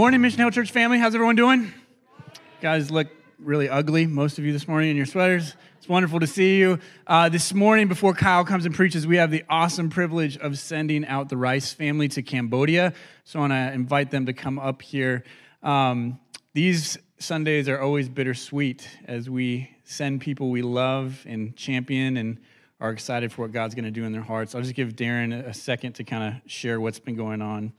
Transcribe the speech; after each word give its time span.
Morning, 0.00 0.22
Mission 0.22 0.38
Hill 0.38 0.50
Church 0.50 0.70
family. 0.70 0.98
How's 0.98 1.14
everyone 1.14 1.36
doing? 1.36 1.74
Guys 2.62 2.90
look 2.90 3.08
really 3.38 3.68
ugly, 3.68 4.06
most 4.06 4.38
of 4.38 4.46
you 4.46 4.52
this 4.54 4.66
morning 4.66 4.88
in 4.88 4.96
your 4.96 5.04
sweaters. 5.04 5.54
It's 5.76 5.90
wonderful 5.90 6.20
to 6.20 6.26
see 6.26 6.56
you. 6.58 6.78
Uh, 7.06 7.28
this 7.28 7.52
morning, 7.52 7.86
before 7.86 8.14
Kyle 8.14 8.42
comes 8.42 8.64
and 8.64 8.74
preaches, 8.74 9.06
we 9.06 9.18
have 9.18 9.30
the 9.30 9.44
awesome 9.50 9.90
privilege 9.90 10.38
of 10.38 10.58
sending 10.58 11.04
out 11.04 11.28
the 11.28 11.36
Rice 11.36 11.74
family 11.74 12.08
to 12.08 12.22
Cambodia. 12.22 12.94
So 13.24 13.40
I 13.40 13.42
want 13.42 13.52
to 13.52 13.72
invite 13.74 14.10
them 14.10 14.24
to 14.24 14.32
come 14.32 14.58
up 14.58 14.80
here. 14.80 15.22
Um, 15.62 16.18
these 16.54 16.96
Sundays 17.18 17.68
are 17.68 17.78
always 17.78 18.08
bittersweet 18.08 18.88
as 19.04 19.28
we 19.28 19.68
send 19.84 20.22
people 20.22 20.48
we 20.48 20.62
love 20.62 21.22
and 21.26 21.54
champion 21.56 22.16
and 22.16 22.38
are 22.80 22.90
excited 22.90 23.34
for 23.34 23.42
what 23.42 23.52
God's 23.52 23.74
going 23.74 23.84
to 23.84 23.90
do 23.90 24.04
in 24.04 24.12
their 24.12 24.22
hearts. 24.22 24.54
I'll 24.54 24.62
just 24.62 24.74
give 24.74 24.96
Darren 24.96 25.46
a 25.46 25.52
second 25.52 25.92
to 25.96 26.04
kind 26.04 26.24
of 26.24 26.50
share 26.50 26.80
what's 26.80 27.00
been 27.00 27.16
going 27.16 27.42
on. 27.42 27.74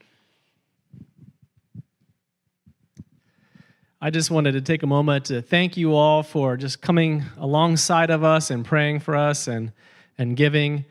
I 4.03 4.09
just 4.09 4.31
wanted 4.31 4.53
to 4.53 4.61
take 4.61 4.81
a 4.81 4.87
moment 4.87 5.25
to 5.25 5.43
thank 5.43 5.77
you 5.77 5.93
all 5.93 6.23
for 6.23 6.57
just 6.57 6.81
coming 6.81 7.23
alongside 7.37 8.09
of 8.09 8.23
us 8.23 8.49
and 8.49 8.65
praying 8.65 9.01
for 9.01 9.15
us 9.15 9.47
and, 9.47 9.71
and 10.17 10.35
giving. 10.35 10.85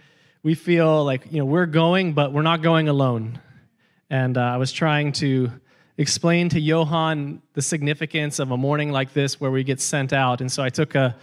We 0.45 0.55
feel 0.55 1.05
like 1.05 1.23
you 1.29 1.41
know 1.41 1.45
we're 1.45 1.67
going, 1.67 2.13
but 2.13 2.33
we're 2.33 2.43
not 2.43 2.63
going 2.63 2.89
alone. 2.89 3.41
And 4.11 4.39
uh, 4.39 4.43
I 4.43 4.59
was 4.59 4.71
trying 4.71 5.11
to 5.15 5.51
explain 5.99 6.51
to 6.51 6.61
Johan 6.61 7.43
the 7.55 7.63
significance 7.63 8.39
of 8.39 8.53
a 8.53 8.57
morning 8.57 8.93
like 8.93 9.13
this 9.13 9.41
where 9.41 9.51
we 9.51 9.65
get 9.65 9.81
sent 9.81 10.13
out. 10.13 10.41
And 10.41 10.51
so 10.51 10.63
I 10.63 10.69
took 10.69 10.95
a, 10.95 11.17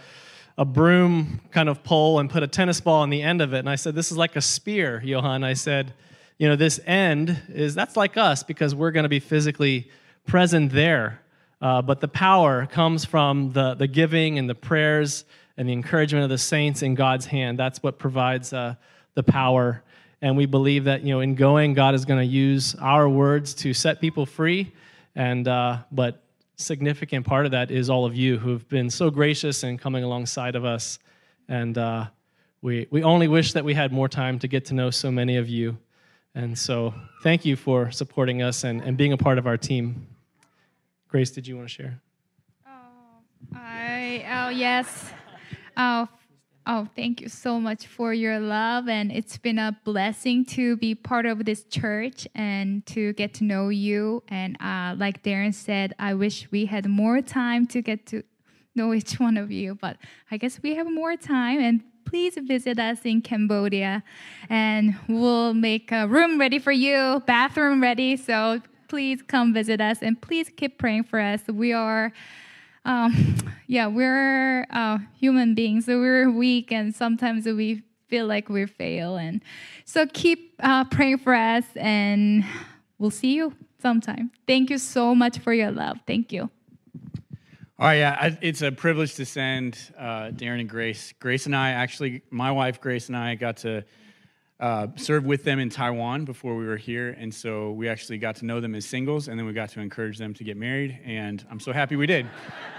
a 0.58 0.66
broom 0.66 1.40
kind 1.52 1.70
of 1.70 1.82
pole 1.82 2.18
and 2.18 2.28
put 2.28 2.42
a 2.42 2.46
tennis 2.46 2.82
ball 2.82 3.00
on 3.00 3.08
the 3.08 3.22
end 3.22 3.40
of 3.40 3.54
it. 3.54 3.60
And 3.60 3.70
I 3.70 3.76
said, 3.76 3.94
This 3.94 4.12
is 4.12 4.18
like 4.18 4.36
a 4.36 4.42
spear, 4.42 5.00
Johan. 5.02 5.42
I 5.42 5.54
said, 5.54 5.94
You 6.36 6.48
know, 6.50 6.56
this 6.56 6.80
end 6.84 7.40
is 7.48 7.74
that's 7.74 7.96
like 7.96 8.18
us 8.18 8.42
because 8.42 8.74
we're 8.74 8.90
going 8.90 9.04
to 9.04 9.08
be 9.08 9.20
physically 9.20 9.90
present 10.26 10.72
there 10.72 11.22
uh, 11.60 11.82
but 11.82 12.00
the 12.00 12.08
power 12.08 12.66
comes 12.66 13.04
from 13.04 13.52
the, 13.52 13.74
the 13.74 13.86
giving 13.86 14.38
and 14.38 14.48
the 14.48 14.54
prayers 14.54 15.24
and 15.56 15.68
the 15.68 15.72
encouragement 15.72 16.22
of 16.22 16.30
the 16.30 16.38
saints 16.38 16.82
in 16.82 16.94
God's 16.94 17.26
hand. 17.26 17.58
That's 17.58 17.82
what 17.82 17.98
provides 17.98 18.52
uh, 18.52 18.76
the 19.14 19.24
power. 19.24 19.82
And 20.22 20.36
we 20.36 20.46
believe 20.46 20.84
that, 20.84 21.02
you 21.02 21.12
know, 21.12 21.20
in 21.20 21.34
going, 21.34 21.74
God 21.74 21.94
is 21.94 22.04
going 22.04 22.20
to 22.20 22.26
use 22.26 22.74
our 22.76 23.08
words 23.08 23.54
to 23.54 23.74
set 23.74 24.00
people 24.00 24.24
free. 24.24 24.72
And, 25.16 25.48
uh, 25.48 25.78
but 25.90 26.22
significant 26.56 27.26
part 27.26 27.44
of 27.44 27.52
that 27.52 27.70
is 27.70 27.90
all 27.90 28.04
of 28.04 28.14
you 28.14 28.38
who 28.38 28.52
have 28.52 28.68
been 28.68 28.90
so 28.90 29.10
gracious 29.10 29.64
and 29.64 29.80
coming 29.80 30.04
alongside 30.04 30.54
of 30.54 30.64
us. 30.64 30.98
And 31.48 31.76
uh, 31.76 32.06
we, 32.62 32.86
we 32.90 33.02
only 33.02 33.26
wish 33.26 33.52
that 33.52 33.64
we 33.64 33.74
had 33.74 33.92
more 33.92 34.08
time 34.08 34.38
to 34.40 34.48
get 34.48 34.64
to 34.66 34.74
know 34.74 34.90
so 34.90 35.10
many 35.10 35.36
of 35.36 35.48
you. 35.48 35.78
And 36.34 36.56
so 36.56 36.94
thank 37.22 37.44
you 37.44 37.56
for 37.56 37.90
supporting 37.90 38.42
us 38.42 38.62
and, 38.62 38.80
and 38.82 38.96
being 38.96 39.12
a 39.12 39.16
part 39.16 39.38
of 39.38 39.46
our 39.46 39.56
team. 39.56 40.06
Grace, 41.08 41.30
did 41.30 41.46
you 41.46 41.56
want 41.56 41.68
to 41.68 41.74
share? 41.74 42.00
Oh, 42.66 43.50
I 43.54 44.24
oh 44.30 44.48
yes. 44.50 45.10
Oh, 45.74 46.06
oh, 46.66 46.86
thank 46.94 47.22
you 47.22 47.30
so 47.30 47.58
much 47.58 47.86
for 47.86 48.12
your 48.12 48.38
love, 48.38 48.88
and 48.88 49.10
it's 49.10 49.38
been 49.38 49.58
a 49.58 49.78
blessing 49.84 50.44
to 50.44 50.76
be 50.76 50.94
part 50.94 51.24
of 51.24 51.46
this 51.46 51.64
church 51.64 52.28
and 52.34 52.84
to 52.86 53.14
get 53.14 53.32
to 53.34 53.44
know 53.44 53.70
you. 53.70 54.22
And 54.28 54.60
uh, 54.60 54.96
like 54.98 55.22
Darren 55.22 55.54
said, 55.54 55.94
I 55.98 56.12
wish 56.12 56.46
we 56.50 56.66
had 56.66 56.86
more 56.86 57.22
time 57.22 57.66
to 57.68 57.80
get 57.80 58.04
to 58.08 58.22
know 58.74 58.92
each 58.92 59.18
one 59.18 59.38
of 59.38 59.50
you, 59.50 59.76
but 59.76 59.96
I 60.30 60.36
guess 60.36 60.60
we 60.62 60.74
have 60.74 60.92
more 60.92 61.16
time 61.16 61.58
and 61.58 61.82
please 62.04 62.36
visit 62.36 62.78
us 62.78 63.00
in 63.04 63.20
Cambodia 63.22 64.02
and 64.48 64.94
we'll 65.08 65.54
make 65.54 65.90
a 65.90 66.06
room 66.06 66.38
ready 66.38 66.58
for 66.58 66.72
you, 66.72 67.22
bathroom 67.26 67.82
ready. 67.82 68.16
So 68.16 68.60
please 68.88 69.22
come 69.22 69.52
visit 69.52 69.80
us 69.80 69.98
and 70.02 70.20
please 70.20 70.50
keep 70.56 70.78
praying 70.78 71.04
for 71.04 71.20
us. 71.20 71.42
We 71.46 71.72
are, 71.72 72.12
um, 72.84 73.36
yeah, 73.66 73.86
we're 73.86 74.66
uh, 74.70 74.98
human 75.18 75.54
beings, 75.54 75.86
so 75.86 75.98
we're 76.00 76.30
weak 76.30 76.72
and 76.72 76.94
sometimes 76.94 77.46
we 77.46 77.82
feel 78.08 78.26
like 78.26 78.48
we 78.48 78.66
fail. 78.66 79.16
And 79.16 79.42
so 79.84 80.06
keep 80.06 80.54
uh, 80.60 80.84
praying 80.84 81.18
for 81.18 81.34
us 81.34 81.64
and 81.76 82.44
we'll 82.98 83.10
see 83.10 83.34
you 83.34 83.54
sometime. 83.80 84.30
Thank 84.46 84.70
you 84.70 84.78
so 84.78 85.14
much 85.14 85.38
for 85.38 85.52
your 85.52 85.70
love. 85.70 85.98
Thank 86.06 86.32
you. 86.32 86.50
All 87.80 87.86
right, 87.86 87.98
yeah, 87.98 88.34
it's 88.40 88.62
a 88.62 88.72
privilege 88.72 89.14
to 89.14 89.24
send 89.24 89.78
uh, 89.96 90.30
Darren 90.32 90.58
and 90.58 90.68
Grace. 90.68 91.14
Grace 91.20 91.46
and 91.46 91.54
I, 91.54 91.70
actually, 91.70 92.22
my 92.28 92.50
wife 92.50 92.80
Grace 92.80 93.06
and 93.06 93.16
I 93.16 93.36
got 93.36 93.58
to 93.58 93.84
uh, 94.60 94.88
served 94.96 95.24
with 95.24 95.44
them 95.44 95.60
in 95.60 95.70
Taiwan 95.70 96.24
before 96.24 96.56
we 96.56 96.66
were 96.66 96.76
here, 96.76 97.10
and 97.16 97.32
so 97.32 97.70
we 97.70 97.88
actually 97.88 98.18
got 98.18 98.34
to 98.36 98.44
know 98.44 98.60
them 98.60 98.74
as 98.74 98.84
singles, 98.84 99.28
and 99.28 99.38
then 99.38 99.46
we 99.46 99.52
got 99.52 99.68
to 99.70 99.80
encourage 99.80 100.18
them 100.18 100.34
to 100.34 100.42
get 100.42 100.56
married, 100.56 100.98
and 101.04 101.46
I'm 101.48 101.60
so 101.60 101.72
happy 101.72 101.94
we 101.94 102.06
did. 102.06 102.26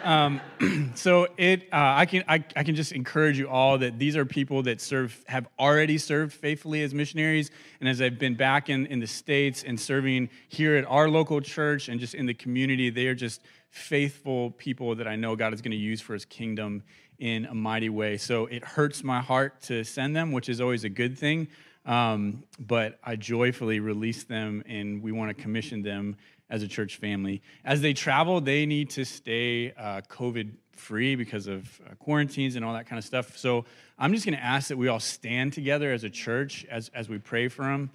Um, 0.04 0.42
so 0.96 1.28
it, 1.38 1.64
uh, 1.72 1.94
I 1.96 2.06
can, 2.06 2.26
I, 2.28 2.44
I, 2.54 2.64
can 2.64 2.76
just 2.76 2.92
encourage 2.92 3.40
you 3.40 3.48
all 3.48 3.78
that 3.78 3.98
these 3.98 4.18
are 4.18 4.26
people 4.26 4.62
that 4.64 4.82
serve, 4.82 5.24
have 5.28 5.48
already 5.58 5.98
served 5.98 6.34
faithfully 6.34 6.84
as 6.84 6.94
missionaries, 6.94 7.50
and 7.80 7.88
as 7.88 8.02
I've 8.02 8.20
been 8.20 8.36
back 8.36 8.70
in, 8.70 8.86
in 8.88 9.00
the 9.00 9.08
states 9.08 9.64
and 9.64 9.80
serving 9.80 10.30
here 10.50 10.76
at 10.76 10.86
our 10.86 11.10
local 11.10 11.40
church 11.40 11.88
and 11.88 11.98
just 11.98 12.14
in 12.14 12.26
the 12.26 12.34
community, 12.34 12.90
they 12.90 13.08
are 13.08 13.16
just 13.16 13.42
faithful 13.70 14.52
people 14.52 14.96
that 14.96 15.08
I 15.08 15.16
know 15.16 15.38
God 15.38 15.54
is 15.54 15.62
going 15.62 15.72
to 15.72 15.78
use 15.78 16.02
for 16.02 16.14
His 16.14 16.26
kingdom 16.26 16.84
in 17.20 17.46
a 17.46 17.54
mighty 17.54 17.90
way. 17.90 18.18
So 18.18 18.48
it 18.48 18.64
hurts 18.64 19.04
my 19.04 19.22
heart 19.22 19.62
to 19.64 19.84
send 19.84 20.16
them, 20.16 20.32
which 20.32 20.50
is 20.50 20.60
always 20.60 20.84
a 20.84 20.90
good 20.90 21.18
thing. 21.18 21.48
Um, 21.90 22.44
but 22.60 23.00
I 23.04 23.16
joyfully 23.16 23.80
release 23.80 24.24
them, 24.24 24.64
and 24.68 25.02
we 25.02 25.12
want 25.12 25.36
to 25.36 25.42
commission 25.42 25.82
them 25.82 26.18
as 26.48 26.62
a 26.62 26.68
church 26.68 26.98
family. 26.98 27.42
As 27.66 27.82
they 27.82 27.94
travel, 27.94 28.42
they 28.42 28.68
need 28.68 28.92
to 28.92 29.04
stay 29.04 29.74
uh, 29.74 30.02
COVID 30.08 30.52
free 30.74 31.16
because 31.16 31.48
of 31.48 31.82
uh, 31.84 31.96
quarantines 31.96 32.56
and 32.56 32.64
all 32.64 32.74
that 32.74 32.86
kind 32.86 33.00
of 33.00 33.06
stuff. 33.06 33.40
So 33.40 33.66
I'm 33.98 34.14
just 34.14 34.24
going 34.24 34.38
to 34.38 34.44
ask 34.44 34.68
that 34.68 34.78
we 34.78 34.88
all 34.88 35.00
stand 35.00 35.54
together 35.54 35.92
as 35.92 36.04
a 36.04 36.12
church 36.12 36.64
as, 36.70 36.90
as 36.94 37.10
we 37.10 37.18
pray 37.18 37.48
for 37.48 37.64
them. 37.64 37.90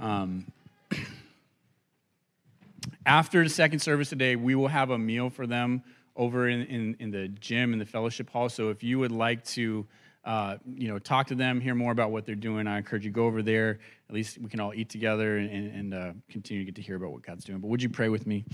Um, 0.00 0.50
after 3.06 3.44
the 3.44 3.50
second 3.50 3.78
service 3.78 4.08
today, 4.08 4.34
we 4.34 4.56
will 4.56 4.68
have 4.68 4.90
a 4.90 4.98
meal 4.98 5.30
for 5.30 5.46
them 5.46 5.84
over 6.16 6.48
in, 6.48 6.62
in, 6.62 6.96
in 6.98 7.10
the 7.12 7.28
gym 7.28 7.72
in 7.72 7.78
the 7.78 7.86
fellowship 7.86 8.28
hall. 8.28 8.48
So 8.48 8.70
if 8.70 8.82
you 8.82 8.98
would 8.98 9.12
like 9.12 9.44
to, 9.44 9.86
uh, 10.26 10.58
you 10.74 10.88
know, 10.88 10.98
talk 10.98 11.28
to 11.28 11.36
them, 11.36 11.60
hear 11.60 11.76
more 11.76 11.92
about 11.92 12.10
what 12.10 12.26
they're 12.26 12.34
doing. 12.34 12.66
I 12.66 12.78
encourage 12.78 13.04
you 13.04 13.12
go 13.12 13.26
over 13.26 13.42
there. 13.42 13.78
At 14.08 14.14
least 14.14 14.38
we 14.38 14.50
can 14.50 14.58
all 14.58 14.74
eat 14.74 14.90
together 14.90 15.38
and, 15.38 15.50
and 15.50 15.94
uh, 15.94 16.12
continue 16.28 16.62
to 16.62 16.66
get 16.66 16.74
to 16.74 16.82
hear 16.82 16.96
about 16.96 17.12
what 17.12 17.22
God's 17.22 17.44
doing. 17.44 17.60
But 17.60 17.68
would 17.68 17.80
you 17.80 17.88
pray 17.88 18.08
with 18.08 18.26
me? 18.26 18.44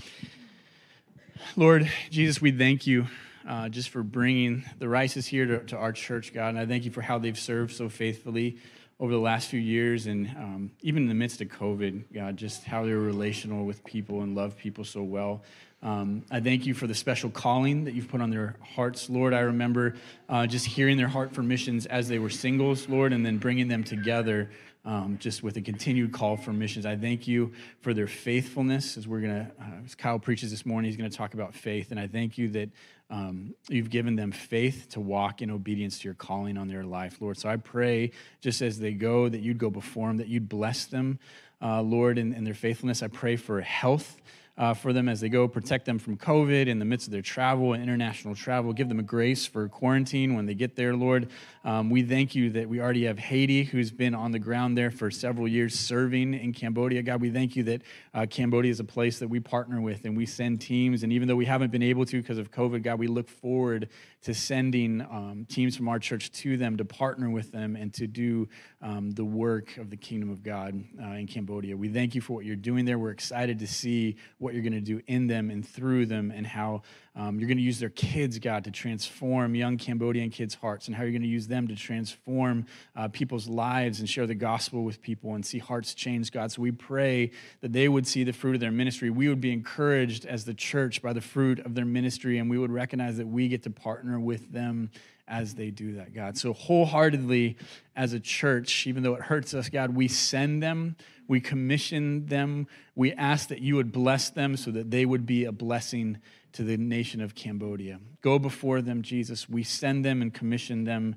Lord 1.55 1.89
Jesus, 2.11 2.39
we 2.39 2.51
thank 2.51 2.85
you 2.85 3.07
uh, 3.47 3.69
just 3.69 3.89
for 3.89 4.03
bringing 4.03 4.63
the 4.77 4.87
Rices 4.87 5.25
here 5.25 5.47
to, 5.47 5.59
to, 5.65 5.77
our 5.77 5.91
church, 5.91 6.31
God. 6.31 6.49
And 6.49 6.59
I 6.59 6.67
thank 6.67 6.85
you 6.85 6.91
for 6.91 7.01
how 7.01 7.17
they've 7.17 7.37
served 7.37 7.73
so 7.73 7.89
faithfully 7.89 8.57
over 8.99 9.11
the 9.11 9.19
last 9.19 9.49
few 9.49 9.59
years. 9.59 10.05
And 10.05 10.27
um, 10.37 10.71
even 10.81 11.03
in 11.03 11.09
the 11.09 11.15
midst 11.15 11.41
of 11.41 11.47
COVID, 11.47 12.13
God, 12.13 12.37
just 12.37 12.65
how 12.65 12.85
they're 12.85 12.99
relational 12.99 13.65
with 13.65 13.83
people 13.83 14.21
and 14.21 14.35
love 14.35 14.55
people 14.57 14.83
so 14.83 15.01
well. 15.01 15.41
Um, 15.83 16.23
I 16.31 16.39
thank 16.39 16.65
you 16.65 16.73
for 16.73 16.87
the 16.87 16.95
special 16.95 17.29
calling 17.29 17.83
that 17.83 17.93
you've 17.93 18.07
put 18.07 18.21
on 18.21 18.29
their 18.29 18.55
hearts, 18.61 19.09
Lord. 19.09 19.33
I 19.33 19.41
remember 19.41 19.95
uh, 20.29 20.47
just 20.47 20.65
hearing 20.65 20.95
their 20.95 21.09
heart 21.09 21.33
for 21.33 21.43
missions 21.43 21.85
as 21.85 22.07
they 22.07 22.19
were 22.19 22.29
singles, 22.29 22.87
Lord, 22.87 23.11
and 23.11 23.25
then 23.25 23.37
bringing 23.37 23.67
them 23.67 23.83
together 23.83 24.49
um, 24.85 25.17
just 25.19 25.43
with 25.43 25.57
a 25.57 25.61
continued 25.61 26.13
call 26.13 26.37
for 26.37 26.53
missions. 26.53 26.85
I 26.85 26.95
thank 26.95 27.27
you 27.27 27.51
for 27.81 27.93
their 27.93 28.07
faithfulness. 28.07 28.95
As 28.95 29.09
we're 29.09 29.19
going 29.19 29.45
to, 29.45 29.51
uh, 29.61 29.85
as 29.85 29.93
Kyle 29.93 30.19
preaches 30.19 30.51
this 30.51 30.65
morning, 30.65 30.89
he's 30.89 30.97
going 30.97 31.09
to 31.09 31.15
talk 31.15 31.33
about 31.33 31.53
faith. 31.53 31.91
And 31.91 31.99
I 31.99 32.07
thank 32.07 32.37
you 32.37 32.47
that 32.49 32.69
um, 33.09 33.53
you've 33.67 33.89
given 33.89 34.15
them 34.15 34.31
faith 34.31 34.87
to 34.91 35.01
walk 35.01 35.41
in 35.41 35.51
obedience 35.51 35.99
to 35.99 36.05
your 36.05 36.13
calling 36.13 36.57
on 36.57 36.69
their 36.69 36.83
life, 36.83 37.17
Lord. 37.19 37.37
So 37.37 37.49
I 37.49 37.57
pray 37.57 38.11
just 38.39 38.61
as 38.61 38.79
they 38.79 38.93
go, 38.93 39.27
that 39.27 39.41
you'd 39.41 39.57
go 39.57 39.69
before 39.69 40.07
them, 40.07 40.17
that 40.17 40.27
you'd 40.29 40.47
bless 40.47 40.85
them, 40.85 41.19
uh, 41.61 41.81
Lord, 41.81 42.17
in, 42.17 42.33
in 42.33 42.45
their 42.45 42.53
faithfulness. 42.53 43.03
I 43.03 43.07
pray 43.07 43.35
for 43.35 43.59
health 43.59 44.17
uh, 44.57 44.73
for 44.73 44.93
them 44.93 45.09
as 45.09 45.19
they 45.19 45.29
go, 45.29 45.47
protect 45.47 45.85
them 45.85 45.97
from 45.97 46.15
COVID 46.15 46.67
in 46.67 46.77
the 46.77 46.85
midst 46.85 47.07
of 47.07 47.11
their 47.11 47.23
travel 47.23 47.73
and 47.73 47.81
international 47.81 48.35
travel. 48.35 48.71
Give 48.71 48.87
them 48.87 48.99
a 48.99 49.03
grace 49.03 49.47
for 49.47 49.67
quarantine 49.67 50.35
when 50.35 50.45
they 50.45 50.53
get 50.53 50.75
there, 50.75 50.95
Lord. 50.95 51.29
Um, 51.65 51.89
we 51.89 52.03
thank 52.03 52.35
you 52.35 52.51
that 52.51 52.69
we 52.69 52.79
already 52.79 53.05
have 53.05 53.17
Haiti, 53.17 53.63
who's 53.63 53.89
been 53.89 54.13
on 54.13 54.31
the 54.31 54.39
ground 54.39 54.77
there 54.77 54.91
for 54.91 55.09
several 55.09 55.47
years 55.47 55.77
serving 55.77 56.35
in 56.35 56.53
Cambodia. 56.53 57.01
God, 57.01 57.19
we 57.21 57.31
thank 57.31 57.55
you 57.55 57.63
that 57.63 57.81
uh, 58.13 58.25
Cambodia 58.29 58.69
is 58.69 58.79
a 58.79 58.83
place 58.83 59.17
that 59.19 59.27
we 59.27 59.39
partner 59.39 59.81
with 59.81 60.05
and 60.05 60.15
we 60.15 60.25
send 60.25 60.61
teams. 60.61 61.01
And 61.01 61.11
even 61.11 61.27
though 61.27 61.35
we 61.35 61.45
haven't 61.45 61.71
been 61.71 61.83
able 61.83 62.05
to 62.05 62.21
because 62.21 62.37
of 62.37 62.51
COVID, 62.51 62.83
God, 62.83 62.99
we 62.99 63.07
look 63.07 63.29
forward 63.29 63.89
to 64.23 64.33
sending 64.33 65.01
um, 65.01 65.45
teams 65.49 65.75
from 65.75 65.89
our 65.89 65.99
church 65.99 66.31
to 66.31 66.57
them 66.57 66.77
to 66.77 66.85
partner 66.85 67.29
with 67.29 67.51
them 67.51 67.75
and 67.75 67.93
to 67.93 68.07
do 68.07 68.47
um, 68.81 69.11
the 69.11 69.25
work 69.25 69.77
of 69.77 69.89
the 69.89 69.97
kingdom 69.97 70.29
of 70.29 70.43
God 70.43 70.81
uh, 71.01 71.11
in 71.11 71.27
Cambodia. 71.27 71.75
We 71.75 71.89
thank 71.89 72.15
you 72.15 72.21
for 72.21 72.33
what 72.33 72.45
you're 72.45 72.55
doing 72.55 72.85
there. 72.85 72.99
We're 72.99 73.11
excited 73.11 73.59
to 73.59 73.67
see 73.67 74.17
what 74.43 74.53
you're 74.53 74.61
going 74.61 74.73
to 74.73 74.81
do 74.81 75.01
in 75.07 75.27
them 75.27 75.49
and 75.49 75.67
through 75.67 76.05
them, 76.05 76.31
and 76.35 76.45
how 76.45 76.83
um, 77.15 77.39
you're 77.39 77.47
going 77.47 77.57
to 77.57 77.63
use 77.63 77.79
their 77.79 77.89
kids, 77.89 78.39
God, 78.39 78.63
to 78.65 78.71
transform 78.71 79.55
young 79.55 79.77
Cambodian 79.77 80.29
kids' 80.29 80.55
hearts, 80.55 80.87
and 80.87 80.95
how 80.95 81.03
you're 81.03 81.11
going 81.11 81.21
to 81.21 81.27
use 81.27 81.47
them 81.47 81.67
to 81.67 81.75
transform 81.75 82.65
uh, 82.95 83.07
people's 83.07 83.47
lives 83.47 83.99
and 83.99 84.09
share 84.09 84.27
the 84.27 84.35
gospel 84.35 84.83
with 84.83 85.01
people 85.01 85.35
and 85.35 85.45
see 85.45 85.59
hearts 85.59 85.93
change, 85.93 86.31
God. 86.31 86.51
So 86.51 86.61
we 86.61 86.71
pray 86.71 87.31
that 87.61 87.73
they 87.73 87.87
would 87.87 88.05
see 88.05 88.23
the 88.23 88.33
fruit 88.33 88.55
of 88.55 88.61
their 88.61 88.71
ministry. 88.71 89.09
We 89.09 89.29
would 89.29 89.41
be 89.41 89.51
encouraged 89.51 90.25
as 90.25 90.45
the 90.45 90.53
church 90.53 91.01
by 91.01 91.13
the 91.13 91.21
fruit 91.21 91.59
of 91.59 91.75
their 91.75 91.85
ministry, 91.85 92.37
and 92.37 92.49
we 92.49 92.57
would 92.57 92.71
recognize 92.71 93.17
that 93.17 93.27
we 93.27 93.47
get 93.47 93.63
to 93.63 93.69
partner 93.69 94.19
with 94.19 94.51
them 94.51 94.91
as 95.27 95.55
they 95.55 95.71
do 95.71 95.95
that, 95.95 96.13
God. 96.13 96.37
So, 96.37 96.53
wholeheartedly, 96.53 97.57
as 97.95 98.13
a 98.13 98.19
church, 98.19 98.87
even 98.87 99.03
though 99.03 99.15
it 99.15 99.21
hurts 99.21 99.53
us, 99.53 99.69
God, 99.69 99.95
we 99.95 100.07
send 100.07 100.61
them, 100.61 100.95
we 101.27 101.39
commission 101.39 102.25
them, 102.25 102.67
we 102.95 103.13
ask 103.13 103.49
that 103.49 103.59
you 103.59 103.75
would 103.75 103.91
bless 103.91 104.29
them 104.29 104.57
so 104.57 104.71
that 104.71 104.91
they 104.91 105.05
would 105.05 105.25
be 105.25 105.45
a 105.45 105.51
blessing 105.51 106.19
to 106.53 106.63
the 106.63 106.77
nation 106.77 107.21
of 107.21 107.35
Cambodia. 107.35 107.99
Go 108.21 108.39
before 108.39 108.81
them, 108.81 109.01
Jesus. 109.01 109.49
We 109.49 109.63
send 109.63 110.05
them 110.05 110.21
and 110.21 110.33
commission 110.33 110.83
them 110.83 111.15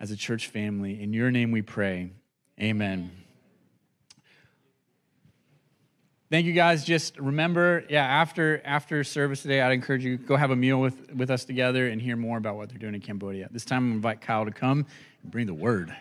as 0.00 0.10
a 0.10 0.16
church 0.16 0.48
family. 0.48 1.00
In 1.00 1.12
your 1.12 1.30
name 1.30 1.52
we 1.52 1.62
pray. 1.62 2.10
Amen. 2.60 3.10
Thank 6.32 6.46
you 6.46 6.54
guys. 6.54 6.84
Just 6.84 7.18
remember, 7.18 7.84
yeah, 7.90 8.06
after 8.06 8.62
after 8.64 9.04
service 9.04 9.42
today, 9.42 9.60
I'd 9.60 9.72
encourage 9.72 10.02
you 10.02 10.16
go 10.16 10.34
have 10.34 10.50
a 10.50 10.56
meal 10.56 10.80
with, 10.80 11.12
with 11.12 11.30
us 11.30 11.44
together 11.44 11.88
and 11.88 12.00
hear 12.00 12.16
more 12.16 12.38
about 12.38 12.56
what 12.56 12.70
they're 12.70 12.78
doing 12.78 12.94
in 12.94 13.02
Cambodia. 13.02 13.48
This 13.50 13.66
time, 13.66 13.84
I'm 13.84 13.92
invite 13.92 14.22
Kyle 14.22 14.46
to 14.46 14.50
come 14.50 14.86
and 15.22 15.30
bring 15.30 15.46
the 15.46 15.52
word. 15.52 15.94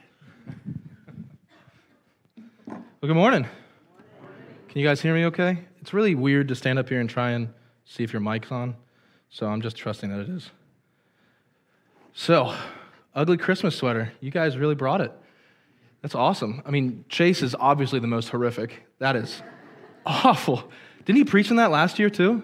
Well, 2.71 3.07
good 3.07 3.15
morning. 3.15 3.43
Can 4.69 4.79
you 4.79 4.87
guys 4.87 5.01
hear 5.01 5.13
me 5.13 5.25
okay? 5.25 5.65
It's 5.81 5.93
really 5.93 6.15
weird 6.15 6.47
to 6.47 6.55
stand 6.55 6.79
up 6.79 6.87
here 6.87 7.01
and 7.01 7.09
try 7.09 7.31
and 7.31 7.49
see 7.83 8.03
if 8.03 8.13
your 8.13 8.21
mic's 8.21 8.49
on, 8.49 8.77
so 9.29 9.47
I'm 9.47 9.61
just 9.61 9.75
trusting 9.75 10.09
that 10.09 10.21
it 10.21 10.29
is. 10.29 10.51
So, 12.13 12.55
ugly 13.13 13.35
Christmas 13.35 13.75
sweater. 13.75 14.13
You 14.21 14.31
guys 14.31 14.55
really 14.55 14.75
brought 14.75 15.01
it. 15.01 15.11
That's 16.01 16.15
awesome. 16.15 16.61
I 16.65 16.71
mean, 16.71 17.03
Chase 17.09 17.41
is 17.41 17.55
obviously 17.59 17.99
the 17.99 18.07
most 18.07 18.29
horrific. 18.29 18.83
That 18.99 19.17
is 19.17 19.41
awful. 20.05 20.63
Didn't 21.03 21.17
he 21.17 21.25
preach 21.25 21.51
on 21.51 21.57
that 21.57 21.71
last 21.71 21.99
year 21.99 22.09
too? 22.09 22.41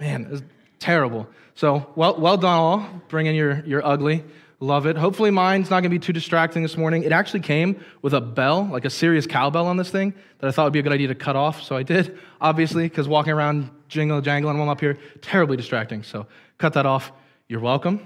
Man, 0.00 0.24
it 0.24 0.30
was 0.30 0.42
terrible. 0.78 1.28
So 1.54 1.92
well, 1.96 2.18
well 2.18 2.38
done 2.38 2.58
all. 2.58 2.88
Bring 3.08 3.26
in 3.26 3.34
your, 3.34 3.62
your 3.66 3.84
ugly. 3.84 4.24
Love 4.58 4.86
it. 4.86 4.96
Hopefully 4.96 5.30
mine's 5.30 5.68
not 5.68 5.80
going 5.80 5.90
to 5.90 5.98
be 5.98 5.98
too 5.98 6.14
distracting 6.14 6.62
this 6.62 6.78
morning. 6.78 7.02
It 7.02 7.12
actually 7.12 7.40
came 7.40 7.84
with 8.00 8.14
a 8.14 8.22
bell, 8.22 8.64
like 8.64 8.86
a 8.86 8.90
serious 8.90 9.26
cowbell 9.26 9.66
on 9.66 9.76
this 9.76 9.90
thing 9.90 10.14
that 10.38 10.48
I 10.48 10.50
thought 10.50 10.64
would 10.64 10.72
be 10.72 10.78
a 10.78 10.82
good 10.82 10.92
idea 10.92 11.08
to 11.08 11.14
cut 11.14 11.36
off. 11.36 11.62
So 11.62 11.76
I 11.76 11.82
did, 11.82 12.18
obviously, 12.40 12.88
because 12.88 13.06
walking 13.06 13.34
around 13.34 13.68
jingle 13.88 14.22
jangling 14.22 14.56
while 14.56 14.64
I'm 14.64 14.70
up 14.70 14.80
here, 14.80 14.98
terribly 15.20 15.58
distracting. 15.58 16.02
So 16.02 16.26
cut 16.56 16.72
that 16.72 16.86
off. 16.86 17.12
You're 17.48 17.60
welcome. 17.60 18.00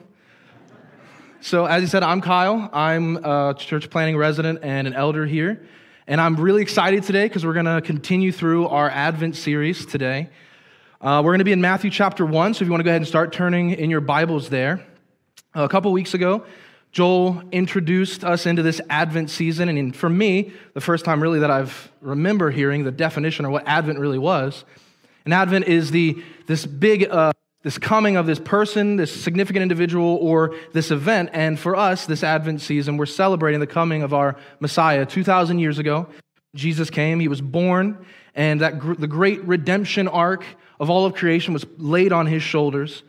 So 1.40 1.66
as 1.66 1.82
you 1.82 1.86
said, 1.86 2.02
I'm 2.02 2.20
Kyle. 2.20 2.68
I'm 2.72 3.24
a 3.24 3.54
church 3.56 3.88
planting 3.88 4.16
resident 4.16 4.58
and 4.62 4.88
an 4.88 4.94
elder 4.94 5.26
here. 5.26 5.64
And 6.08 6.20
I'm 6.20 6.34
really 6.34 6.62
excited 6.62 7.04
today 7.04 7.26
because 7.28 7.46
we're 7.46 7.54
going 7.54 7.66
to 7.66 7.80
continue 7.80 8.32
through 8.32 8.66
our 8.66 8.90
Advent 8.90 9.36
series 9.36 9.86
today. 9.86 10.28
Uh, 11.00 11.22
we're 11.24 11.30
going 11.30 11.38
to 11.38 11.44
be 11.44 11.52
in 11.52 11.60
Matthew 11.60 11.90
chapter 11.90 12.26
1, 12.26 12.54
so 12.54 12.62
if 12.62 12.66
you 12.66 12.72
want 12.72 12.80
to 12.80 12.84
go 12.84 12.90
ahead 12.90 13.00
and 13.00 13.08
start 13.08 13.32
turning 13.32 13.70
in 13.70 13.88
your 13.88 14.00
Bibles 14.00 14.48
there. 14.48 14.84
A 15.54 15.68
couple 15.68 15.92
weeks 15.92 16.14
ago, 16.14 16.44
Joel 16.92 17.42
introduced 17.52 18.24
us 18.24 18.46
into 18.46 18.62
this 18.62 18.80
Advent 18.90 19.30
season, 19.30 19.68
and 19.68 19.94
for 19.94 20.08
me, 20.08 20.52
the 20.74 20.80
first 20.80 21.04
time 21.04 21.22
really 21.22 21.40
that 21.40 21.50
I've 21.50 21.90
remember 22.00 22.50
hearing 22.50 22.84
the 22.84 22.90
definition 22.90 23.44
or 23.44 23.50
what 23.50 23.66
Advent 23.66 23.98
really 23.98 24.18
was. 24.18 24.64
And 25.24 25.34
Advent 25.34 25.66
is 25.66 25.90
the 25.90 26.22
this 26.46 26.66
big 26.66 27.08
uh, 27.08 27.32
this 27.62 27.78
coming 27.78 28.16
of 28.16 28.26
this 28.26 28.38
person, 28.38 28.96
this 28.96 29.14
significant 29.14 29.62
individual, 29.62 30.16
or 30.20 30.54
this 30.72 30.90
event. 30.90 31.30
And 31.32 31.58
for 31.58 31.76
us, 31.76 32.06
this 32.06 32.24
Advent 32.24 32.60
season, 32.62 32.96
we're 32.96 33.06
celebrating 33.06 33.60
the 33.60 33.66
coming 33.66 34.02
of 34.02 34.14
our 34.14 34.36
Messiah. 34.60 35.04
2,000 35.04 35.58
years 35.58 35.78
ago, 35.78 36.06
Jesus 36.54 36.88
came, 36.88 37.20
he 37.20 37.28
was 37.28 37.42
born, 37.42 38.04
and 38.34 38.62
that 38.62 38.78
gr- 38.78 38.94
the 38.94 39.06
great 39.06 39.44
redemption 39.44 40.08
arc 40.08 40.44
of 40.80 40.88
all 40.88 41.04
of 41.04 41.14
creation 41.14 41.52
was 41.52 41.66
laid 41.76 42.12
on 42.12 42.26
his 42.26 42.42
shoulders. 42.42 43.02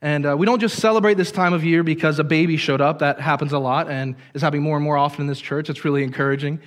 And 0.00 0.26
uh, 0.26 0.36
we 0.36 0.46
don't 0.46 0.60
just 0.60 0.78
celebrate 0.78 1.14
this 1.14 1.32
time 1.32 1.52
of 1.52 1.64
year 1.64 1.82
because 1.82 2.18
a 2.18 2.24
baby 2.24 2.56
showed 2.56 2.80
up. 2.80 3.00
That 3.00 3.20
happens 3.20 3.52
a 3.52 3.58
lot 3.58 3.90
and 3.90 4.14
is 4.32 4.42
happening 4.42 4.62
more 4.62 4.76
and 4.76 4.84
more 4.84 4.96
often 4.96 5.22
in 5.22 5.26
this 5.26 5.40
church. 5.40 5.68
It's 5.68 5.84
really 5.84 6.04
encouraging. 6.04 6.60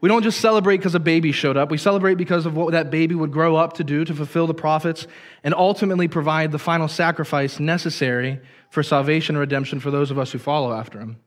We 0.00 0.08
don't 0.08 0.22
just 0.22 0.40
celebrate 0.40 0.78
because 0.78 0.94
a 0.94 1.00
baby 1.00 1.30
showed 1.30 1.58
up. 1.58 1.70
We 1.70 1.76
celebrate 1.76 2.14
because 2.14 2.46
of 2.46 2.56
what 2.56 2.72
that 2.72 2.90
baby 2.90 3.14
would 3.14 3.32
grow 3.32 3.56
up 3.56 3.74
to 3.74 3.84
do 3.84 4.04
to 4.06 4.14
fulfill 4.14 4.46
the 4.46 4.54
prophets 4.54 5.06
and 5.44 5.52
ultimately 5.52 6.08
provide 6.08 6.52
the 6.52 6.58
final 6.58 6.88
sacrifice 6.88 7.60
necessary 7.60 8.40
for 8.70 8.82
salvation 8.82 9.34
and 9.34 9.40
redemption 9.40 9.78
for 9.78 9.90
those 9.90 10.10
of 10.10 10.18
us 10.18 10.32
who 10.32 10.38
follow 10.38 10.72
after 10.72 10.98
him. 10.98 11.18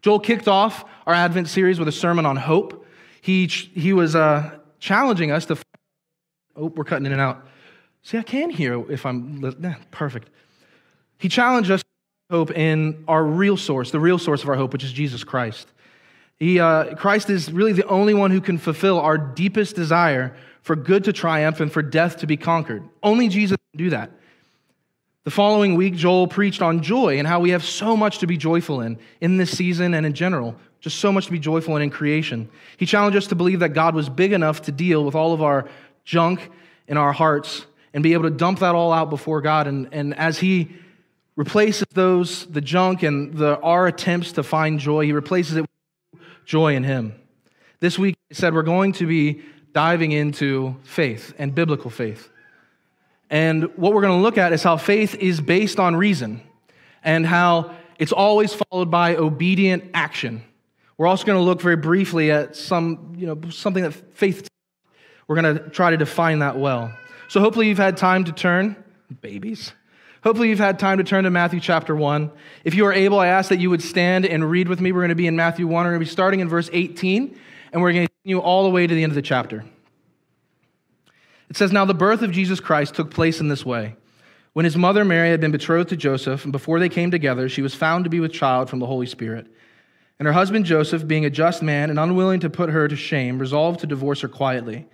Joel 0.00 0.20
kicked 0.20 0.46
off 0.46 0.84
our 1.06 1.14
Advent 1.14 1.48
series 1.48 1.80
with 1.80 1.88
a 1.88 1.92
sermon 1.92 2.24
on 2.24 2.36
hope. 2.36 2.86
He, 3.20 3.46
he 3.46 3.92
was 3.92 4.14
uh, 4.14 4.58
challenging 4.78 5.32
us 5.32 5.46
to. 5.46 5.56
Oh, 6.54 6.66
we're 6.66 6.84
cutting 6.84 7.06
in 7.06 7.12
and 7.12 7.20
out. 7.20 7.46
See, 8.02 8.18
I 8.18 8.22
can 8.22 8.50
hear 8.50 8.88
if 8.90 9.06
I'm. 9.06 9.76
Perfect. 9.90 10.28
He 11.22 11.28
challenged 11.28 11.70
us 11.70 11.82
to 11.82 12.36
hope 12.36 12.50
in 12.50 13.04
our 13.06 13.22
real 13.22 13.56
source, 13.56 13.92
the 13.92 14.00
real 14.00 14.18
source 14.18 14.42
of 14.42 14.48
our 14.48 14.56
hope, 14.56 14.72
which 14.72 14.82
is 14.82 14.92
Jesus 14.92 15.22
Christ. 15.22 15.68
He, 16.40 16.58
uh, 16.58 16.96
Christ 16.96 17.30
is 17.30 17.52
really 17.52 17.72
the 17.72 17.86
only 17.86 18.12
one 18.12 18.32
who 18.32 18.40
can 18.40 18.58
fulfill 18.58 18.98
our 18.98 19.16
deepest 19.16 19.76
desire 19.76 20.34
for 20.62 20.74
good 20.74 21.04
to 21.04 21.12
triumph 21.12 21.60
and 21.60 21.70
for 21.70 21.80
death 21.80 22.16
to 22.18 22.26
be 22.26 22.36
conquered. 22.36 22.82
Only 23.04 23.28
Jesus 23.28 23.56
can 23.72 23.78
do 23.78 23.90
that. 23.90 24.10
The 25.22 25.30
following 25.30 25.76
week, 25.76 25.94
Joel 25.94 26.26
preached 26.26 26.60
on 26.60 26.82
joy 26.82 27.20
and 27.20 27.28
how 27.28 27.38
we 27.38 27.50
have 27.50 27.64
so 27.64 27.96
much 27.96 28.18
to 28.18 28.26
be 28.26 28.36
joyful 28.36 28.80
in, 28.80 28.98
in 29.20 29.36
this 29.36 29.56
season 29.56 29.94
and 29.94 30.04
in 30.04 30.14
general. 30.14 30.56
Just 30.80 30.98
so 30.98 31.12
much 31.12 31.26
to 31.26 31.30
be 31.32 31.38
joyful 31.38 31.76
in 31.76 31.82
in 31.82 31.90
creation. 31.90 32.48
He 32.78 32.84
challenged 32.84 33.16
us 33.16 33.28
to 33.28 33.36
believe 33.36 33.60
that 33.60 33.74
God 33.74 33.94
was 33.94 34.08
big 34.08 34.32
enough 34.32 34.62
to 34.62 34.72
deal 34.72 35.04
with 35.04 35.14
all 35.14 35.32
of 35.32 35.40
our 35.40 35.68
junk 36.04 36.50
in 36.88 36.96
our 36.96 37.12
hearts 37.12 37.64
and 37.94 38.02
be 38.02 38.12
able 38.12 38.24
to 38.24 38.30
dump 38.30 38.58
that 38.58 38.74
all 38.74 38.92
out 38.92 39.08
before 39.08 39.40
God. 39.40 39.68
And, 39.68 39.88
and 39.92 40.18
as 40.18 40.40
He 40.40 40.81
replaces 41.42 41.84
those, 41.92 42.46
the 42.46 42.60
junk 42.60 43.02
and 43.02 43.34
the, 43.34 43.58
our 43.62 43.88
attempts 43.88 44.30
to 44.30 44.44
find 44.44 44.78
joy, 44.78 45.06
He 45.06 45.12
replaces 45.12 45.56
it 45.56 45.62
with 45.62 46.20
joy 46.44 46.76
in 46.76 46.84
Him. 46.84 47.14
This 47.80 47.98
week, 47.98 48.14
I 48.30 48.34
said 48.34 48.54
we're 48.54 48.62
going 48.62 48.92
to 48.92 49.06
be 49.06 49.42
diving 49.72 50.12
into 50.12 50.76
faith 50.84 51.34
and 51.38 51.52
biblical 51.52 51.90
faith. 51.90 52.30
And 53.28 53.64
what 53.76 53.92
we're 53.92 54.02
going 54.02 54.16
to 54.16 54.22
look 54.22 54.38
at 54.38 54.52
is 54.52 54.62
how 54.62 54.76
faith 54.76 55.16
is 55.16 55.40
based 55.40 55.80
on 55.80 55.96
reason 55.96 56.42
and 57.02 57.26
how 57.26 57.74
it's 57.98 58.12
always 58.12 58.54
followed 58.54 58.92
by 58.92 59.16
obedient 59.16 59.90
action. 59.94 60.44
We're 60.96 61.08
also 61.08 61.26
going 61.26 61.38
to 61.38 61.42
look 61.42 61.60
very 61.60 61.74
briefly 61.74 62.30
at 62.30 62.54
some, 62.54 63.14
you 63.16 63.26
know, 63.26 63.50
something 63.50 63.82
that 63.82 63.94
faith 64.14 64.46
we're 65.26 65.40
going 65.40 65.56
to 65.56 65.70
try 65.70 65.90
to 65.90 65.96
define 65.96 66.38
that 66.38 66.56
well. 66.56 66.92
So 67.26 67.40
hopefully 67.40 67.66
you've 67.66 67.78
had 67.78 67.96
time 67.96 68.22
to 68.24 68.32
turn 68.32 68.76
babies 69.22 69.72
Hopefully, 70.22 70.50
you've 70.50 70.58
had 70.60 70.78
time 70.78 70.98
to 70.98 71.04
turn 71.04 71.24
to 71.24 71.30
Matthew 71.30 71.58
chapter 71.58 71.96
1. 71.96 72.30
If 72.64 72.74
you 72.74 72.86
are 72.86 72.92
able, 72.92 73.18
I 73.18 73.26
ask 73.26 73.48
that 73.48 73.58
you 73.58 73.70
would 73.70 73.82
stand 73.82 74.24
and 74.24 74.48
read 74.48 74.68
with 74.68 74.80
me. 74.80 74.92
We're 74.92 75.00
going 75.00 75.08
to 75.08 75.16
be 75.16 75.26
in 75.26 75.34
Matthew 75.34 75.66
1. 75.66 75.84
We're 75.84 75.90
going 75.90 76.00
to 76.00 76.06
be 76.06 76.10
starting 76.10 76.38
in 76.38 76.48
verse 76.48 76.70
18, 76.72 77.36
and 77.72 77.82
we're 77.82 77.92
going 77.92 78.06
to 78.06 78.12
continue 78.22 78.38
all 78.38 78.62
the 78.62 78.70
way 78.70 78.86
to 78.86 78.94
the 78.94 79.02
end 79.02 79.10
of 79.10 79.16
the 79.16 79.22
chapter. 79.22 79.64
It 81.50 81.56
says, 81.56 81.72
Now 81.72 81.84
the 81.84 81.92
birth 81.92 82.22
of 82.22 82.30
Jesus 82.30 82.60
Christ 82.60 82.94
took 82.94 83.10
place 83.10 83.40
in 83.40 83.48
this 83.48 83.66
way. 83.66 83.96
When 84.52 84.64
his 84.64 84.76
mother 84.76 85.04
Mary 85.04 85.30
had 85.30 85.40
been 85.40 85.50
betrothed 85.50 85.88
to 85.88 85.96
Joseph, 85.96 86.44
and 86.44 86.52
before 86.52 86.78
they 86.78 86.88
came 86.88 87.10
together, 87.10 87.48
she 87.48 87.62
was 87.62 87.74
found 87.74 88.04
to 88.04 88.10
be 88.10 88.20
with 88.20 88.32
child 88.32 88.70
from 88.70 88.78
the 88.78 88.86
Holy 88.86 89.06
Spirit. 89.06 89.48
And 90.20 90.26
her 90.28 90.32
husband 90.32 90.66
Joseph, 90.66 91.08
being 91.08 91.24
a 91.24 91.30
just 91.30 91.64
man 91.64 91.90
and 91.90 91.98
unwilling 91.98 92.38
to 92.40 92.50
put 92.50 92.70
her 92.70 92.86
to 92.86 92.94
shame, 92.94 93.40
resolved 93.40 93.80
to 93.80 93.88
divorce 93.88 94.20
her 94.20 94.28
quietly. 94.28 94.86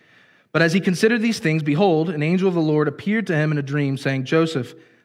But 0.53 0.63
as 0.63 0.73
he 0.73 0.81
considered 0.81 1.21
these 1.21 1.39
things, 1.39 1.63
behold, 1.63 2.09
an 2.09 2.23
angel 2.23 2.49
of 2.49 2.55
the 2.55 2.61
Lord 2.61 2.89
appeared 2.89 3.27
to 3.27 3.37
him 3.37 3.53
in 3.53 3.59
a 3.59 3.63
dream, 3.63 3.99
saying, 3.99 4.25
Joseph, 4.25 4.75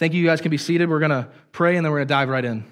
Thank 0.00 0.14
you. 0.14 0.22
You 0.22 0.26
guys 0.28 0.40
can 0.40 0.50
be 0.50 0.56
seated. 0.56 0.88
We're 0.88 0.98
going 0.98 1.10
to 1.10 1.28
pray 1.52 1.76
and 1.76 1.84
then 1.84 1.92
we're 1.92 1.98
going 1.98 2.08
to 2.08 2.14
dive 2.14 2.30
right 2.30 2.42
in. 2.46 2.64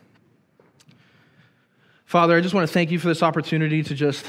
Father, 2.06 2.34
I 2.34 2.40
just 2.40 2.54
want 2.54 2.66
to 2.66 2.72
thank 2.72 2.90
you 2.90 2.98
for 2.98 3.06
this 3.08 3.22
opportunity 3.22 3.82
to 3.82 3.94
just 3.94 4.24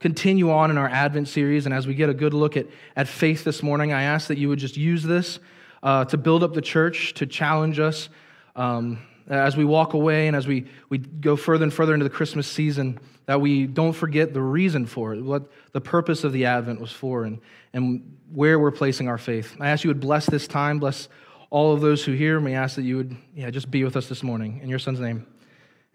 continue 0.00 0.50
on 0.50 0.70
in 0.70 0.78
our 0.78 0.88
Advent 0.88 1.28
series. 1.28 1.66
And 1.66 1.74
as 1.74 1.86
we 1.86 1.92
get 1.92 2.08
a 2.08 2.14
good 2.14 2.32
look 2.32 2.56
at, 2.56 2.68
at 2.96 3.06
faith 3.06 3.44
this 3.44 3.62
morning, 3.62 3.92
I 3.92 4.04
ask 4.04 4.28
that 4.28 4.38
you 4.38 4.48
would 4.48 4.60
just 4.60 4.78
use 4.78 5.02
this 5.02 5.40
uh, 5.82 6.06
to 6.06 6.16
build 6.16 6.42
up 6.42 6.54
the 6.54 6.62
church, 6.62 7.12
to 7.16 7.26
challenge 7.26 7.78
us 7.78 8.08
um, 8.56 8.98
as 9.28 9.54
we 9.54 9.66
walk 9.66 9.92
away 9.92 10.26
and 10.26 10.34
as 10.34 10.46
we, 10.46 10.68
we 10.88 10.96
go 10.96 11.36
further 11.36 11.64
and 11.64 11.74
further 11.74 11.92
into 11.92 12.04
the 12.04 12.08
Christmas 12.08 12.46
season, 12.46 12.98
that 13.26 13.42
we 13.42 13.66
don't 13.66 13.92
forget 13.92 14.32
the 14.32 14.40
reason 14.40 14.86
for 14.86 15.12
it, 15.12 15.22
what 15.22 15.52
the 15.72 15.82
purpose 15.82 16.24
of 16.24 16.32
the 16.32 16.46
Advent 16.46 16.80
was 16.80 16.92
for, 16.92 17.24
and, 17.24 17.42
and 17.74 18.16
where 18.32 18.58
we're 18.58 18.70
placing 18.70 19.06
our 19.06 19.18
faith. 19.18 19.54
I 19.60 19.68
ask 19.68 19.84
you 19.84 19.90
would 19.90 20.00
bless 20.00 20.24
this 20.24 20.48
time, 20.48 20.78
bless 20.78 21.10
all 21.52 21.74
of 21.74 21.82
those 21.82 22.02
who 22.02 22.12
hear. 22.12 22.40
May 22.40 22.54
ask 22.54 22.76
that 22.76 22.82
you 22.82 22.96
would 22.96 23.14
yeah, 23.36 23.50
just 23.50 23.70
be 23.70 23.84
with 23.84 23.94
us 23.94 24.08
this 24.08 24.22
morning. 24.22 24.60
In 24.62 24.70
your 24.70 24.78
son's 24.78 24.98
name, 24.98 25.26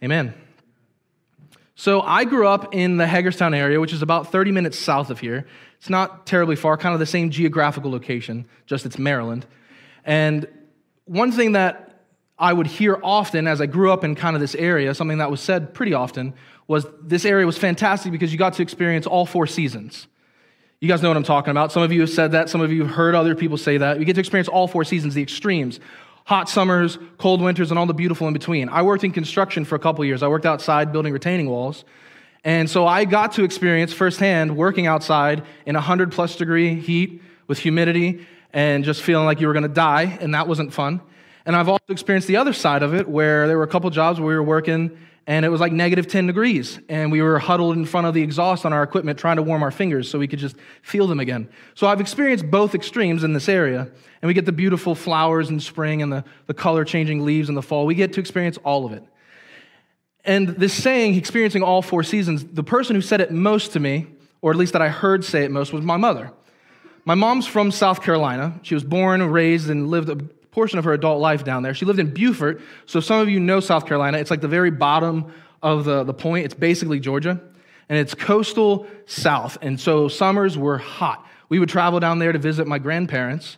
amen. 0.04 0.36
So 1.74 2.02
I 2.02 2.26
grew 2.26 2.48
up 2.48 2.76
in 2.76 2.98
the 2.98 3.08
Hagerstown 3.08 3.56
area, 3.56 3.80
which 3.80 3.92
is 3.92 4.04
about 4.04 4.32
30 4.32 4.52
minutes 4.52 4.78
south 4.78 5.10
of 5.10 5.20
here. 5.20 5.48
It's 5.80 5.90
not 5.90 6.28
terribly 6.28 6.56
far, 6.56 6.78
kind 6.78 6.94
of 6.94 7.00
the 7.00 7.08
same 7.08 7.32
geographical 7.32 7.92
location, 7.92 8.46
just 8.68 8.86
it's 8.86 9.00
Maryland. 9.00 9.46
And 10.06 10.48
one 11.06 11.32
thing 11.32 11.54
that 11.54 12.04
I 12.38 12.54
would 12.54 12.68
hear 12.68 13.00
often 13.04 13.48
as 13.48 13.60
I 13.60 13.66
grew 13.66 13.92
up 13.92 14.04
in 14.04 14.14
kind 14.14 14.36
of 14.36 14.42
this 14.42 14.54
area, 14.56 14.94
something 14.94 15.18
that 15.18 15.32
was 15.32 15.42
said 15.42 15.74
pretty 15.74 15.94
often, 15.94 16.36
was 16.68 16.86
this 17.02 17.26
area 17.26 17.48
was 17.48 17.58
fantastic 17.58 18.12
because 18.12 18.32
you 18.32 18.38
got 18.38 18.54
to 18.54 18.62
experience 18.62 19.08
all 19.08 19.26
four 19.26 19.48
seasons. 19.48 20.08
You 20.80 20.88
guys 20.88 21.02
know 21.02 21.08
what 21.08 21.18
I'm 21.18 21.24
talking 21.24 21.50
about. 21.50 21.72
Some 21.72 21.82
of 21.82 21.92
you 21.92 22.02
have 22.02 22.10
said 22.12 22.34
that. 22.34 22.50
Some 22.50 22.62
of 22.62 22.72
you 22.72 22.84
have 22.84 22.94
heard 22.94 23.16
other 23.16 23.34
people 23.34 23.58
say 23.58 23.78
that. 23.80 23.98
You 23.98 24.06
get 24.06 24.14
to 24.14 24.20
experience 24.20 24.48
all 24.48 24.68
four 24.68 24.84
seasons, 24.84 25.16
the 25.16 25.24
extremes 25.24 25.80
hot 26.26 26.50
summers, 26.50 27.00
cold 27.18 27.42
winters, 27.42 27.72
and 27.72 27.80
all 27.80 27.86
the 27.86 27.94
beautiful 27.94 28.28
in 28.28 28.34
between. 28.34 28.68
I 28.68 28.82
worked 28.82 29.06
in 29.06 29.14
construction 29.14 29.64
for 29.64 29.76
a 29.76 29.80
couple 29.80 30.04
years. 30.04 30.22
I 30.22 30.28
worked 30.28 30.46
outside 30.46 30.92
building 30.92 31.14
retaining 31.14 31.50
walls. 31.50 31.86
And 32.44 32.70
so 32.70 32.86
I 32.86 33.06
got 33.06 33.32
to 33.34 33.46
experience 33.46 33.94
firsthand 33.94 34.58
working 34.58 34.88
outside 34.88 35.44
in 35.66 35.76
100 35.76 36.12
plus 36.12 36.36
degree 36.36 36.76
heat 36.76 37.22
with 37.48 37.60
humidity 37.60 38.28
and 38.52 38.84
just 38.84 39.02
feeling 39.04 39.26
like 39.26 39.40
you 39.40 39.48
were 39.48 39.54
going 39.54 39.64
to 39.64 39.70
die, 39.70 40.18
and 40.20 40.34
that 40.34 40.50
wasn't 40.50 40.74
fun. 40.74 41.00
And 41.46 41.56
I've 41.56 41.70
also 41.70 41.86
experienced 41.88 42.28
the 42.28 42.36
other 42.36 42.52
side 42.52 42.84
of 42.84 42.94
it 42.94 43.08
where 43.08 43.48
there 43.48 43.58
were 43.58 43.64
a 43.64 43.68
couple 43.68 43.90
jobs 43.90 44.20
where 44.20 44.28
we 44.28 44.36
were 44.36 44.44
working 44.44 44.98
and 45.28 45.44
it 45.46 45.50
was 45.50 45.60
like 45.60 45.74
negative 45.74 46.08
10 46.08 46.26
degrees 46.26 46.80
and 46.88 47.12
we 47.12 47.22
were 47.22 47.38
huddled 47.38 47.76
in 47.76 47.86
front 47.86 48.08
of 48.08 48.14
the 48.14 48.24
exhaust 48.24 48.66
on 48.66 48.72
our 48.72 48.82
equipment 48.82 49.20
trying 49.20 49.36
to 49.36 49.44
warm 49.44 49.62
our 49.62 49.72
fingers 49.72 50.10
so 50.10 50.18
we 50.18 50.28
could 50.28 50.40
just 50.40 50.56
feel 50.82 51.06
them 51.06 51.20
again. 51.20 51.50
So 51.76 51.86
i've 51.86 52.02
experienced 52.02 52.50
both 52.50 52.74
extremes 52.74 53.24
in 53.24 53.34
this 53.34 53.50
area 53.50 53.92
and 54.22 54.28
we 54.28 54.34
get 54.34 54.46
the 54.46 54.54
beautiful 54.54 54.96
flowers 54.96 55.50
in 55.50 55.60
spring 55.60 56.02
and 56.02 56.12
the, 56.12 56.24
the 56.48 56.54
color 56.54 56.86
changing 56.86 57.26
leaves 57.26 57.50
in 57.50 57.56
the 57.56 57.62
fall. 57.62 57.86
We 57.86 57.94
get 57.94 58.14
to 58.14 58.20
experience 58.20 58.58
all 58.64 58.86
of 58.86 58.94
it. 58.94 59.04
And 60.24 60.48
this 60.48 60.74
saying 60.74 61.16
experiencing 61.16 61.62
all 61.62 61.82
four 61.82 62.04
seasons 62.04 62.46
the 62.46 62.64
person 62.64 62.96
who 62.96 63.02
said 63.02 63.20
it 63.20 63.30
most 63.30 63.74
to 63.74 63.80
me 63.82 64.08
or 64.42 64.52
at 64.52 64.58
least 64.58 64.74
that 64.74 64.82
i 64.82 64.88
heard 64.88 65.26
say 65.26 65.44
it 65.44 65.52
most 65.52 65.74
was 65.74 65.84
my 65.84 65.98
mother. 65.98 66.32
My 67.04 67.16
mom's 67.16 67.48
from 67.48 67.72
south 67.72 68.02
carolina. 68.02 68.58
She 68.64 68.76
was 68.76 68.86
born 68.86 69.22
raised 69.22 69.70
and 69.70 69.90
lived 69.90 70.10
a 70.10 70.18
portion 70.58 70.80
of 70.80 70.86
her 70.86 70.94
adult 70.94 71.22
life 71.22 71.44
down 71.44 71.62
there. 71.62 71.76
She 71.76 71.86
lived 71.86 72.00
in 72.00 72.12
Beaufort. 72.12 72.62
So, 72.88 73.00
some 73.00 73.20
of 73.20 73.30
you 73.30 73.40
know 73.40 73.60
South 73.60 73.86
Carolina. 73.86 74.18
It's 74.18 74.32
like 74.32 74.42
the 74.42 74.48
very 74.48 74.72
bottom 74.72 75.32
of 75.62 75.86
the, 75.86 76.04
the 76.04 76.16
point. 76.16 76.46
It's 76.46 76.56
basically 76.56 77.00
Georgia. 77.00 77.40
And 77.90 78.00
it's 78.00 78.16
coastal 78.16 78.88
south. 79.06 79.60
And 79.62 79.80
so, 79.80 80.08
summers 80.08 80.58
were 80.58 80.80
hot. 80.80 81.24
We 81.48 81.60
would 81.60 81.70
travel 81.70 82.00
down 82.00 82.18
there 82.18 82.32
to 82.32 82.40
visit 82.40 82.66
my 82.66 82.80
grandparents, 82.80 83.58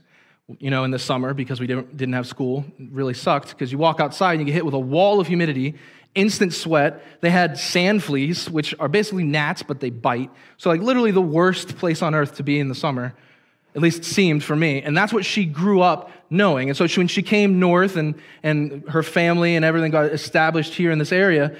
you 0.59 0.69
know, 0.69 0.83
in 0.83 0.91
the 0.91 0.99
summer 0.99 1.33
because 1.33 1.61
we 1.61 1.67
didn't, 1.67 1.95
didn't 1.95 2.15
have 2.15 2.27
school. 2.27 2.65
It 2.77 2.89
really 2.91 3.13
sucked 3.13 3.51
because 3.51 3.71
you 3.71 3.77
walk 3.77 4.01
outside 4.01 4.33
and 4.33 4.41
you 4.41 4.45
get 4.47 4.55
hit 4.55 4.65
with 4.65 4.73
a 4.73 4.79
wall 4.79 5.21
of 5.21 5.27
humidity, 5.27 5.75
instant 6.15 6.53
sweat. 6.53 7.01
They 7.21 7.29
had 7.29 7.57
sand 7.57 8.03
fleas, 8.03 8.49
which 8.49 8.75
are 8.77 8.89
basically 8.89 9.23
gnats, 9.23 9.63
but 9.63 9.79
they 9.79 9.89
bite. 9.89 10.31
So, 10.57 10.69
like, 10.69 10.81
literally 10.81 11.11
the 11.11 11.21
worst 11.21 11.77
place 11.77 12.01
on 12.01 12.13
earth 12.13 12.35
to 12.35 12.43
be 12.43 12.59
in 12.59 12.67
the 12.67 12.75
summer 12.75 13.15
at 13.75 13.81
least 13.81 14.03
seemed 14.03 14.43
for 14.43 14.55
me. 14.55 14.81
And 14.81 14.97
that's 14.97 15.13
what 15.13 15.25
she 15.25 15.45
grew 15.45 15.81
up 15.81 16.11
knowing. 16.29 16.69
And 16.69 16.77
so 16.77 16.87
she, 16.87 16.99
when 16.99 17.07
she 17.07 17.21
came 17.21 17.59
north 17.59 17.95
and, 17.95 18.15
and 18.43 18.87
her 18.89 19.03
family 19.03 19.55
and 19.55 19.63
everything 19.63 19.91
got 19.91 20.05
established 20.05 20.73
here 20.73 20.91
in 20.91 20.99
this 20.99 21.11
area, 21.11 21.55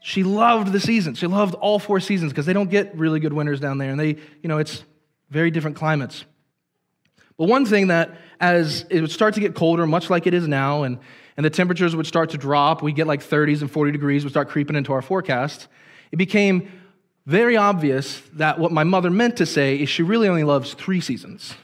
she 0.00 0.22
loved 0.22 0.72
the 0.72 0.80
seasons. 0.80 1.18
She 1.18 1.26
loved 1.26 1.54
all 1.54 1.78
four 1.78 2.00
seasons 2.00 2.32
because 2.32 2.46
they 2.46 2.52
don't 2.52 2.70
get 2.70 2.94
really 2.96 3.20
good 3.20 3.32
winters 3.32 3.60
down 3.60 3.78
there. 3.78 3.90
And 3.90 3.98
they, 3.98 4.16
you 4.42 4.48
know, 4.48 4.58
it's 4.58 4.84
very 5.30 5.50
different 5.50 5.76
climates. 5.76 6.24
But 7.36 7.48
one 7.48 7.66
thing 7.66 7.88
that 7.88 8.16
as 8.38 8.84
it 8.90 9.00
would 9.00 9.10
start 9.10 9.34
to 9.34 9.40
get 9.40 9.54
colder, 9.54 9.86
much 9.86 10.10
like 10.10 10.26
it 10.26 10.34
is 10.34 10.46
now, 10.46 10.82
and, 10.82 10.98
and 11.36 11.44
the 11.44 11.50
temperatures 11.50 11.96
would 11.96 12.06
start 12.06 12.30
to 12.30 12.38
drop, 12.38 12.82
we 12.82 12.92
get 12.92 13.06
like 13.06 13.20
30s 13.20 13.62
and 13.62 13.70
40 13.70 13.92
degrees 13.92 14.24
would 14.24 14.32
start 14.32 14.48
creeping 14.48 14.76
into 14.76 14.92
our 14.92 15.02
forecast, 15.02 15.68
it 16.12 16.16
became 16.16 16.70
very 17.26 17.56
obvious 17.56 18.20
that 18.34 18.58
what 18.58 18.72
my 18.72 18.84
mother 18.84 19.10
meant 19.10 19.36
to 19.38 19.46
say 19.46 19.76
is 19.76 19.88
she 19.88 20.02
really 20.02 20.28
only 20.28 20.44
loves 20.44 20.74
three 20.74 21.00
seasons. 21.00 21.54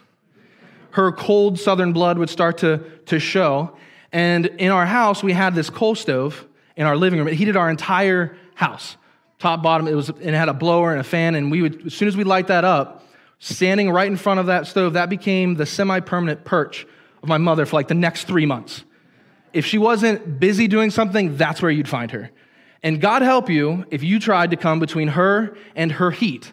Her 0.93 1.13
cold 1.13 1.59
southern 1.59 1.93
blood 1.93 2.19
would 2.19 2.31
start 2.31 2.59
to, 2.59 2.79
to 3.07 3.21
show. 3.21 3.77
And 4.13 4.47
in 4.47 4.71
our 4.71 4.87
house, 4.87 5.23
we 5.23 5.33
had 5.33 5.55
this 5.55 5.71
coal 5.71 5.95
stove 5.95 6.47
in 6.77 6.87
our 6.87 6.97
living 6.97 7.19
room. 7.19 7.29
It 7.29 7.35
heated 7.35 7.57
our 7.57 7.71
entire 7.71 8.37
house, 8.55 8.97
top, 9.39 9.63
bottom. 9.63 9.87
It 9.87 9.95
was, 9.95 10.09
it 10.09 10.35
had 10.35 10.49
a 10.49 10.55
blower 10.55 10.93
and 10.93 11.01
a 11.01 11.05
fan. 11.05 11.35
And 11.35 11.51
we 11.51 11.63
would, 11.63 11.87
as 11.87 11.95
soon 11.95 12.09
as 12.09 12.17
we 12.17 12.25
light 12.25 12.49
that 12.49 12.65
up, 12.65 13.07
standing 13.39 13.91
right 13.91 14.09
in 14.09 14.17
front 14.17 14.41
of 14.41 14.47
that 14.47 14.67
stove, 14.67 14.95
that 14.95 15.11
became 15.11 15.55
the 15.55 15.67
semi 15.67 16.01
permanent 16.01 16.45
perch 16.45 16.87
of 17.23 17.29
my 17.29 17.39
mother 17.39 17.67
for 17.67 17.77
like 17.77 17.89
the 17.89 17.95
next 17.95 18.25
three 18.25 18.47
months. 18.47 18.83
If 19.53 19.67
she 19.67 19.79
wasn't 19.79 20.41
busy 20.41 20.69
doing 20.69 20.91
something, 20.91 21.37
that's 21.37 21.61
where 21.61 21.71
you'd 21.71 21.89
find 21.89 22.11
her. 22.13 22.31
And 22.83 23.01
God 23.01 23.23
help 23.23 23.51
you 23.51 23.85
if 23.91 24.03
you 24.03 24.19
tried 24.19 24.51
to 24.53 24.57
come 24.57 24.81
between 24.81 25.09
her 25.09 25.57
and 25.75 25.93
her 25.93 26.11
heat. 26.11 26.53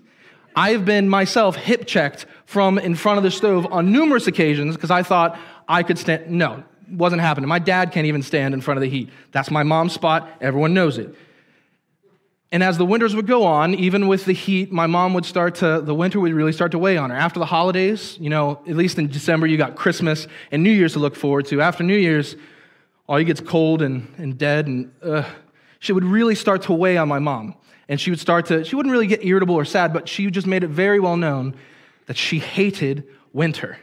I 0.56 0.72
have 0.72 0.86
been 0.86 1.08
myself 1.08 1.56
hip 1.56 1.86
checked 1.86 2.26
from 2.46 2.80
in 2.80 2.96
front 2.96 3.18
of 3.18 3.24
the 3.24 3.32
stove 3.32 3.68
on 3.72 3.92
numerous 3.92 4.28
occasions 4.28 4.76
because 4.76 4.92
I 4.92 5.04
thought 5.04 5.40
I 5.68 5.84
could 5.84 6.00
stand. 6.00 6.32
No, 6.32 6.64
wasn't 6.90 7.22
happening. 7.22 7.48
My 7.48 7.60
dad 7.60 7.92
can't 7.92 8.08
even 8.08 8.24
stand 8.24 8.54
in 8.54 8.62
front 8.62 8.78
of 8.78 8.82
the 8.82 8.90
heat. 8.90 9.10
That's 9.32 9.52
my 9.52 9.64
mom's 9.64 9.94
spot. 9.94 10.30
Everyone 10.42 10.74
knows 10.74 10.98
it. 10.98 11.14
And 12.52 12.64
as 12.64 12.78
the 12.78 12.86
winters 12.86 13.14
would 13.14 13.28
go 13.28 13.44
on, 13.44 13.76
even 13.76 14.08
with 14.08 14.24
the 14.26 14.34
heat, 14.34 14.72
my 14.72 14.88
mom 14.88 15.14
would 15.14 15.26
start 15.26 15.56
to, 15.56 15.82
the 15.82 15.94
winter 15.94 16.20
would 16.20 16.34
really 16.34 16.54
start 16.54 16.72
to 16.72 16.80
weigh 16.80 16.96
on 16.96 17.10
her. 17.10 17.16
After 17.16 17.40
the 17.40 17.46
holidays, 17.46 18.18
you 18.20 18.30
know, 18.30 18.62
at 18.68 18.76
least 18.78 18.98
in 18.98 19.08
December, 19.10 19.48
you 19.48 19.58
got 19.58 19.76
Christmas 19.76 20.28
and 20.50 20.64
New 20.64 20.72
Year's 20.72 20.94
to 20.94 21.00
look 21.00 21.16
forward 21.16 21.46
to. 21.48 21.62
After 21.62 21.84
New 21.84 21.98
Year's, 21.98 22.38
all 23.08 23.20
you 23.20 23.26
get's 23.26 23.42
cold 23.42 23.82
and, 23.82 24.08
and 24.18 24.38
dead 24.38 24.68
and, 24.68 24.92
uh, 25.04 25.24
she 25.80 25.94
would 25.94 26.04
really 26.04 26.36
start 26.36 26.64
to 26.64 26.74
weigh 26.74 26.98
on 26.98 27.08
my 27.08 27.20
mom. 27.20 27.56
And 27.90 28.00
she 28.02 28.10
would 28.10 28.20
start 28.20 28.48
to, 28.48 28.64
she 28.64 28.76
wouldn't 28.76 28.92
really 28.92 29.08
get 29.08 29.24
irritable 29.24 29.56
or 29.56 29.66
sad, 29.66 29.94
but 29.94 30.10
she 30.10 30.30
just 30.30 30.48
made 30.48 30.64
it 30.64 30.70
very 30.70 31.00
well 31.00 31.18
known 31.18 31.56
that 32.08 32.18
she 32.18 32.40
hated 32.40 33.08
winter. 33.32 33.78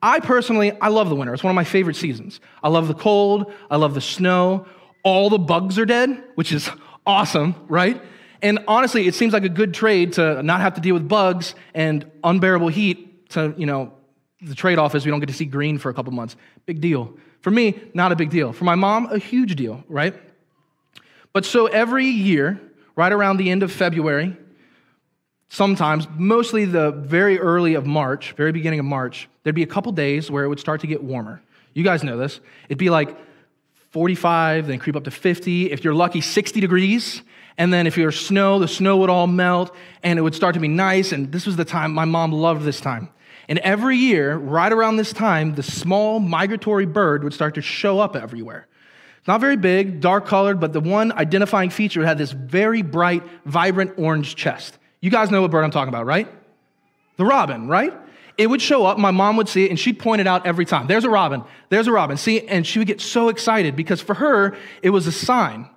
I 0.00 0.20
personally, 0.20 0.72
I 0.80 0.88
love 0.88 1.08
the 1.08 1.14
winter. 1.14 1.34
It's 1.34 1.42
one 1.42 1.50
of 1.50 1.56
my 1.56 1.64
favorite 1.64 1.96
seasons. 1.96 2.40
I 2.62 2.68
love 2.68 2.88
the 2.88 2.94
cold, 2.94 3.52
I 3.70 3.76
love 3.76 3.94
the 3.94 4.00
snow. 4.00 4.66
All 5.02 5.30
the 5.30 5.38
bugs 5.38 5.78
are 5.78 5.86
dead, 5.86 6.22
which 6.34 6.52
is 6.52 6.70
awesome, 7.06 7.54
right? 7.68 8.00
And 8.42 8.60
honestly, 8.68 9.06
it 9.06 9.14
seems 9.14 9.32
like 9.32 9.44
a 9.44 9.48
good 9.48 9.74
trade 9.74 10.14
to 10.14 10.42
not 10.42 10.60
have 10.60 10.74
to 10.74 10.80
deal 10.80 10.94
with 10.94 11.08
bugs 11.08 11.54
and 11.74 12.10
unbearable 12.22 12.68
heat 12.68 13.30
to, 13.30 13.54
you 13.56 13.66
know, 13.66 13.92
the 14.40 14.54
trade 14.54 14.78
off 14.78 14.94
is 14.94 15.04
we 15.04 15.10
don't 15.10 15.20
get 15.20 15.26
to 15.26 15.34
see 15.34 15.44
green 15.44 15.78
for 15.78 15.90
a 15.90 15.94
couple 15.94 16.12
months. 16.12 16.36
Big 16.64 16.80
deal. 16.80 17.16
For 17.40 17.50
me, 17.50 17.80
not 17.94 18.12
a 18.12 18.16
big 18.16 18.30
deal. 18.30 18.52
For 18.52 18.64
my 18.64 18.76
mom, 18.76 19.06
a 19.06 19.18
huge 19.18 19.56
deal, 19.56 19.82
right? 19.88 20.14
But 21.38 21.44
so 21.44 21.66
every 21.66 22.06
year, 22.06 22.60
right 22.96 23.12
around 23.12 23.36
the 23.36 23.48
end 23.48 23.62
of 23.62 23.70
February, 23.70 24.36
sometimes, 25.48 26.08
mostly 26.16 26.64
the 26.64 26.90
very 26.90 27.38
early 27.38 27.74
of 27.74 27.86
March, 27.86 28.32
very 28.32 28.50
beginning 28.50 28.80
of 28.80 28.86
March, 28.86 29.28
there'd 29.44 29.54
be 29.54 29.62
a 29.62 29.68
couple 29.68 29.92
days 29.92 30.32
where 30.32 30.42
it 30.42 30.48
would 30.48 30.58
start 30.58 30.80
to 30.80 30.88
get 30.88 31.00
warmer. 31.00 31.40
You 31.74 31.84
guys 31.84 32.02
know 32.02 32.18
this. 32.18 32.40
It'd 32.68 32.76
be 32.76 32.90
like 32.90 33.16
45, 33.90 34.66
then 34.66 34.80
creep 34.80 34.96
up 34.96 35.04
to 35.04 35.12
50. 35.12 35.70
If 35.70 35.84
you're 35.84 35.94
lucky, 35.94 36.22
60 36.22 36.60
degrees. 36.60 37.22
And 37.56 37.72
then 37.72 37.86
if 37.86 37.96
you're 37.96 38.10
snow, 38.10 38.58
the 38.58 38.66
snow 38.66 38.96
would 38.96 39.08
all 39.08 39.28
melt 39.28 39.72
and 40.02 40.18
it 40.18 40.22
would 40.22 40.34
start 40.34 40.54
to 40.54 40.60
be 40.60 40.66
nice. 40.66 41.12
And 41.12 41.30
this 41.30 41.46
was 41.46 41.54
the 41.54 41.64
time 41.64 41.94
my 41.94 42.04
mom 42.04 42.32
loved 42.32 42.64
this 42.64 42.80
time. 42.80 43.10
And 43.48 43.60
every 43.60 43.96
year, 43.96 44.36
right 44.36 44.72
around 44.72 44.96
this 44.96 45.12
time, 45.12 45.54
the 45.54 45.62
small 45.62 46.18
migratory 46.18 46.86
bird 46.86 47.22
would 47.22 47.32
start 47.32 47.54
to 47.54 47.62
show 47.62 48.00
up 48.00 48.16
everywhere. 48.16 48.66
Not 49.28 49.42
very 49.42 49.58
big, 49.58 50.00
dark 50.00 50.26
colored, 50.26 50.58
but 50.58 50.72
the 50.72 50.80
one 50.80 51.12
identifying 51.12 51.68
feature 51.68 52.04
had 52.04 52.16
this 52.16 52.32
very 52.32 52.80
bright, 52.80 53.22
vibrant 53.44 53.98
orange 53.98 54.34
chest. 54.34 54.78
You 55.02 55.10
guys 55.10 55.30
know 55.30 55.42
what 55.42 55.50
bird 55.50 55.64
I'm 55.64 55.70
talking 55.70 55.90
about, 55.90 56.06
right? 56.06 56.26
The 57.18 57.26
robin, 57.26 57.68
right? 57.68 57.92
It 58.38 58.48
would 58.48 58.62
show 58.62 58.86
up, 58.86 58.96
my 58.98 59.10
mom 59.10 59.36
would 59.36 59.48
see 59.48 59.66
it, 59.66 59.70
and 59.70 59.78
she'd 59.78 59.98
point 59.98 60.22
it 60.22 60.26
out 60.26 60.46
every 60.46 60.64
time. 60.64 60.86
There's 60.86 61.04
a 61.04 61.10
robin, 61.10 61.44
there's 61.68 61.88
a 61.88 61.92
robin. 61.92 62.16
See, 62.16 62.48
and 62.48 62.66
she 62.66 62.78
would 62.78 62.88
get 62.88 63.02
so 63.02 63.28
excited 63.28 63.76
because 63.76 64.00
for 64.00 64.14
her, 64.14 64.56
it 64.82 64.90
was 64.90 65.06
a 65.06 65.12
sign 65.12 65.68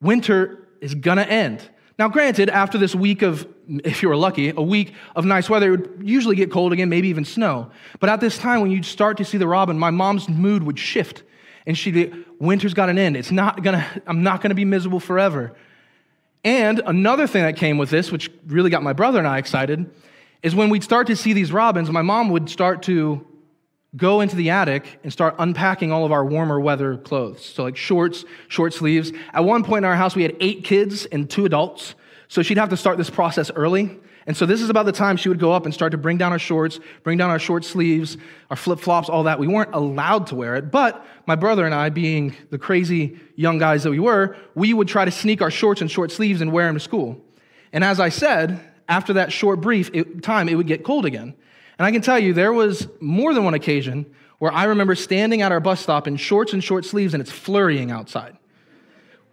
winter 0.00 0.68
is 0.80 0.94
gonna 0.94 1.22
end. 1.22 1.68
Now, 1.98 2.08
granted, 2.08 2.50
after 2.50 2.78
this 2.78 2.94
week 2.94 3.22
of, 3.22 3.48
if 3.66 4.02
you 4.02 4.08
were 4.08 4.16
lucky, 4.16 4.50
a 4.50 4.62
week 4.62 4.92
of 5.16 5.24
nice 5.24 5.48
weather, 5.48 5.74
it 5.74 5.80
would 5.80 6.02
usually 6.04 6.36
get 6.36 6.52
cold 6.52 6.72
again, 6.72 6.88
maybe 6.88 7.08
even 7.08 7.24
snow. 7.24 7.70
But 8.00 8.10
at 8.10 8.20
this 8.20 8.36
time, 8.36 8.60
when 8.60 8.70
you'd 8.70 8.84
start 8.84 9.16
to 9.16 9.24
see 9.24 9.38
the 9.38 9.46
robin, 9.48 9.78
my 9.78 9.90
mom's 9.90 10.28
mood 10.28 10.62
would 10.62 10.78
shift 10.78 11.22
and 11.66 11.76
she'd 11.76 11.94
be, 11.94 12.24
winter's 12.38 12.74
got 12.74 12.88
an 12.88 12.98
end. 12.98 13.16
It's 13.16 13.30
not 13.30 13.62
gonna, 13.62 13.86
I'm 14.06 14.22
not 14.22 14.40
gonna 14.40 14.54
be 14.54 14.64
miserable 14.64 15.00
forever. 15.00 15.54
And 16.44 16.82
another 16.84 17.26
thing 17.26 17.42
that 17.42 17.56
came 17.56 17.78
with 17.78 17.90
this, 17.90 18.12
which 18.12 18.30
really 18.46 18.70
got 18.70 18.82
my 18.82 18.92
brother 18.92 19.18
and 19.18 19.26
I 19.26 19.38
excited, 19.38 19.90
is 20.42 20.54
when 20.54 20.68
we'd 20.68 20.84
start 20.84 21.06
to 21.06 21.16
see 21.16 21.32
these 21.32 21.50
robins, 21.50 21.90
my 21.90 22.02
mom 22.02 22.28
would 22.28 22.50
start 22.50 22.82
to 22.82 23.26
go 23.96 24.20
into 24.20 24.36
the 24.36 24.50
attic 24.50 24.98
and 25.02 25.12
start 25.12 25.36
unpacking 25.38 25.90
all 25.90 26.04
of 26.04 26.12
our 26.12 26.24
warmer 26.24 26.60
weather 26.60 26.98
clothes. 26.98 27.44
So, 27.44 27.62
like 27.62 27.76
shorts, 27.76 28.24
short 28.48 28.74
sleeves. 28.74 29.12
At 29.32 29.44
one 29.44 29.64
point 29.64 29.84
in 29.84 29.88
our 29.88 29.96
house, 29.96 30.14
we 30.14 30.22
had 30.22 30.36
eight 30.40 30.64
kids 30.64 31.06
and 31.06 31.30
two 31.30 31.46
adults. 31.46 31.94
So, 32.28 32.42
she'd 32.42 32.58
have 32.58 32.70
to 32.70 32.76
start 32.76 32.98
this 32.98 33.08
process 33.10 33.50
early. 33.54 33.98
And 34.26 34.36
so, 34.36 34.46
this 34.46 34.62
is 34.62 34.70
about 34.70 34.86
the 34.86 34.92
time 34.92 35.16
she 35.16 35.28
would 35.28 35.38
go 35.38 35.52
up 35.52 35.66
and 35.66 35.74
start 35.74 35.92
to 35.92 35.98
bring 35.98 36.16
down 36.16 36.32
our 36.32 36.38
shorts, 36.38 36.80
bring 37.02 37.18
down 37.18 37.30
our 37.30 37.38
short 37.38 37.64
sleeves, 37.64 38.16
our 38.48 38.56
flip 38.56 38.80
flops, 38.80 39.08
all 39.08 39.24
that. 39.24 39.38
We 39.38 39.46
weren't 39.46 39.74
allowed 39.74 40.28
to 40.28 40.34
wear 40.34 40.56
it. 40.56 40.70
But 40.70 41.04
my 41.26 41.34
brother 41.34 41.66
and 41.66 41.74
I, 41.74 41.90
being 41.90 42.34
the 42.50 42.58
crazy 42.58 43.18
young 43.36 43.58
guys 43.58 43.82
that 43.82 43.90
we 43.90 44.00
were, 44.00 44.36
we 44.54 44.72
would 44.72 44.88
try 44.88 45.04
to 45.04 45.10
sneak 45.10 45.42
our 45.42 45.50
shorts 45.50 45.82
and 45.82 45.90
short 45.90 46.10
sleeves 46.10 46.40
and 46.40 46.52
wear 46.52 46.66
them 46.66 46.74
to 46.74 46.80
school. 46.80 47.22
And 47.72 47.84
as 47.84 48.00
I 48.00 48.08
said, 48.08 48.60
after 48.88 49.14
that 49.14 49.32
short 49.32 49.60
brief 49.60 49.90
it, 49.92 50.22
time, 50.22 50.48
it 50.48 50.54
would 50.54 50.66
get 50.66 50.84
cold 50.84 51.04
again. 51.04 51.34
And 51.78 51.86
I 51.86 51.90
can 51.90 52.02
tell 52.02 52.18
you, 52.18 52.32
there 52.32 52.52
was 52.52 52.88
more 53.00 53.34
than 53.34 53.44
one 53.44 53.54
occasion 53.54 54.06
where 54.38 54.52
I 54.52 54.64
remember 54.64 54.94
standing 54.94 55.42
at 55.42 55.52
our 55.52 55.60
bus 55.60 55.80
stop 55.80 56.06
in 56.06 56.16
shorts 56.16 56.52
and 56.52 56.62
short 56.62 56.84
sleeves 56.84 57.14
and 57.14 57.20
it's 57.20 57.32
flurrying 57.32 57.90
outside. 57.90 58.36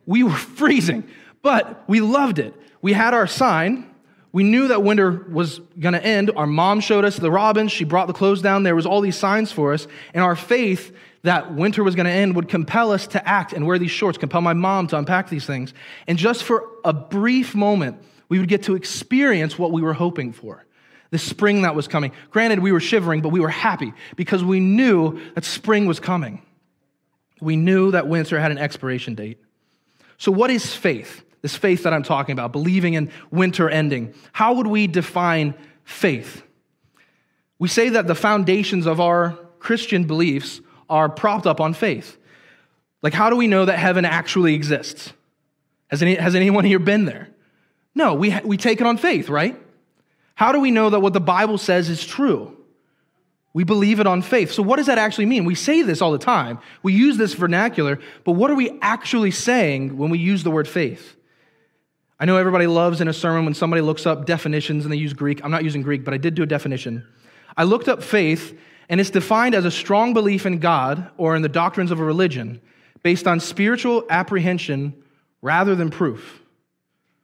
We 0.06 0.24
were 0.24 0.32
freezing, 0.58 1.08
but 1.42 1.84
we 1.88 2.02
loved 2.02 2.40
it. 2.40 2.54
We 2.82 2.94
had 2.94 3.14
our 3.14 3.28
sign. 3.28 3.91
We 4.34 4.44
knew 4.44 4.70
that 4.70 4.82
winter 4.82 5.12
was 5.30 5.60
going 5.80 5.94
to 5.94 6.04
end. 6.04 6.32
Our 6.36 6.48
mom 6.48 6.80
showed 6.80 7.04
us 7.04 7.18
the 7.18 7.32
robins. 7.32 7.72
She 7.72 7.84
brought 7.84 8.08
the 8.08 8.14
clothes 8.14 8.42
down. 8.42 8.64
There 8.64 8.76
was 8.76 8.86
all 8.86 9.02
these 9.02 9.18
signs 9.18 9.52
for 9.52 9.74
us. 9.74 9.88
And 10.14 10.24
our 10.24 10.36
faith 10.36 10.96
that 11.24 11.54
winter 11.54 11.84
was 11.84 11.96
going 11.96 12.06
to 12.06 12.12
end 12.12 12.36
would 12.36 12.48
compel 12.48 12.92
us 12.92 13.08
to 13.08 13.28
act 13.28 13.54
and 13.54 13.68
wear 13.68 13.78
these 13.78 13.92
shorts, 13.92 14.18
compel 14.18 14.42
my 14.42 14.54
mom 14.54 14.88
to 14.88 14.98
unpack 14.98 15.30
these 15.30 15.46
things. 15.46 15.74
And 16.08 16.18
just 16.18 16.44
for 16.44 16.68
a 16.86 16.94
brief 16.94 17.54
moment, 17.54 18.02
we 18.30 18.40
would 18.40 18.48
get 18.48 18.64
to 18.64 18.76
experience 18.76 19.60
what 19.60 19.72
we 19.72 19.82
were 19.82 19.94
hoping 19.94 20.32
for 20.32 20.66
the 21.12 21.20
spring 21.20 21.64
that 21.64 21.76
was 21.76 21.90
coming. 21.90 22.14
Granted, 22.30 22.60
we 22.60 22.72
were 22.72 22.80
shivering, 22.80 23.22
but 23.22 23.30
we 23.30 23.42
were 23.42 23.50
happy 23.50 23.94
because 24.16 24.44
we 24.46 24.62
knew 24.62 25.20
that 25.36 25.44
spring 25.44 25.86
was 25.86 26.00
coming. 26.00 26.42
We 27.42 27.58
knew 27.58 27.92
that 27.92 28.08
winter 28.08 28.40
had 28.40 28.52
an 28.52 28.58
expiration 28.58 29.14
date. 29.16 29.38
So, 30.18 30.32
what 30.32 30.50
is 30.50 30.74
faith? 30.74 31.24
This 31.42 31.56
faith 31.56 31.84
that 31.84 31.94
I'm 31.94 32.04
talking 32.04 32.34
about, 32.34 32.52
believing 32.52 32.94
in 32.94 33.12
winter 33.32 33.70
ending. 33.70 34.14
How 34.32 34.54
would 34.54 34.68
we 34.68 34.88
define 34.88 35.56
faith? 35.84 36.44
We 37.58 37.68
say 37.68 37.90
that 37.90 38.08
the 38.08 38.16
foundations 38.16 38.86
of 38.86 39.00
our 39.00 39.38
Christian 39.60 40.06
beliefs 40.06 40.62
are 40.90 41.10
propped 41.10 41.48
up 41.48 41.60
on 41.60 41.74
faith. 41.74 42.18
Like, 43.02 43.14
how 43.14 43.30
do 43.30 43.36
we 43.36 43.48
know 43.48 43.66
that 43.66 43.78
heaven 43.78 44.06
actually 44.06 44.54
exists? 44.54 45.14
Has, 45.90 46.02
any, 46.02 46.16
has 46.16 46.36
anyone 46.36 46.66
here 46.66 46.80
been 46.80 47.06
there? 47.06 47.30
No, 47.96 48.14
we, 48.14 48.38
we 48.44 48.58
take 48.58 48.80
it 48.80 48.88
on 48.88 48.98
faith, 48.98 49.30
right? 49.30 49.60
How 50.36 50.52
do 50.52 50.60
we 50.60 50.72
know 50.72 50.90
that 50.90 51.00
what 51.00 51.14
the 51.14 51.22
Bible 51.22 51.58
says 51.58 51.90
is 51.90 52.06
true? 52.06 52.58
We 53.54 53.64
believe 53.64 54.00
it 54.00 54.08
on 54.08 54.22
faith. 54.22 54.52
So, 54.52 54.64
what 54.64 54.78
does 54.78 54.86
that 54.86 54.98
actually 54.98 55.26
mean? 55.26 55.44
We 55.44 55.56
say 55.56 55.82
this 55.82 56.02
all 56.02 56.12
the 56.12 56.18
time. 56.18 56.60
We 56.84 56.94
use 56.94 57.18
this 57.18 57.34
vernacular, 57.34 58.00
but 58.24 58.34
what 58.34 58.50
are 58.50 58.56
we 58.56 58.80
actually 58.82 59.32
saying 59.32 59.98
when 59.98 60.10
we 60.10 60.20
use 60.20 60.44
the 60.44 60.52
word 60.52 60.70
faith? 60.70 61.18
I 62.22 62.26
know 62.26 62.38
everybody 62.38 62.68
loves 62.68 63.02
in 63.02 63.08
a 63.08 63.14
sermon 63.14 63.46
when 63.46 63.56
somebody 63.56 63.82
looks 63.82 64.06
up 64.06 64.28
definitions 64.28 64.86
and 64.86 64.94
they 64.94 64.98
use 64.98 65.12
Greek. 65.12 65.44
I'm 65.44 65.50
not 65.50 65.64
using 65.64 65.82
Greek, 65.82 66.06
but 66.06 66.14
I 66.14 66.18
did 66.18 66.36
do 66.36 66.44
a 66.44 66.46
definition. 66.46 67.04
I 67.58 67.64
looked 67.64 67.88
up 67.88 68.04
faith, 68.04 68.56
and 68.90 69.02
it's 69.02 69.10
defined 69.10 69.56
as 69.56 69.66
a 69.66 69.72
strong 69.72 70.14
belief 70.14 70.46
in 70.46 70.60
God 70.60 71.10
or 71.18 71.36
in 71.36 71.42
the 71.42 71.50
doctrines 71.50 71.90
of 71.90 72.00
a 72.00 72.04
religion 72.04 72.62
based 73.02 73.26
on 73.26 73.40
spiritual 73.40 74.06
apprehension 74.08 75.04
rather 75.42 75.74
than 75.74 75.90
proof. 75.90 76.44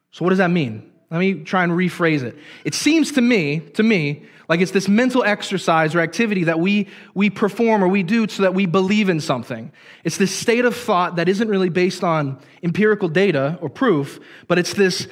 So, 0.09 0.25
what 0.25 0.29
does 0.29 0.39
that 0.39 0.49
mean? 0.49 0.91
Let 1.09 1.19
me 1.19 1.35
try 1.35 1.63
and 1.63 1.71
rephrase 1.71 2.23
it. 2.23 2.37
It 2.65 2.73
seems 2.73 3.13
to 3.13 3.21
me, 3.21 3.59
to 3.75 3.83
me, 3.83 4.23
like 4.49 4.61
it's 4.61 4.71
this 4.71 4.87
mental 4.87 5.23
exercise 5.23 5.93
or 5.95 5.99
activity 5.99 6.45
that 6.45 6.59
we, 6.59 6.87
we 7.13 7.29
perform 7.29 7.83
or 7.83 7.87
we 7.87 8.03
do 8.03 8.27
so 8.27 8.43
that 8.43 8.53
we 8.53 8.65
believe 8.65 9.09
in 9.09 9.19
something. 9.19 9.71
It's 10.03 10.17
this 10.17 10.33
state 10.33 10.65
of 10.65 10.75
thought 10.75 11.17
that 11.17 11.27
isn't 11.27 11.47
really 11.47 11.69
based 11.69 12.03
on 12.03 12.39
empirical 12.63 13.09
data 13.09 13.57
or 13.61 13.69
proof, 13.69 14.19
but 14.47 14.57
it's 14.57 14.73
this, 14.73 15.07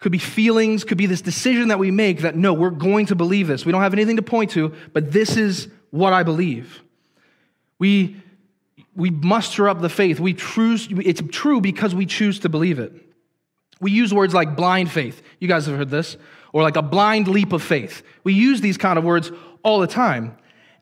could 0.00 0.12
be 0.12 0.18
feelings, 0.18 0.84
could 0.84 0.98
be 0.98 1.06
this 1.06 1.22
decision 1.22 1.68
that 1.68 1.78
we 1.78 1.90
make 1.90 2.20
that 2.20 2.36
no, 2.36 2.52
we're 2.52 2.70
going 2.70 3.06
to 3.06 3.14
believe 3.14 3.46
this. 3.46 3.64
We 3.64 3.72
don't 3.72 3.82
have 3.82 3.94
anything 3.94 4.16
to 4.16 4.22
point 4.22 4.50
to, 4.52 4.74
but 4.92 5.12
this 5.12 5.36
is 5.36 5.68
what 5.90 6.12
I 6.12 6.22
believe. 6.22 6.82
We, 7.78 8.16
we 8.94 9.10
muster 9.10 9.68
up 9.68 9.80
the 9.80 9.88
faith. 9.88 10.18
We 10.20 10.34
choose, 10.34 10.88
it's 10.90 11.22
true 11.30 11.60
because 11.60 11.94
we 11.94 12.06
choose 12.06 12.40
to 12.40 12.48
believe 12.48 12.78
it. 12.78 13.05
We 13.80 13.90
use 13.90 14.12
words 14.12 14.34
like 14.34 14.56
blind 14.56 14.90
faith. 14.90 15.22
You 15.38 15.48
guys 15.48 15.66
have 15.66 15.76
heard 15.76 15.90
this. 15.90 16.16
Or 16.52 16.62
like 16.62 16.76
a 16.76 16.82
blind 16.82 17.28
leap 17.28 17.52
of 17.52 17.62
faith. 17.62 18.02
We 18.24 18.32
use 18.32 18.60
these 18.60 18.78
kind 18.78 18.98
of 18.98 19.04
words 19.04 19.30
all 19.62 19.80
the 19.80 19.86
time. 19.86 20.36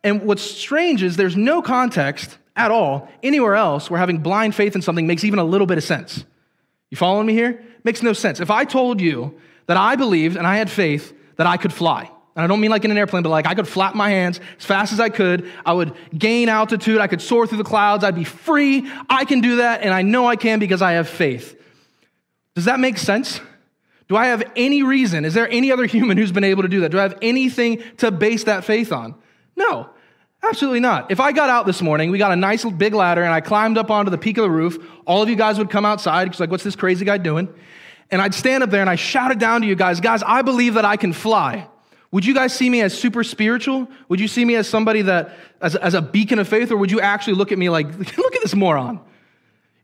And 0.04 0.22
what's 0.22 0.42
strange 0.42 1.02
is 1.02 1.16
there's 1.16 1.37
no 1.37 1.62
context 1.62 2.38
at 2.54 2.70
all 2.70 3.09
anywhere 3.22 3.57
else 3.57 3.90
where 3.90 3.98
having 3.98 4.18
blind 4.18 4.54
faith 4.54 4.76
in 4.76 4.83
something 4.83 5.07
makes 5.07 5.24
even 5.24 5.38
a 5.38 5.44
little 5.44 5.66
bit 5.66 5.78
of 5.78 5.85
sense. 5.85 6.24
You 6.90 6.96
following 6.96 7.26
me 7.26 7.33
here? 7.33 7.64
Makes 7.83 8.02
no 8.02 8.12
sense. 8.12 8.38
If 8.38 8.50
I 8.50 8.64
told 8.64 9.00
you 9.00 9.40
that 9.66 9.76
I 9.76 9.96
believed 9.96 10.37
and 10.37 10.46
I 10.46 10.57
had 10.57 10.70
faith 10.70 11.12
that 11.37 11.46
I 11.46 11.57
could 11.57 11.72
fly, 11.72 12.11
and 12.37 12.44
I 12.44 12.46
don't 12.46 12.61
mean 12.61 12.70
like 12.70 12.85
in 12.85 12.90
an 12.90 12.98
airplane, 12.98 13.22
but 13.22 13.30
like 13.30 13.46
I 13.46 13.54
could 13.54 13.66
flap 13.68 13.94
my 13.94 14.11
hands 14.11 14.40
as 14.59 14.64
fast 14.64 14.92
as 14.92 15.00
I 15.00 15.09
could. 15.09 15.50
I 15.64 15.72
would 15.72 15.94
gain 16.16 16.48
altitude. 16.48 16.98
I 16.98 17.07
could 17.07 17.22
soar 17.22 17.46
through 17.46 17.59
the 17.59 17.64
clouds. 17.64 18.04
I'd 18.04 18.14
be 18.14 18.24
free. 18.24 18.90
I 19.09 19.24
can 19.24 19.40
do 19.40 19.57
that, 19.57 19.83
and 19.83 19.94
I 19.94 20.02
know 20.02 20.26
I 20.26 20.37
can 20.37 20.59
because 20.59 20.83
I 20.83 20.92
have 20.92 21.09
faith. 21.09 21.61
Does 22.54 22.66
that 22.66 22.80
make 22.80 22.98
sense? 22.98 23.40
Do 24.08 24.16
I 24.16 24.26
have 24.26 24.44
any 24.54 24.82
reason? 24.82 25.24
Is 25.24 25.34
there 25.34 25.48
any 25.48 25.72
other 25.72 25.86
human 25.86 26.16
who's 26.16 26.32
been 26.32 26.44
able 26.44 26.62
to 26.62 26.68
do 26.68 26.80
that? 26.80 26.90
Do 26.90 26.98
I 26.98 27.02
have 27.02 27.18
anything 27.22 27.82
to 27.98 28.10
base 28.10 28.44
that 28.44 28.64
faith 28.64 28.92
on? 28.92 29.14
No, 29.56 29.88
absolutely 30.42 30.80
not. 30.80 31.10
If 31.10 31.20
I 31.20 31.32
got 31.32 31.48
out 31.48 31.66
this 31.66 31.80
morning, 31.80 32.10
we 32.10 32.18
got 32.18 32.32
a 32.32 32.36
nice 32.36 32.64
big 32.64 32.94
ladder, 32.94 33.22
and 33.22 33.32
I 33.32 33.40
climbed 33.40 33.78
up 33.78 33.90
onto 33.90 34.10
the 34.10 34.18
peak 34.18 34.36
of 34.36 34.42
the 34.42 34.50
roof, 34.50 34.78
all 35.06 35.22
of 35.22 35.28
you 35.28 35.36
guys 35.36 35.58
would 35.58 35.70
come 35.70 35.84
outside 35.84 36.24
because, 36.24 36.40
like, 36.40 36.50
what's 36.50 36.64
this 36.64 36.76
crazy 36.76 37.04
guy 37.04 37.18
doing? 37.18 37.48
And 38.10 38.20
I'd 38.20 38.34
stand 38.34 38.62
up 38.62 38.70
there 38.70 38.82
and 38.82 38.90
I 38.90 38.96
shouted 38.96 39.38
down 39.38 39.62
to 39.62 39.66
you 39.66 39.74
guys, 39.74 40.00
guys, 40.00 40.22
I 40.22 40.42
believe 40.42 40.74
that 40.74 40.84
I 40.84 40.96
can 40.96 41.12
fly. 41.12 41.66
Would 42.12 42.24
you 42.24 42.34
guys 42.34 42.54
see 42.54 42.70
me 42.70 42.82
as 42.82 42.96
super 42.96 43.24
spiritual? 43.24 43.88
Would 44.08 44.20
you 44.20 44.28
see 44.28 44.44
me 44.44 44.54
as 44.54 44.68
somebody 44.68 45.02
that, 45.02 45.34
as, 45.60 45.74
as 45.74 45.94
a 45.94 46.02
beacon 46.02 46.38
of 46.38 46.46
faith, 46.46 46.70
or 46.70 46.76
would 46.76 46.90
you 46.90 47.00
actually 47.00 47.34
look 47.34 47.50
at 47.50 47.58
me 47.58 47.70
like, 47.70 47.86
look 48.18 48.36
at 48.36 48.42
this 48.42 48.54
moron? 48.54 49.00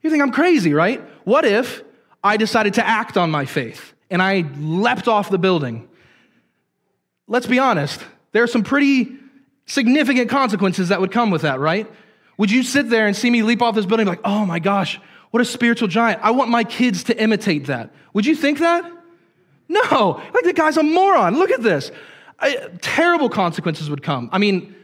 You 0.02 0.11
think 0.11 0.22
I'm 0.22 0.30
crazy, 0.30 0.72
right? 0.72 1.02
What 1.24 1.44
if 1.44 1.83
I 2.22 2.37
decided 2.37 2.74
to 2.74 2.87
act 2.87 3.16
on 3.16 3.30
my 3.30 3.44
faith 3.44 3.94
and 4.11 4.20
I 4.20 4.44
leapt 4.59 5.09
off 5.09 5.30
the 5.30 5.38
building. 5.38 5.88
Let's 7.26 7.46
be 7.46 7.59
honest, 7.59 8.00
there 8.33 8.42
are 8.42 8.48
some 8.48 8.64
pretty 8.64 9.16
significant 9.66 10.28
consequences 10.28 10.88
that 10.88 11.00
would 11.00 11.12
come 11.12 11.30
with 11.30 11.42
that, 11.42 11.61
right? 11.61 11.90
Would 12.38 12.50
you 12.50 12.62
sit 12.62 12.90
there 12.90 13.06
and 13.06 13.16
see 13.16 13.30
me 13.30 13.42
leap 13.42 13.62
off 13.62 13.74
this 13.74 13.87
building 13.87 14.06
like, 14.06 14.20
oh 14.24 14.44
my 14.44 14.59
gosh, 14.59 15.00
what 15.30 15.40
a 15.40 15.44
spiritual 15.44 15.88
giant? 15.88 16.20
I 16.22 16.33
want 16.33 16.50
my 16.50 16.64
kids 16.64 17.04
to 17.04 17.22
imitate 17.22 17.66
that. 17.66 17.94
Would 18.14 18.26
you 18.26 18.35
think 18.35 18.59
that? 18.59 18.90
No, 19.68 20.20
like 20.35 20.44
the 20.44 20.52
guy's 20.52 20.76
a 20.76 20.83
moron. 20.83 21.37
Look 21.37 21.50
at 21.50 21.62
this. 21.62 21.92
I, 22.40 22.68
terrible 22.80 23.28
consequences 23.28 23.88
would 23.88 24.02
come. 24.02 24.28
I 24.33 24.38
mean, 24.38 24.74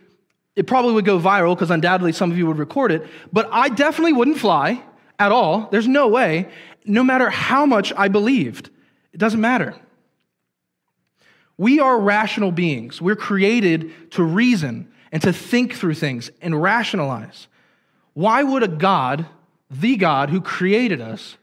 it 0.54 0.66
probably 0.66 0.92
would 0.92 1.04
go 1.04 1.18
viral 1.18 1.54
because 1.54 1.70
undoubtedly 1.70 2.12
some 2.12 2.30
of 2.30 2.38
you 2.38 2.46
would 2.46 2.58
record 2.58 2.92
it, 2.92 3.06
but 3.32 3.48
I 3.50 3.68
definitely 3.68 4.12
wouldn't 4.12 4.38
fly 4.38 4.82
at 5.18 5.32
all. 5.32 5.68
There's 5.72 5.88
no 5.88 6.08
way 6.08 6.48
no 6.86 7.02
matter 7.02 7.30
how 7.30 7.66
much 7.66 7.92
I 7.96 8.08
believed. 8.08 8.70
It 9.12 9.18
doesn't 9.18 9.40
matter. 9.40 9.74
We 11.58 11.80
are 11.80 11.98
rational 11.98 12.52
beings. 12.52 13.00
We're 13.00 13.16
created 13.16 14.12
to 14.12 14.22
reason 14.22 14.92
and 15.10 15.22
to 15.22 15.32
think 15.32 15.74
through 15.74 15.94
things 15.94 16.30
and 16.42 16.60
rationalize. 16.60 17.48
Why 18.12 18.42
would 18.42 18.62
a 18.62 18.68
God, 18.68 19.26
the 19.70 19.96
God 19.96 20.30
who 20.30 20.40
created 20.40 21.00
us, 21.00 21.36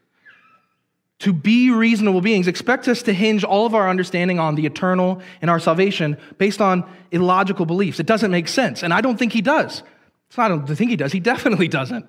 to 1.20 1.32
be 1.32 1.72
reasonable 1.72 2.22
beings, 2.22 2.48
expect 2.48 2.88
us 2.88 3.02
to 3.04 3.14
hinge 3.14 3.44
all 3.44 3.66
of 3.66 3.74
our 3.74 3.90
understanding 3.90 4.40
on 4.40 4.56
the 4.56 4.66
eternal 4.66 5.22
and 5.42 5.50
our 5.50 5.60
salvation 5.60 6.18
based 6.38 6.62
on 6.62 6.84
illogical 7.12 7.66
beliefs? 7.66 8.00
It 8.00 8.06
doesn't 8.06 8.32
make 8.32 8.48
sense. 8.48 8.84
And 8.84 8.94
I 8.94 9.02
don't 9.02 9.18
think 9.18 9.34
he 9.34 9.42
does. 9.42 9.84
It's 10.28 10.38
not, 10.38 10.52
I 10.52 10.56
don't 10.56 10.68
think 10.68 10.90
he 10.90 10.98
does. 10.98 11.12
He 11.12 11.20
definitely 11.20 11.68
doesn't. 11.68 12.06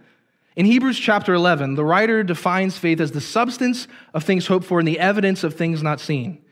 In 0.57 0.67
Hebrews 0.67 0.99
chapter 0.99 1.35
11, 1.35 1.75
the 1.75 1.85
writer 1.85 2.23
defines 2.23 2.79
faith 2.79 3.01
as 3.01 3.13
the 3.13 3.21
substance 3.21 3.89
of 4.13 4.23
things 4.23 4.47
hoped 4.47 4.65
for 4.65 4.79
and 4.79 4.87
the 4.87 5.01
evidence 5.01 5.43
of 5.43 5.55
things 5.55 5.83
not 5.83 6.01
seen. 6.01 6.43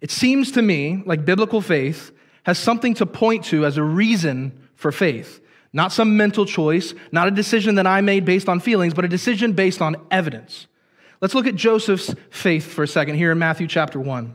It 0.00 0.10
seems 0.10 0.50
to 0.52 0.62
me 0.62 1.02
like 1.06 1.24
biblical 1.24 1.60
faith 1.60 2.10
has 2.42 2.58
something 2.58 2.94
to 2.94 3.06
point 3.06 3.44
to 3.46 3.64
as 3.64 3.76
a 3.76 3.84
reason 3.84 4.68
for 4.74 4.90
faith. 4.90 5.40
Not 5.72 5.92
some 5.92 6.16
mental 6.16 6.44
choice, 6.44 6.92
not 7.12 7.28
a 7.28 7.30
decision 7.30 7.76
that 7.76 7.86
I 7.86 8.00
made 8.00 8.24
based 8.24 8.48
on 8.48 8.58
feelings, 8.58 8.92
but 8.92 9.04
a 9.04 9.08
decision 9.08 9.52
based 9.52 9.80
on 9.80 9.96
evidence. 10.10 10.66
Let's 11.20 11.34
look 11.34 11.46
at 11.46 11.54
Joseph's 11.54 12.14
faith 12.30 12.64
for 12.64 12.82
a 12.82 12.88
second 12.88 13.14
here 13.14 13.30
in 13.30 13.38
Matthew 13.38 13.68
chapter 13.68 14.00
1. 14.00 14.34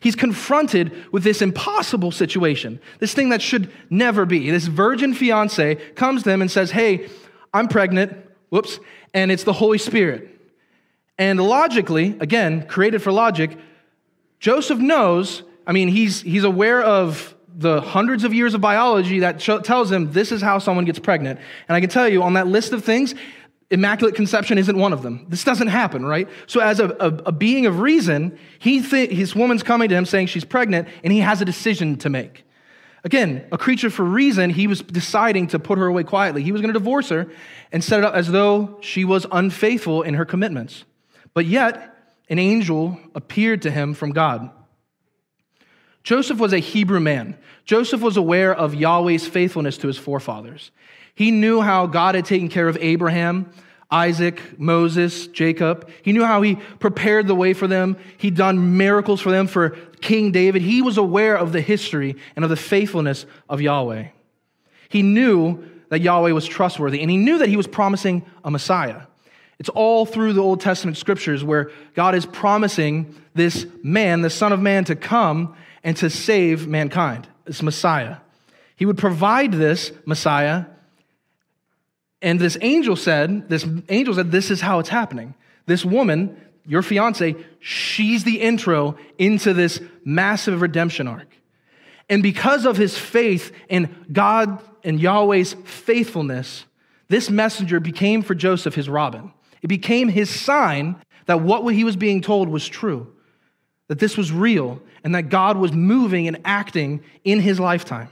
He's 0.00 0.16
confronted 0.16 1.12
with 1.12 1.22
this 1.22 1.40
impossible 1.40 2.10
situation, 2.10 2.80
this 2.98 3.14
thing 3.14 3.28
that 3.28 3.40
should 3.40 3.72
never 3.88 4.26
be. 4.26 4.50
This 4.50 4.66
virgin 4.66 5.14
fiance 5.14 5.76
comes 5.94 6.24
to 6.24 6.30
him 6.30 6.42
and 6.42 6.50
says, 6.50 6.72
Hey, 6.72 7.08
I'm 7.54 7.68
pregnant, 7.68 8.12
whoops, 8.54 8.78
and 9.12 9.32
it's 9.32 9.42
the 9.42 9.52
Holy 9.52 9.78
Spirit. 9.78 10.28
And 11.18 11.40
logically, 11.40 12.16
again, 12.20 12.68
created 12.68 13.02
for 13.02 13.10
logic, 13.10 13.58
Joseph 14.38 14.78
knows, 14.78 15.42
I 15.66 15.72
mean, 15.72 15.88
he's, 15.88 16.22
he's 16.22 16.44
aware 16.44 16.80
of 16.80 17.34
the 17.56 17.80
hundreds 17.80 18.22
of 18.22 18.32
years 18.32 18.54
of 18.54 18.60
biology 18.60 19.18
that 19.20 19.40
tells 19.40 19.90
him 19.90 20.12
this 20.12 20.30
is 20.30 20.40
how 20.40 20.60
someone 20.60 20.84
gets 20.84 21.00
pregnant. 21.00 21.40
And 21.68 21.74
I 21.74 21.80
can 21.80 21.90
tell 21.90 22.08
you 22.08 22.22
on 22.22 22.34
that 22.34 22.46
list 22.46 22.72
of 22.72 22.84
things, 22.84 23.16
immaculate 23.70 24.14
conception 24.14 24.56
isn't 24.56 24.78
one 24.78 24.92
of 24.92 25.02
them. 25.02 25.26
This 25.28 25.42
doesn't 25.42 25.68
happen, 25.68 26.04
right? 26.04 26.28
So, 26.46 26.60
as 26.60 26.78
a, 26.78 26.90
a, 27.00 27.08
a 27.26 27.32
being 27.32 27.66
of 27.66 27.80
reason, 27.80 28.38
he 28.60 28.82
th- 28.82 29.10
his 29.10 29.34
woman's 29.34 29.64
coming 29.64 29.88
to 29.88 29.94
him 29.96 30.06
saying 30.06 30.28
she's 30.28 30.44
pregnant, 30.44 30.88
and 31.02 31.12
he 31.12 31.20
has 31.20 31.40
a 31.40 31.44
decision 31.44 31.96
to 31.98 32.10
make. 32.10 32.44
Again, 33.04 33.46
a 33.52 33.58
creature 33.58 33.90
for 33.90 34.02
reason, 34.02 34.48
he 34.48 34.66
was 34.66 34.80
deciding 34.80 35.48
to 35.48 35.58
put 35.58 35.78
her 35.78 35.86
away 35.86 36.04
quietly. 36.04 36.42
He 36.42 36.52
was 36.52 36.62
going 36.62 36.72
to 36.72 36.78
divorce 36.78 37.10
her 37.10 37.26
and 37.70 37.84
set 37.84 37.98
it 37.98 38.04
up 38.04 38.14
as 38.14 38.30
though 38.30 38.78
she 38.80 39.04
was 39.04 39.26
unfaithful 39.30 40.02
in 40.02 40.14
her 40.14 40.24
commitments. 40.24 40.84
But 41.34 41.44
yet, 41.44 41.94
an 42.30 42.38
angel 42.38 42.98
appeared 43.14 43.62
to 43.62 43.70
him 43.70 43.92
from 43.92 44.12
God. 44.12 44.50
Joseph 46.02 46.38
was 46.38 46.54
a 46.54 46.58
Hebrew 46.58 47.00
man. 47.00 47.36
Joseph 47.66 48.00
was 48.00 48.16
aware 48.16 48.54
of 48.54 48.74
Yahweh's 48.74 49.26
faithfulness 49.26 49.76
to 49.78 49.86
his 49.86 49.98
forefathers. 49.98 50.70
He 51.14 51.30
knew 51.30 51.60
how 51.60 51.86
God 51.86 52.14
had 52.14 52.24
taken 52.24 52.48
care 52.48 52.68
of 52.68 52.78
Abraham, 52.80 53.52
Isaac, 53.94 54.58
Moses, 54.58 55.28
Jacob. 55.28 55.88
He 56.02 56.12
knew 56.12 56.24
how 56.24 56.42
he 56.42 56.56
prepared 56.56 57.28
the 57.28 57.34
way 57.36 57.52
for 57.52 57.68
them. 57.68 57.96
He'd 58.18 58.34
done 58.34 58.76
miracles 58.76 59.20
for 59.20 59.30
them 59.30 59.46
for 59.46 59.70
King 60.00 60.32
David. 60.32 60.62
He 60.62 60.82
was 60.82 60.98
aware 60.98 61.38
of 61.38 61.52
the 61.52 61.60
history 61.60 62.16
and 62.34 62.44
of 62.44 62.50
the 62.50 62.56
faithfulness 62.56 63.24
of 63.48 63.60
Yahweh. 63.60 64.08
He 64.88 65.02
knew 65.02 65.64
that 65.90 66.00
Yahweh 66.00 66.32
was 66.32 66.44
trustworthy, 66.44 67.02
and 67.02 67.10
he 67.10 67.16
knew 67.16 67.38
that 67.38 67.48
he 67.48 67.56
was 67.56 67.68
promising 67.68 68.26
a 68.42 68.50
Messiah. 68.50 69.02
It's 69.60 69.68
all 69.68 70.06
through 70.06 70.32
the 70.32 70.42
Old 70.42 70.60
Testament 70.60 70.96
scriptures 70.96 71.44
where 71.44 71.70
God 71.94 72.16
is 72.16 72.26
promising 72.26 73.14
this 73.34 73.64
man, 73.84 74.22
the 74.22 74.30
Son 74.30 74.52
of 74.52 74.60
Man, 74.60 74.82
to 74.86 74.96
come 74.96 75.54
and 75.84 75.96
to 75.98 76.10
save 76.10 76.66
mankind, 76.66 77.28
this 77.44 77.62
Messiah. 77.62 78.16
He 78.74 78.86
would 78.86 78.98
provide 78.98 79.52
this 79.52 79.92
Messiah 80.04 80.64
and 82.24 82.40
this 82.40 82.56
angel 82.62 82.96
said, 82.96 83.50
this 83.50 83.66
angel 83.90 84.14
said, 84.14 84.32
this 84.32 84.50
is 84.50 84.62
how 84.62 84.78
it's 84.78 84.88
happening. 84.88 85.34
This 85.66 85.84
woman, 85.84 86.40
your 86.66 86.80
fiance, 86.80 87.36
she's 87.60 88.24
the 88.24 88.40
intro 88.40 88.96
into 89.18 89.52
this 89.52 89.80
massive 90.06 90.62
redemption 90.62 91.06
arc. 91.06 91.28
And 92.08 92.22
because 92.22 92.64
of 92.64 92.78
his 92.78 92.96
faith 92.96 93.52
in 93.68 93.94
God 94.10 94.62
and 94.82 94.98
Yahweh's 94.98 95.52
faithfulness, 95.64 96.64
this 97.08 97.28
messenger 97.28 97.78
became 97.78 98.22
for 98.22 98.34
Joseph 98.34 98.74
his 98.74 98.88
Robin. 98.88 99.30
It 99.60 99.68
became 99.68 100.08
his 100.08 100.30
sign 100.30 100.96
that 101.26 101.42
what 101.42 101.66
he 101.74 101.84
was 101.84 101.96
being 101.96 102.22
told 102.22 102.48
was 102.48 102.66
true, 102.66 103.14
that 103.88 103.98
this 103.98 104.16
was 104.16 104.32
real, 104.32 104.80
and 105.02 105.14
that 105.14 105.28
God 105.28 105.58
was 105.58 105.72
moving 105.72 106.26
and 106.26 106.40
acting 106.46 107.02
in 107.22 107.40
his 107.40 107.60
lifetime. 107.60 108.08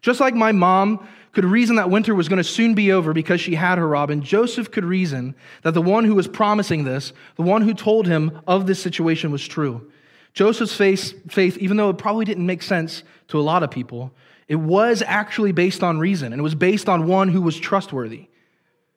Just 0.00 0.18
like 0.18 0.34
my 0.34 0.50
mom 0.50 1.06
could 1.32 1.44
reason 1.44 1.76
that 1.76 1.90
winter 1.90 2.14
was 2.14 2.28
going 2.28 2.38
to 2.38 2.44
soon 2.44 2.74
be 2.74 2.90
over 2.90 3.12
because 3.12 3.40
she 3.40 3.54
had 3.54 3.78
her 3.78 3.86
Robin, 3.86 4.22
Joseph 4.22 4.70
could 4.70 4.84
reason 4.84 5.34
that 5.62 5.74
the 5.74 5.82
one 5.82 6.04
who 6.04 6.14
was 6.14 6.26
promising 6.26 6.84
this, 6.84 7.12
the 7.36 7.42
one 7.42 7.62
who 7.62 7.72
told 7.72 8.06
him 8.06 8.40
of 8.46 8.66
this 8.66 8.82
situation, 8.82 9.30
was 9.30 9.46
true. 9.46 9.90
Joseph's 10.32 10.74
faith, 10.74 11.58
even 11.58 11.76
though 11.76 11.90
it 11.90 11.98
probably 11.98 12.24
didn't 12.24 12.46
make 12.46 12.62
sense 12.62 13.04
to 13.28 13.38
a 13.38 13.42
lot 13.42 13.62
of 13.62 13.70
people, 13.70 14.12
it 14.48 14.56
was 14.56 15.02
actually 15.06 15.52
based 15.52 15.84
on 15.84 15.98
reason, 15.98 16.32
and 16.32 16.40
it 16.40 16.42
was 16.42 16.56
based 16.56 16.88
on 16.88 17.06
one 17.06 17.28
who 17.28 17.42
was 17.42 17.56
trustworthy. 17.58 18.28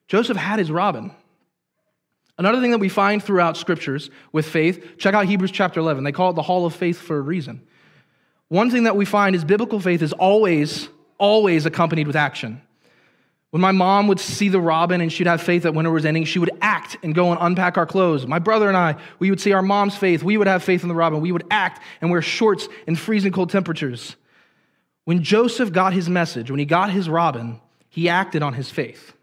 Joseph 0.08 0.38
had 0.38 0.60
his 0.60 0.72
Robin. 0.72 1.12
Another 2.40 2.60
thing 2.60 2.72
that 2.72 2.80
we 2.80 2.90
find 2.90 3.24
throughout 3.24 3.58
scriptures 3.58 4.10
with 4.32 4.48
faith, 4.48 4.98
check 4.98 5.14
out 5.14 5.28
Hebrews 5.28 5.52
chapter 5.52 5.80
11. 5.80 6.04
They 6.04 6.12
call 6.12 6.32
it 6.32 6.34
the 6.34 6.42
hall 6.42 6.66
of 6.66 6.74
faith 6.74 7.00
for 7.00 7.18
a 7.18 7.22
reason. 7.22 7.62
One 8.48 8.72
thing 8.72 8.84
that 8.84 8.96
we 8.96 9.06
find 9.06 9.36
is 9.36 9.46
biblical 9.46 9.80
faith 9.80 10.02
is 10.02 10.14
always 10.14 10.90
always 11.18 11.66
accompanied 11.66 12.08
with 12.08 12.16
action. 12.16 12.62
When 13.52 13.62
my 13.62 13.72
mom 13.72 14.08
would 14.08 14.20
see 14.20 14.50
the 14.50 14.60
robin 14.60 15.00
and 15.00 15.14
she'd 15.14 15.28
have 15.28 15.40
faith 15.40 15.62
that 15.62 15.76
winter 15.76 15.92
was 15.92 16.06
ending, 16.06 16.26
she 16.26 16.40
would 16.40 16.50
act 16.60 16.98
and 17.04 17.14
go 17.14 17.32
and 17.32 17.40
unpack 17.40 17.78
our 17.78 17.86
clothes. 17.86 18.26
My 18.26 18.40
brother 18.40 18.68
and 18.68 18.76
I, 18.76 18.96
we 19.20 19.30
would 19.30 19.40
see 19.40 19.54
our 19.54 19.62
mom's 19.62 19.96
faith. 19.96 20.24
We 20.24 20.38
would 20.38 20.48
have 20.48 20.64
faith 20.64 20.82
in 20.82 20.90
the 20.90 20.96
robin. 20.96 21.22
We 21.22 21.32
would 21.32 21.46
act 21.52 21.80
and 22.02 22.10
wear 22.10 22.24
shorts 22.24 22.68
in 22.88 22.96
freezing 22.96 23.32
cold 23.32 23.52
temperatures. 23.52 24.16
When 25.06 25.22
Joseph 25.22 25.72
got 25.72 25.94
his 25.94 26.10
message, 26.10 26.50
when 26.50 26.60
he 26.60 26.66
got 26.66 26.90
his 26.90 27.08
robin, 27.08 27.60
he 27.90 28.10
acted 28.10 28.42
on 28.42 28.56
his 28.56 28.72
faith. 28.72 29.14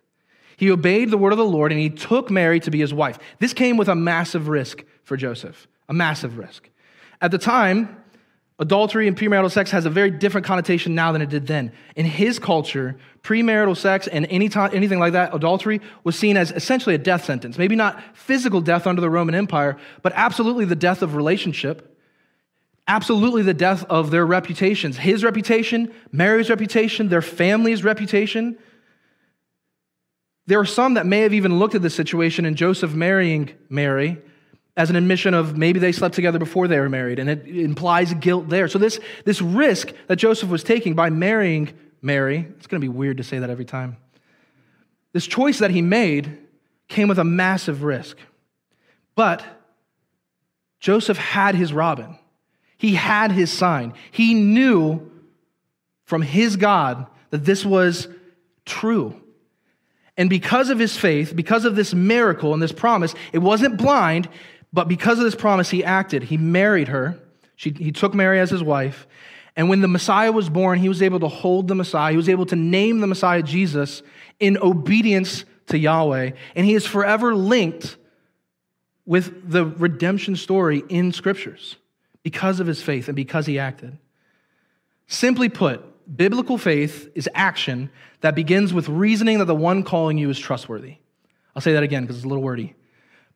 He 0.56 0.70
obeyed 0.70 1.10
the 1.10 1.18
word 1.18 1.32
of 1.32 1.38
the 1.38 1.44
Lord 1.44 1.72
and 1.72 1.80
he 1.80 1.90
took 1.90 2.30
Mary 2.30 2.60
to 2.60 2.70
be 2.70 2.78
his 2.78 2.94
wife. 2.94 3.18
This 3.40 3.52
came 3.52 3.76
with 3.76 3.88
a 3.88 3.96
massive 3.96 4.46
risk 4.46 4.84
for 5.02 5.16
Joseph, 5.16 5.66
a 5.88 5.92
massive 5.92 6.38
risk. 6.38 6.68
At 7.20 7.32
the 7.32 7.38
time, 7.38 7.99
Adultery 8.60 9.08
and 9.08 9.16
premarital 9.16 9.50
sex 9.50 9.70
has 9.70 9.86
a 9.86 9.90
very 9.90 10.10
different 10.10 10.46
connotation 10.46 10.94
now 10.94 11.12
than 11.12 11.22
it 11.22 11.30
did 11.30 11.46
then. 11.46 11.72
In 11.96 12.04
his 12.04 12.38
culture, 12.38 12.94
premarital 13.22 13.74
sex 13.74 14.06
and 14.06 14.26
any 14.26 14.50
time, 14.50 14.70
anything 14.74 14.98
like 14.98 15.14
that, 15.14 15.34
adultery, 15.34 15.80
was 16.04 16.14
seen 16.14 16.36
as 16.36 16.52
essentially 16.52 16.94
a 16.94 16.98
death 16.98 17.24
sentence. 17.24 17.56
Maybe 17.56 17.74
not 17.74 18.02
physical 18.14 18.60
death 18.60 18.86
under 18.86 19.00
the 19.00 19.08
Roman 19.08 19.34
Empire, 19.34 19.78
but 20.02 20.12
absolutely 20.14 20.66
the 20.66 20.76
death 20.76 21.00
of 21.00 21.14
relationship. 21.14 21.98
Absolutely 22.86 23.42
the 23.42 23.54
death 23.54 23.84
of 23.84 24.10
their 24.10 24.26
reputations. 24.26 24.98
His 24.98 25.24
reputation, 25.24 25.94
Mary's 26.12 26.50
reputation, 26.50 27.08
their 27.08 27.22
family's 27.22 27.82
reputation. 27.82 28.58
There 30.46 30.60
are 30.60 30.66
some 30.66 30.94
that 30.94 31.06
may 31.06 31.20
have 31.20 31.32
even 31.32 31.58
looked 31.58 31.76
at 31.76 31.80
this 31.80 31.94
situation 31.94 32.44
and 32.44 32.56
Joseph 32.56 32.92
marrying 32.92 33.54
Mary 33.70 34.20
as 34.76 34.90
an 34.90 34.96
admission 34.96 35.34
of 35.34 35.56
maybe 35.56 35.78
they 35.78 35.92
slept 35.92 36.14
together 36.14 36.38
before 36.38 36.68
they 36.68 36.78
were 36.78 36.88
married, 36.88 37.18
and 37.18 37.28
it 37.28 37.46
implies 37.46 38.14
guilt 38.14 38.48
there. 38.48 38.68
So, 38.68 38.78
this, 38.78 39.00
this 39.24 39.42
risk 39.42 39.92
that 40.06 40.16
Joseph 40.16 40.48
was 40.48 40.62
taking 40.62 40.94
by 40.94 41.10
marrying 41.10 41.72
Mary, 42.02 42.46
it's 42.56 42.66
going 42.66 42.80
to 42.80 42.84
be 42.84 42.88
weird 42.88 43.18
to 43.18 43.24
say 43.24 43.38
that 43.38 43.50
every 43.50 43.64
time. 43.64 43.96
This 45.12 45.26
choice 45.26 45.58
that 45.58 45.70
he 45.70 45.82
made 45.82 46.38
came 46.88 47.08
with 47.08 47.18
a 47.18 47.24
massive 47.24 47.82
risk. 47.82 48.16
But 49.14 49.44
Joseph 50.78 51.18
had 51.18 51.54
his 51.54 51.72
Robin, 51.72 52.18
he 52.78 52.94
had 52.94 53.32
his 53.32 53.52
sign. 53.52 53.94
He 54.10 54.34
knew 54.34 55.10
from 56.04 56.22
his 56.22 56.56
God 56.56 57.06
that 57.30 57.44
this 57.44 57.64
was 57.64 58.08
true. 58.64 59.20
And 60.16 60.28
because 60.28 60.70
of 60.70 60.78
his 60.78 60.96
faith, 60.96 61.34
because 61.34 61.64
of 61.64 61.76
this 61.76 61.94
miracle 61.94 62.52
and 62.52 62.62
this 62.62 62.72
promise, 62.72 63.14
it 63.32 63.38
wasn't 63.38 63.76
blind, 63.76 64.28
but 64.72 64.88
because 64.88 65.18
of 65.18 65.24
this 65.24 65.34
promise, 65.34 65.70
he 65.70 65.84
acted. 65.84 66.24
He 66.24 66.36
married 66.36 66.88
her. 66.88 67.18
She, 67.56 67.70
he 67.70 67.92
took 67.92 68.14
Mary 68.14 68.38
as 68.38 68.50
his 68.50 68.62
wife. 68.62 69.06
And 69.56 69.68
when 69.68 69.80
the 69.80 69.88
Messiah 69.88 70.32
was 70.32 70.48
born, 70.48 70.78
he 70.78 70.88
was 70.88 71.02
able 71.02 71.20
to 71.20 71.28
hold 71.28 71.68
the 71.68 71.74
Messiah. 71.74 72.12
He 72.12 72.16
was 72.16 72.28
able 72.28 72.46
to 72.46 72.56
name 72.56 73.00
the 73.00 73.06
Messiah 73.06 73.42
Jesus 73.42 74.02
in 74.38 74.56
obedience 74.58 75.44
to 75.66 75.78
Yahweh. 75.78 76.30
And 76.54 76.66
he 76.66 76.74
is 76.74 76.86
forever 76.86 77.34
linked 77.34 77.96
with 79.04 79.50
the 79.50 79.66
redemption 79.66 80.36
story 80.36 80.84
in 80.88 81.12
scriptures 81.12 81.76
because 82.22 82.60
of 82.60 82.66
his 82.66 82.80
faith 82.80 83.08
and 83.08 83.16
because 83.16 83.46
he 83.46 83.58
acted. 83.58 83.98
Simply 85.08 85.48
put, 85.48 85.82
biblical 86.16 86.58
faith 86.58 87.10
is 87.16 87.28
action 87.34 87.90
that 88.20 88.36
begins 88.36 88.72
with 88.72 88.88
reasoning 88.88 89.38
that 89.38 89.46
the 89.46 89.54
one 89.54 89.82
calling 89.82 90.16
you 90.16 90.30
is 90.30 90.38
trustworthy. 90.38 90.96
I'll 91.56 91.62
say 91.62 91.72
that 91.72 91.82
again 91.82 92.04
because 92.04 92.16
it's 92.16 92.24
a 92.24 92.28
little 92.28 92.44
wordy. 92.44 92.74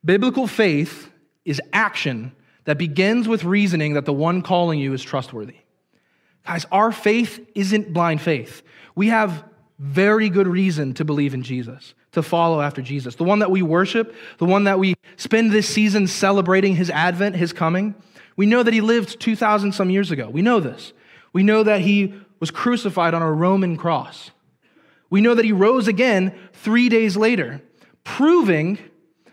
Biblical 0.04 0.46
faith 0.46 1.10
is 1.44 1.60
action 1.72 2.32
that 2.64 2.78
begins 2.78 3.28
with 3.28 3.44
reasoning 3.44 3.94
that 3.94 4.04
the 4.04 4.12
one 4.12 4.42
calling 4.42 4.78
you 4.78 4.92
is 4.92 5.02
trustworthy. 5.02 5.56
Guys, 6.46 6.66
our 6.72 6.92
faith 6.92 7.46
isn't 7.54 7.92
blind 7.92 8.20
faith. 8.20 8.62
We 8.94 9.08
have 9.08 9.44
very 9.78 10.28
good 10.28 10.46
reason 10.46 10.94
to 10.94 11.04
believe 11.04 11.34
in 11.34 11.42
Jesus, 11.42 11.94
to 12.12 12.22
follow 12.22 12.60
after 12.60 12.82
Jesus. 12.82 13.16
The 13.16 13.24
one 13.24 13.40
that 13.40 13.50
we 13.50 13.62
worship, 13.62 14.14
the 14.38 14.44
one 14.44 14.64
that 14.64 14.78
we 14.78 14.94
spend 15.16 15.52
this 15.52 15.68
season 15.68 16.06
celebrating 16.06 16.76
his 16.76 16.90
advent, 16.90 17.36
his 17.36 17.52
coming. 17.52 17.94
We 18.36 18.46
know 18.46 18.62
that 18.62 18.74
he 18.74 18.80
lived 18.80 19.20
2,000 19.20 19.72
some 19.72 19.90
years 19.90 20.10
ago. 20.10 20.28
We 20.28 20.42
know 20.42 20.60
this. 20.60 20.92
We 21.32 21.42
know 21.42 21.62
that 21.62 21.80
he 21.80 22.14
was 22.40 22.50
crucified 22.50 23.14
on 23.14 23.22
a 23.22 23.32
Roman 23.32 23.76
cross. 23.76 24.30
We 25.10 25.20
know 25.20 25.34
that 25.34 25.44
he 25.44 25.52
rose 25.52 25.88
again 25.88 26.34
three 26.52 26.88
days 26.88 27.16
later, 27.16 27.62
proving 28.04 28.78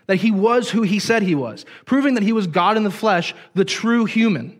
that 0.06 0.16
he 0.16 0.30
was 0.30 0.70
who 0.70 0.82
he 0.82 0.98
said 0.98 1.22
he 1.22 1.34
was, 1.34 1.64
proving 1.84 2.14
that 2.14 2.22
he 2.22 2.32
was 2.32 2.46
God 2.46 2.76
in 2.76 2.82
the 2.82 2.90
flesh, 2.90 3.34
the 3.54 3.64
true 3.64 4.04
human, 4.04 4.58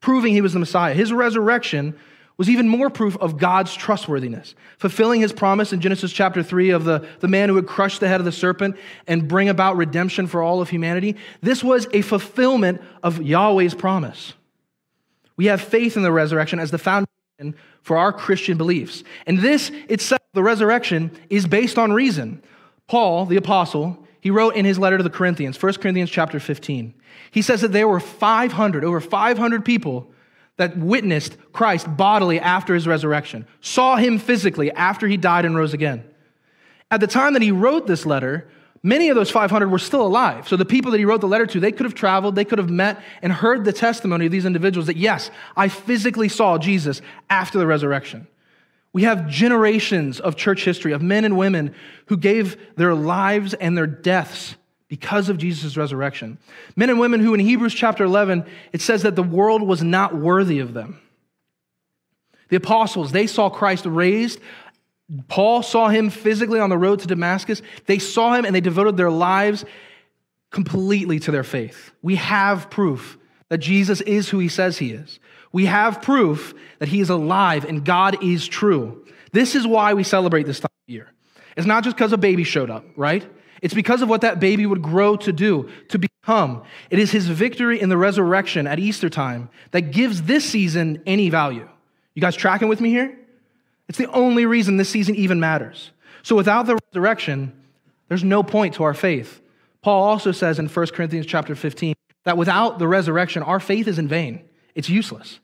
proving 0.00 0.32
he 0.32 0.40
was 0.40 0.52
the 0.52 0.58
Messiah. 0.58 0.94
His 0.94 1.12
resurrection 1.12 1.96
was 2.36 2.48
even 2.50 2.68
more 2.68 2.90
proof 2.90 3.16
of 3.18 3.38
God's 3.38 3.74
trustworthiness, 3.74 4.54
fulfilling 4.78 5.20
his 5.20 5.32
promise 5.32 5.72
in 5.72 5.80
Genesis 5.80 6.12
chapter 6.12 6.42
3 6.42 6.70
of 6.70 6.84
the, 6.84 7.06
the 7.20 7.28
man 7.28 7.48
who 7.48 7.54
would 7.56 7.66
crush 7.66 7.98
the 7.98 8.08
head 8.08 8.20
of 8.20 8.24
the 8.24 8.32
serpent 8.32 8.76
and 9.06 9.28
bring 9.28 9.48
about 9.48 9.76
redemption 9.76 10.26
for 10.26 10.42
all 10.42 10.60
of 10.60 10.68
humanity. 10.68 11.16
This 11.40 11.62
was 11.62 11.86
a 11.92 12.02
fulfillment 12.02 12.80
of 13.02 13.22
Yahweh's 13.22 13.74
promise. 13.74 14.32
We 15.36 15.46
have 15.46 15.60
faith 15.60 15.96
in 15.96 16.02
the 16.02 16.12
resurrection 16.12 16.58
as 16.58 16.70
the 16.70 16.78
foundation 16.78 17.08
for 17.82 17.96
our 17.98 18.12
Christian 18.12 18.56
beliefs. 18.56 19.04
And 19.26 19.38
this 19.38 19.70
itself, 19.88 20.22
the 20.32 20.42
resurrection, 20.42 21.10
is 21.30 21.46
based 21.46 21.78
on 21.78 21.92
reason. 21.92 22.42
Paul, 22.88 23.26
the 23.26 23.36
apostle, 23.36 24.01
he 24.22 24.30
wrote 24.30 24.54
in 24.54 24.64
his 24.64 24.78
letter 24.78 24.96
to 24.96 25.02
the 25.02 25.10
Corinthians, 25.10 25.60
1 25.60 25.74
Corinthians 25.74 26.08
chapter 26.08 26.38
15. 26.38 26.94
He 27.32 27.42
says 27.42 27.60
that 27.60 27.72
there 27.72 27.88
were 27.88 27.98
500, 27.98 28.84
over 28.84 29.00
500 29.00 29.64
people 29.64 30.12
that 30.58 30.76
witnessed 30.76 31.36
Christ 31.52 31.96
bodily 31.96 32.38
after 32.38 32.72
his 32.72 32.86
resurrection, 32.86 33.48
saw 33.60 33.96
him 33.96 34.20
physically 34.20 34.70
after 34.70 35.08
he 35.08 35.16
died 35.16 35.44
and 35.44 35.56
rose 35.56 35.74
again. 35.74 36.04
At 36.88 37.00
the 37.00 37.08
time 37.08 37.32
that 37.32 37.42
he 37.42 37.50
wrote 37.50 37.88
this 37.88 38.06
letter, 38.06 38.48
many 38.80 39.08
of 39.08 39.16
those 39.16 39.28
500 39.28 39.68
were 39.68 39.80
still 39.80 40.06
alive. 40.06 40.46
So 40.46 40.54
the 40.56 40.64
people 40.64 40.92
that 40.92 40.98
he 40.98 41.04
wrote 41.04 41.20
the 41.20 41.26
letter 41.26 41.46
to, 41.46 41.58
they 41.58 41.72
could 41.72 41.84
have 41.84 41.94
traveled, 41.94 42.36
they 42.36 42.44
could 42.44 42.58
have 42.58 42.70
met 42.70 43.02
and 43.22 43.32
heard 43.32 43.64
the 43.64 43.72
testimony 43.72 44.26
of 44.26 44.30
these 44.30 44.44
individuals 44.44 44.86
that, 44.86 44.96
yes, 44.96 45.32
I 45.56 45.66
physically 45.66 46.28
saw 46.28 46.58
Jesus 46.58 47.02
after 47.28 47.58
the 47.58 47.66
resurrection. 47.66 48.28
We 48.92 49.04
have 49.04 49.28
generations 49.28 50.20
of 50.20 50.36
church 50.36 50.64
history 50.64 50.92
of 50.92 51.02
men 51.02 51.24
and 51.24 51.38
women 51.38 51.74
who 52.06 52.16
gave 52.16 52.56
their 52.76 52.94
lives 52.94 53.54
and 53.54 53.76
their 53.76 53.86
deaths 53.86 54.56
because 54.88 55.30
of 55.30 55.38
Jesus' 55.38 55.76
resurrection. 55.76 56.36
Men 56.76 56.90
and 56.90 57.00
women 57.00 57.20
who, 57.20 57.32
in 57.32 57.40
Hebrews 57.40 57.72
chapter 57.72 58.04
11, 58.04 58.44
it 58.72 58.82
says 58.82 59.02
that 59.04 59.16
the 59.16 59.22
world 59.22 59.62
was 59.62 59.82
not 59.82 60.14
worthy 60.14 60.58
of 60.58 60.74
them. 60.74 61.00
The 62.50 62.56
apostles, 62.56 63.12
they 63.12 63.26
saw 63.26 63.48
Christ 63.48 63.86
raised. 63.86 64.38
Paul 65.28 65.62
saw 65.62 65.88
him 65.88 66.10
physically 66.10 66.60
on 66.60 66.68
the 66.68 66.76
road 66.76 67.00
to 67.00 67.06
Damascus. 67.06 67.62
They 67.86 67.98
saw 67.98 68.34
him 68.34 68.44
and 68.44 68.54
they 68.54 68.60
devoted 68.60 68.98
their 68.98 69.10
lives 69.10 69.64
completely 70.50 71.18
to 71.20 71.30
their 71.30 71.44
faith. 71.44 71.92
We 72.02 72.16
have 72.16 72.68
proof 72.68 73.16
that 73.48 73.58
Jesus 73.58 74.02
is 74.02 74.28
who 74.28 74.38
he 74.38 74.48
says 74.48 74.76
he 74.76 74.92
is. 74.92 75.18
We 75.52 75.66
have 75.66 76.02
proof 76.02 76.54
that 76.78 76.88
he 76.88 77.00
is 77.00 77.10
alive 77.10 77.64
and 77.64 77.84
God 77.84 78.22
is 78.22 78.48
true. 78.48 79.04
This 79.32 79.54
is 79.54 79.66
why 79.66 79.94
we 79.94 80.02
celebrate 80.02 80.46
this 80.46 80.60
time 80.60 80.70
of 80.88 80.92
year. 80.92 81.12
It's 81.56 81.66
not 81.66 81.84
just 81.84 81.96
because 81.96 82.12
a 82.12 82.18
baby 82.18 82.44
showed 82.44 82.70
up, 82.70 82.84
right? 82.96 83.26
It's 83.60 83.74
because 83.74 84.02
of 84.02 84.08
what 84.08 84.22
that 84.22 84.40
baby 84.40 84.66
would 84.66 84.82
grow 84.82 85.16
to 85.16 85.32
do, 85.32 85.70
to 85.88 85.98
become. 85.98 86.62
It 86.90 86.98
is 86.98 87.10
his 87.12 87.28
victory 87.28 87.80
in 87.80 87.88
the 87.88 87.96
resurrection 87.96 88.66
at 88.66 88.78
Easter 88.78 89.08
time 89.08 89.50
that 89.70 89.92
gives 89.92 90.22
this 90.22 90.44
season 90.44 91.02
any 91.06 91.30
value. 91.30 91.68
You 92.14 92.22
guys 92.22 92.34
tracking 92.34 92.68
with 92.68 92.80
me 92.80 92.90
here? 92.90 93.16
It's 93.88 93.98
the 93.98 94.10
only 94.10 94.46
reason 94.46 94.78
this 94.78 94.88
season 94.88 95.14
even 95.14 95.38
matters. 95.38 95.92
So 96.22 96.34
without 96.34 96.66
the 96.66 96.78
resurrection, 96.90 97.52
there's 98.08 98.24
no 98.24 98.42
point 98.42 98.74
to 98.74 98.84
our 98.84 98.94
faith. 98.94 99.40
Paul 99.82 100.04
also 100.04 100.32
says 100.32 100.58
in 100.58 100.68
1 100.68 100.86
Corinthians 100.88 101.26
chapter 101.26 101.54
15 101.54 101.94
that 102.24 102.36
without 102.36 102.78
the 102.78 102.88
resurrection, 102.88 103.42
our 103.42 103.60
faith 103.60 103.88
is 103.88 103.98
in 103.98 104.08
vain. 104.08 104.44
It's 104.74 104.88
useless. 104.88 105.40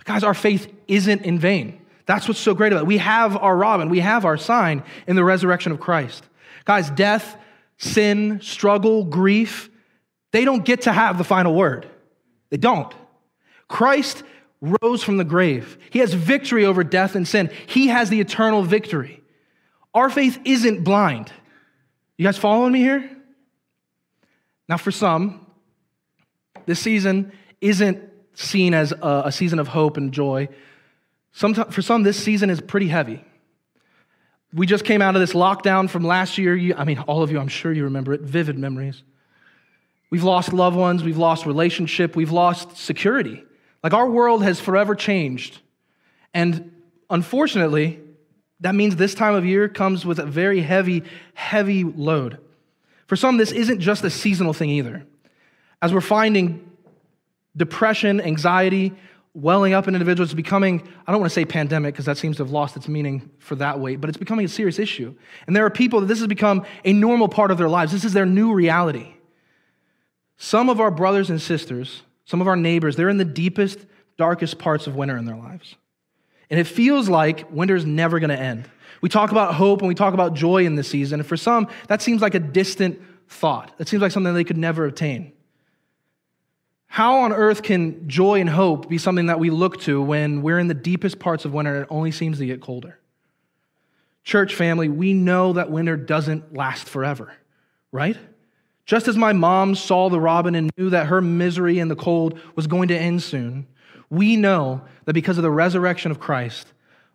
But 0.00 0.06
guys, 0.06 0.24
our 0.24 0.32
faith 0.32 0.72
isn't 0.88 1.26
in 1.26 1.38
vain. 1.38 1.78
That's 2.06 2.26
what's 2.26 2.40
so 2.40 2.54
great 2.54 2.72
about 2.72 2.84
it. 2.84 2.86
We 2.86 2.96
have 2.96 3.36
our 3.36 3.54
Robin, 3.54 3.90
we 3.90 4.00
have 4.00 4.24
our 4.24 4.38
sign 4.38 4.82
in 5.06 5.14
the 5.14 5.22
resurrection 5.22 5.72
of 5.72 5.78
Christ. 5.78 6.24
Guys, 6.64 6.88
death, 6.88 7.36
sin, 7.76 8.40
struggle, 8.40 9.04
grief, 9.04 9.68
they 10.32 10.46
don't 10.46 10.64
get 10.64 10.82
to 10.82 10.92
have 10.92 11.18
the 11.18 11.24
final 11.24 11.54
word. 11.54 11.86
They 12.48 12.56
don't. 12.56 12.92
Christ 13.68 14.22
rose 14.60 15.02
from 15.02 15.18
the 15.18 15.24
grave. 15.24 15.76
He 15.90 15.98
has 15.98 16.14
victory 16.14 16.64
over 16.64 16.82
death 16.82 17.14
and 17.14 17.28
sin. 17.28 17.50
He 17.66 17.88
has 17.88 18.08
the 18.08 18.20
eternal 18.20 18.62
victory. 18.62 19.22
Our 19.92 20.08
faith 20.08 20.40
isn't 20.44 20.82
blind. 20.82 21.30
You 22.16 22.24
guys 22.24 22.38
following 22.38 22.72
me 22.72 22.80
here? 22.80 23.10
Now, 24.68 24.78
for 24.78 24.90
some, 24.90 25.46
this 26.64 26.80
season 26.80 27.32
isn't 27.60 28.09
seen 28.40 28.74
as 28.74 28.92
a, 28.92 29.22
a 29.26 29.32
season 29.32 29.58
of 29.58 29.68
hope 29.68 29.96
and 29.96 30.12
joy. 30.12 30.48
Sometimes, 31.32 31.74
for 31.74 31.82
some, 31.82 32.02
this 32.02 32.16
season 32.16 32.50
is 32.50 32.60
pretty 32.60 32.88
heavy. 32.88 33.24
We 34.52 34.66
just 34.66 34.84
came 34.84 35.00
out 35.00 35.14
of 35.14 35.20
this 35.20 35.32
lockdown 35.32 35.88
from 35.88 36.04
last 36.04 36.38
year. 36.38 36.74
I 36.76 36.84
mean, 36.84 36.98
all 37.00 37.22
of 37.22 37.30
you, 37.30 37.38
I'm 37.38 37.48
sure 37.48 37.72
you 37.72 37.84
remember 37.84 38.12
it, 38.12 38.22
vivid 38.22 38.58
memories. 38.58 39.02
We've 40.10 40.24
lost 40.24 40.52
loved 40.52 40.76
ones, 40.76 41.04
we've 41.04 41.18
lost 41.18 41.46
relationship, 41.46 42.16
we've 42.16 42.32
lost 42.32 42.76
security. 42.76 43.44
Like 43.84 43.94
our 43.94 44.10
world 44.10 44.42
has 44.42 44.58
forever 44.58 44.96
changed. 44.96 45.60
And 46.34 46.72
unfortunately, 47.08 48.00
that 48.60 48.74
means 48.74 48.96
this 48.96 49.14
time 49.14 49.34
of 49.34 49.46
year 49.46 49.68
comes 49.68 50.04
with 50.04 50.18
a 50.18 50.26
very 50.26 50.60
heavy, 50.60 51.04
heavy 51.34 51.84
load. 51.84 52.38
For 53.06 53.14
some, 53.16 53.36
this 53.36 53.52
isn't 53.52 53.80
just 53.80 54.02
a 54.04 54.10
seasonal 54.10 54.52
thing 54.52 54.70
either. 54.70 55.06
As 55.80 55.94
we're 55.94 56.00
finding 56.00 56.69
depression, 57.60 58.22
anxiety, 58.22 58.94
welling 59.34 59.74
up 59.74 59.86
in 59.86 59.94
individuals, 59.94 60.32
becoming, 60.32 60.82
I 61.06 61.12
don't 61.12 61.20
want 61.20 61.30
to 61.30 61.34
say 61.34 61.44
pandemic 61.44 61.92
because 61.94 62.06
that 62.06 62.16
seems 62.16 62.38
to 62.38 62.42
have 62.42 62.50
lost 62.50 62.74
its 62.74 62.88
meaning 62.88 63.30
for 63.38 63.54
that 63.56 63.78
weight, 63.78 64.00
but 64.00 64.08
it's 64.08 64.18
becoming 64.18 64.46
a 64.46 64.48
serious 64.48 64.78
issue. 64.78 65.14
And 65.46 65.54
there 65.54 65.64
are 65.66 65.70
people 65.70 66.00
that 66.00 66.06
this 66.06 66.18
has 66.18 66.26
become 66.26 66.64
a 66.86 66.94
normal 66.94 67.28
part 67.28 67.50
of 67.50 67.58
their 67.58 67.68
lives. 67.68 67.92
This 67.92 68.04
is 68.04 68.14
their 68.14 68.24
new 68.24 68.54
reality. 68.54 69.12
Some 70.38 70.70
of 70.70 70.80
our 70.80 70.90
brothers 70.90 71.28
and 71.28 71.40
sisters, 71.40 72.02
some 72.24 72.40
of 72.40 72.48
our 72.48 72.56
neighbors, 72.56 72.96
they're 72.96 73.10
in 73.10 73.18
the 73.18 73.26
deepest, 73.26 73.78
darkest 74.16 74.58
parts 74.58 74.86
of 74.86 74.96
winter 74.96 75.18
in 75.18 75.26
their 75.26 75.36
lives. 75.36 75.76
And 76.48 76.58
it 76.58 76.64
feels 76.64 77.10
like 77.10 77.52
winter's 77.52 77.84
never 77.84 78.20
going 78.20 78.30
to 78.30 78.40
end. 78.40 78.68
We 79.02 79.10
talk 79.10 79.32
about 79.32 79.54
hope 79.54 79.80
and 79.80 79.88
we 79.88 79.94
talk 79.94 80.14
about 80.14 80.32
joy 80.32 80.64
in 80.64 80.76
this 80.76 80.88
season. 80.88 81.20
And 81.20 81.28
for 81.28 81.36
some, 81.36 81.68
that 81.88 82.00
seems 82.00 82.22
like 82.22 82.34
a 82.34 82.40
distant 82.40 83.00
thought. 83.28 83.76
That 83.76 83.86
seems 83.86 84.00
like 84.00 84.12
something 84.12 84.32
they 84.32 84.44
could 84.44 84.56
never 84.56 84.86
attain. 84.86 85.32
How 86.92 87.20
on 87.20 87.32
earth 87.32 87.62
can 87.62 88.08
joy 88.08 88.40
and 88.40 88.50
hope 88.50 88.88
be 88.88 88.98
something 88.98 89.26
that 89.26 89.38
we 89.38 89.48
look 89.50 89.80
to 89.82 90.02
when 90.02 90.42
we're 90.42 90.58
in 90.58 90.66
the 90.66 90.74
deepest 90.74 91.20
parts 91.20 91.44
of 91.44 91.54
winter 91.54 91.72
and 91.72 91.82
it 91.84 91.88
only 91.88 92.10
seems 92.10 92.38
to 92.38 92.46
get 92.46 92.60
colder? 92.60 92.98
Church 94.24 94.56
family, 94.56 94.88
we 94.88 95.12
know 95.12 95.52
that 95.52 95.70
winter 95.70 95.96
doesn't 95.96 96.52
last 96.52 96.88
forever, 96.88 97.32
right? 97.92 98.16
Just 98.86 99.06
as 99.06 99.16
my 99.16 99.32
mom 99.32 99.76
saw 99.76 100.10
the 100.10 100.18
robin 100.18 100.56
and 100.56 100.72
knew 100.76 100.90
that 100.90 101.06
her 101.06 101.20
misery 101.20 101.78
in 101.78 101.86
the 101.86 101.94
cold 101.94 102.40
was 102.56 102.66
going 102.66 102.88
to 102.88 102.98
end 102.98 103.22
soon, 103.22 103.68
we 104.10 104.34
know 104.34 104.82
that 105.04 105.12
because 105.12 105.38
of 105.38 105.42
the 105.42 105.50
resurrection 105.50 106.10
of 106.10 106.18
Christ, 106.18 106.72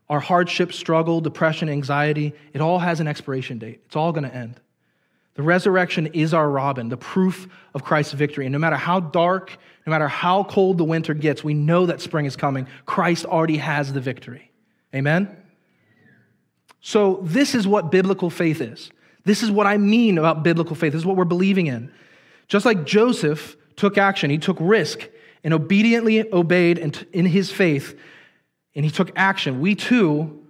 our 0.07 0.21
hardship, 0.21 0.71
struggle, 0.71 1.19
depression, 1.19 1.67
anxiety, 1.67 2.33
it 2.53 2.61
all 2.61 2.79
has 2.79 3.01
an 3.01 3.07
expiration 3.09 3.57
date. 3.57 3.81
It's 3.87 3.97
all 3.97 4.13
going 4.13 4.23
to 4.23 4.33
end. 4.33 4.61
The 5.35 5.43
resurrection 5.43 6.07
is 6.07 6.33
our 6.33 6.49
robin, 6.49 6.89
the 6.89 6.97
proof 6.97 7.47
of 7.73 7.83
Christ's 7.83 8.13
victory. 8.13 8.45
And 8.45 8.53
no 8.53 8.59
matter 8.59 8.77
how 8.77 9.01
dark, 9.01 9.57
no 9.85 9.91
matter 9.91 10.07
how 10.07 10.45
cold 10.45 10.77
the 10.77 10.85
winter 10.85 11.13
gets, 11.13 11.43
we 11.43 11.53
know 11.53 11.85
that 11.85 12.01
spring 12.01 12.25
is 12.25 12.35
coming. 12.35 12.67
Christ 12.85 13.25
already 13.25 13.57
has 13.57 13.91
the 13.91 13.99
victory. 13.99 14.51
Amen? 14.93 15.35
So, 16.79 17.19
this 17.23 17.53
is 17.53 17.67
what 17.67 17.91
biblical 17.91 18.29
faith 18.29 18.61
is. 18.61 18.91
This 19.25 19.43
is 19.43 19.51
what 19.51 19.67
I 19.67 19.77
mean 19.77 20.17
about 20.17 20.43
biblical 20.43 20.75
faith. 20.75 20.93
This 20.93 21.01
is 21.01 21.05
what 21.05 21.17
we're 21.17 21.25
believing 21.25 21.67
in. 21.67 21.91
Just 22.47 22.65
like 22.65 22.85
Joseph 22.85 23.57
took 23.75 23.97
action, 23.97 24.29
he 24.29 24.37
took 24.37 24.57
risk 24.59 25.09
and 25.43 25.53
obediently 25.53 26.31
obeyed 26.31 26.77
in 26.77 27.25
his 27.25 27.51
faith, 27.51 27.97
and 28.73 28.85
he 28.85 28.91
took 28.91 29.11
action. 29.15 29.59
We 29.59 29.75
too 29.75 30.44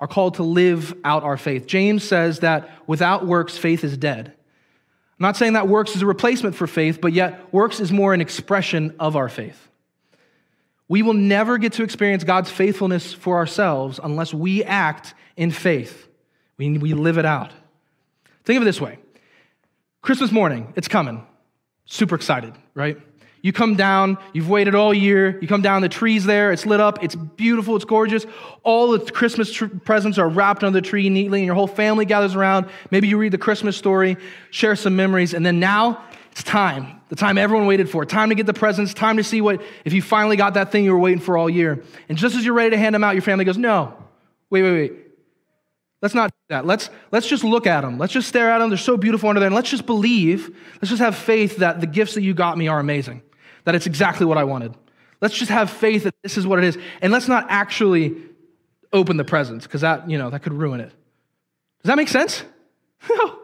are 0.00 0.08
called 0.08 0.34
to 0.34 0.42
live 0.42 0.94
out 1.04 1.24
our 1.24 1.36
faith. 1.36 1.66
James 1.66 2.04
says 2.04 2.40
that 2.40 2.70
without 2.86 3.26
works, 3.26 3.58
faith 3.58 3.84
is 3.84 3.96
dead. 3.96 4.28
I'm 4.28 5.22
not 5.22 5.36
saying 5.36 5.54
that 5.54 5.66
works 5.66 5.96
is 5.96 6.02
a 6.02 6.06
replacement 6.06 6.54
for 6.54 6.66
faith, 6.66 7.00
but 7.00 7.12
yet 7.12 7.52
works 7.52 7.80
is 7.80 7.90
more 7.90 8.14
an 8.14 8.20
expression 8.20 8.94
of 9.00 9.16
our 9.16 9.28
faith. 9.28 9.68
We 10.86 11.02
will 11.02 11.14
never 11.14 11.58
get 11.58 11.74
to 11.74 11.82
experience 11.82 12.24
God's 12.24 12.50
faithfulness 12.50 13.12
for 13.12 13.36
ourselves 13.36 13.98
unless 14.02 14.32
we 14.32 14.62
act 14.64 15.14
in 15.36 15.50
faith. 15.50 16.08
We, 16.56 16.78
we 16.78 16.94
live 16.94 17.18
it 17.18 17.26
out. 17.26 17.52
Think 18.44 18.56
of 18.56 18.62
it 18.62 18.66
this 18.66 18.80
way 18.80 18.98
Christmas 20.02 20.30
morning, 20.30 20.72
it's 20.76 20.88
coming. 20.88 21.26
Super 21.84 22.14
excited, 22.14 22.54
right? 22.74 22.98
You 23.48 23.52
come 23.54 23.76
down, 23.76 24.18
you've 24.34 24.50
waited 24.50 24.74
all 24.74 24.92
year, 24.92 25.38
you 25.40 25.48
come 25.48 25.62
down, 25.62 25.80
the 25.80 25.88
tree's 25.88 26.26
there, 26.26 26.52
it's 26.52 26.66
lit 26.66 26.80
up, 26.80 27.02
it's 27.02 27.14
beautiful, 27.14 27.76
it's 27.76 27.84
gorgeous. 27.86 28.26
All 28.62 28.90
the 28.90 29.10
Christmas 29.10 29.50
tr- 29.50 29.68
presents 29.68 30.18
are 30.18 30.28
wrapped 30.28 30.62
under 30.62 30.78
the 30.78 30.86
tree 30.86 31.08
neatly, 31.08 31.38
and 31.38 31.46
your 31.46 31.54
whole 31.54 31.66
family 31.66 32.04
gathers 32.04 32.34
around. 32.34 32.68
Maybe 32.90 33.08
you 33.08 33.16
read 33.16 33.32
the 33.32 33.38
Christmas 33.38 33.74
story, 33.74 34.18
share 34.50 34.76
some 34.76 34.96
memories, 34.96 35.32
and 35.32 35.46
then 35.46 35.60
now 35.60 36.04
it's 36.30 36.42
time. 36.42 37.00
The 37.08 37.16
time 37.16 37.38
everyone 37.38 37.66
waited 37.66 37.88
for. 37.88 38.04
Time 38.04 38.28
to 38.28 38.34
get 38.34 38.44
the 38.44 38.52
presents, 38.52 38.92
time 38.92 39.16
to 39.16 39.24
see 39.24 39.40
what, 39.40 39.62
if 39.86 39.94
you 39.94 40.02
finally 40.02 40.36
got 40.36 40.52
that 40.52 40.70
thing 40.70 40.84
you 40.84 40.92
were 40.92 40.98
waiting 40.98 41.20
for 41.20 41.38
all 41.38 41.48
year. 41.48 41.82
And 42.10 42.18
just 42.18 42.36
as 42.36 42.44
you're 42.44 42.52
ready 42.52 42.72
to 42.72 42.76
hand 42.76 42.94
them 42.94 43.02
out, 43.02 43.14
your 43.14 43.22
family 43.22 43.46
goes, 43.46 43.56
No, 43.56 43.96
wait, 44.50 44.60
wait, 44.62 44.72
wait. 44.72 44.92
Let's 46.02 46.14
not 46.14 46.28
do 46.32 46.36
that. 46.50 46.66
Let's, 46.66 46.90
let's 47.12 47.26
just 47.26 47.44
look 47.44 47.66
at 47.66 47.80
them. 47.80 47.96
Let's 47.96 48.12
just 48.12 48.28
stare 48.28 48.50
at 48.50 48.58
them. 48.58 48.68
They're 48.68 48.76
so 48.76 48.98
beautiful 48.98 49.30
under 49.30 49.40
there. 49.40 49.46
And 49.46 49.56
let's 49.56 49.70
just 49.70 49.86
believe, 49.86 50.54
let's 50.74 50.90
just 50.90 51.00
have 51.00 51.16
faith 51.16 51.56
that 51.56 51.80
the 51.80 51.86
gifts 51.86 52.12
that 52.12 52.20
you 52.20 52.34
got 52.34 52.58
me 52.58 52.68
are 52.68 52.78
amazing 52.78 53.22
that 53.68 53.74
it's 53.74 53.86
exactly 53.86 54.24
what 54.24 54.38
I 54.38 54.44
wanted. 54.44 54.74
Let's 55.20 55.36
just 55.36 55.50
have 55.50 55.68
faith 55.68 56.04
that 56.04 56.14
this 56.22 56.38
is 56.38 56.46
what 56.46 56.58
it 56.58 56.64
is. 56.64 56.78
And 57.02 57.12
let's 57.12 57.28
not 57.28 57.44
actually 57.50 58.16
open 58.94 59.18
the 59.18 59.24
presents 59.24 59.66
because 59.66 59.82
that, 59.82 60.08
you 60.08 60.16
know, 60.16 60.30
that 60.30 60.40
could 60.40 60.54
ruin 60.54 60.80
it. 60.80 60.88
Does 61.82 61.84
that 61.84 61.96
make 61.96 62.08
sense? 62.08 62.42
No, 63.08 63.38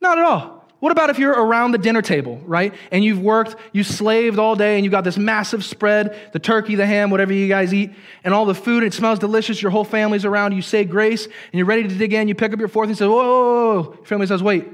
not 0.00 0.18
at 0.18 0.24
all. 0.24 0.68
What 0.78 0.92
about 0.92 1.10
if 1.10 1.18
you're 1.18 1.32
around 1.32 1.72
the 1.72 1.78
dinner 1.78 2.02
table, 2.02 2.40
right? 2.44 2.74
And 2.90 3.02
you've 3.02 3.20
worked, 3.20 3.56
you 3.72 3.82
slaved 3.82 4.38
all 4.38 4.56
day, 4.56 4.76
and 4.76 4.84
you 4.84 4.90
got 4.90 5.04
this 5.04 5.16
massive 5.16 5.64
spread 5.64 6.16
the 6.32 6.38
turkey, 6.38 6.74
the 6.74 6.86
ham, 6.86 7.10
whatever 7.10 7.32
you 7.32 7.48
guys 7.48 7.72
eat, 7.72 7.92
and 8.24 8.34
all 8.34 8.44
the 8.44 8.54
food, 8.54 8.82
it 8.82 8.92
smells 8.92 9.18
delicious. 9.18 9.62
Your 9.62 9.70
whole 9.70 9.84
family's 9.84 10.24
around. 10.24 10.52
You 10.52 10.62
say 10.62 10.84
grace, 10.84 11.24
and 11.24 11.34
you're 11.54 11.66
ready 11.66 11.84
to 11.84 11.94
dig 11.94 12.12
in. 12.12 12.28
You 12.28 12.34
pick 12.34 12.52
up 12.52 12.58
your 12.58 12.68
fourth 12.68 12.88
and 12.88 12.98
say, 12.98 13.06
whoa, 13.06 13.14
whoa, 13.14 13.82
whoa. 13.82 13.94
Your 13.94 14.06
family 14.06 14.26
says, 14.26 14.42
wait, 14.42 14.68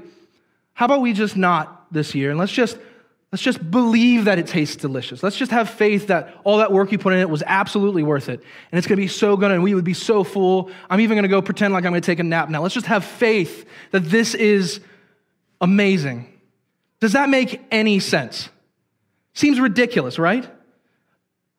how 0.73 0.85
about 0.85 1.01
we 1.01 1.13
just 1.13 1.37
not 1.37 1.85
this 1.91 2.13
year? 2.15 2.29
And 2.29 2.39
let's 2.39 2.51
just 2.51 2.77
Let's 3.31 3.43
just 3.43 3.69
believe 3.69 4.25
that 4.25 4.39
it 4.39 4.47
tastes 4.47 4.75
delicious. 4.75 5.21
Let's 5.21 5.35
just 5.35 5.51
have 5.51 5.69
faith 5.69 6.07
that 6.07 6.35
all 6.43 6.57
that 6.57 6.71
work 6.71 6.91
you 6.91 6.97
put 6.97 7.13
in 7.13 7.19
it 7.19 7.29
was 7.29 7.43
absolutely 7.45 8.01
worth 8.01 8.27
it. 8.27 8.41
And 8.71 8.77
it's 8.77 8.87
going 8.87 8.97
to 8.97 9.01
be 9.01 9.07
so 9.07 9.37
good 9.37 9.51
and 9.51 9.61
we 9.61 9.75
would 9.75 9.83
be 9.83 9.93
so 9.93 10.23
full. 10.23 10.71
I'm 10.89 10.99
even 10.99 11.15
going 11.15 11.23
to 11.23 11.29
go 11.29 11.41
pretend 11.41 11.73
like 11.73 11.85
I'm 11.85 11.91
going 11.91 12.01
to 12.01 12.05
take 12.05 12.19
a 12.19 12.23
nap 12.23 12.49
now. 12.49 12.63
Let's 12.63 12.73
just 12.73 12.87
have 12.87 13.05
faith 13.05 13.69
that 13.91 13.99
this 14.01 14.33
is 14.33 14.79
amazing. 15.61 16.27
Does 16.99 17.13
that 17.13 17.29
make 17.29 17.61
any 17.69 17.99
sense? 17.99 18.49
Seems 19.33 19.59
ridiculous, 19.59 20.17
right? 20.17 20.49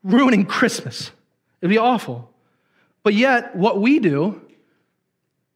Ruining 0.02 0.46
Christmas. 0.46 1.12
It'd 1.60 1.70
be 1.70 1.78
awful. 1.78 2.30
But 3.04 3.14
yet, 3.14 3.54
what 3.54 3.80
we 3.80 4.00
do 4.00 4.40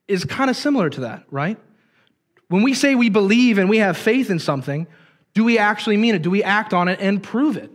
is 0.06 0.24
kind 0.24 0.48
of 0.48 0.56
similar 0.56 0.90
to 0.90 1.00
that, 1.00 1.24
right? 1.30 1.58
When 2.48 2.62
we 2.62 2.74
say 2.74 2.94
we 2.94 3.10
believe 3.10 3.58
and 3.58 3.68
we 3.68 3.78
have 3.78 3.96
faith 3.96 4.30
in 4.30 4.38
something, 4.38 4.86
do 5.34 5.44
we 5.44 5.58
actually 5.58 5.96
mean 5.96 6.14
it? 6.14 6.22
Do 6.22 6.30
we 6.30 6.42
act 6.42 6.72
on 6.72 6.88
it 6.88 7.00
and 7.00 7.22
prove 7.22 7.56
it? 7.56 7.70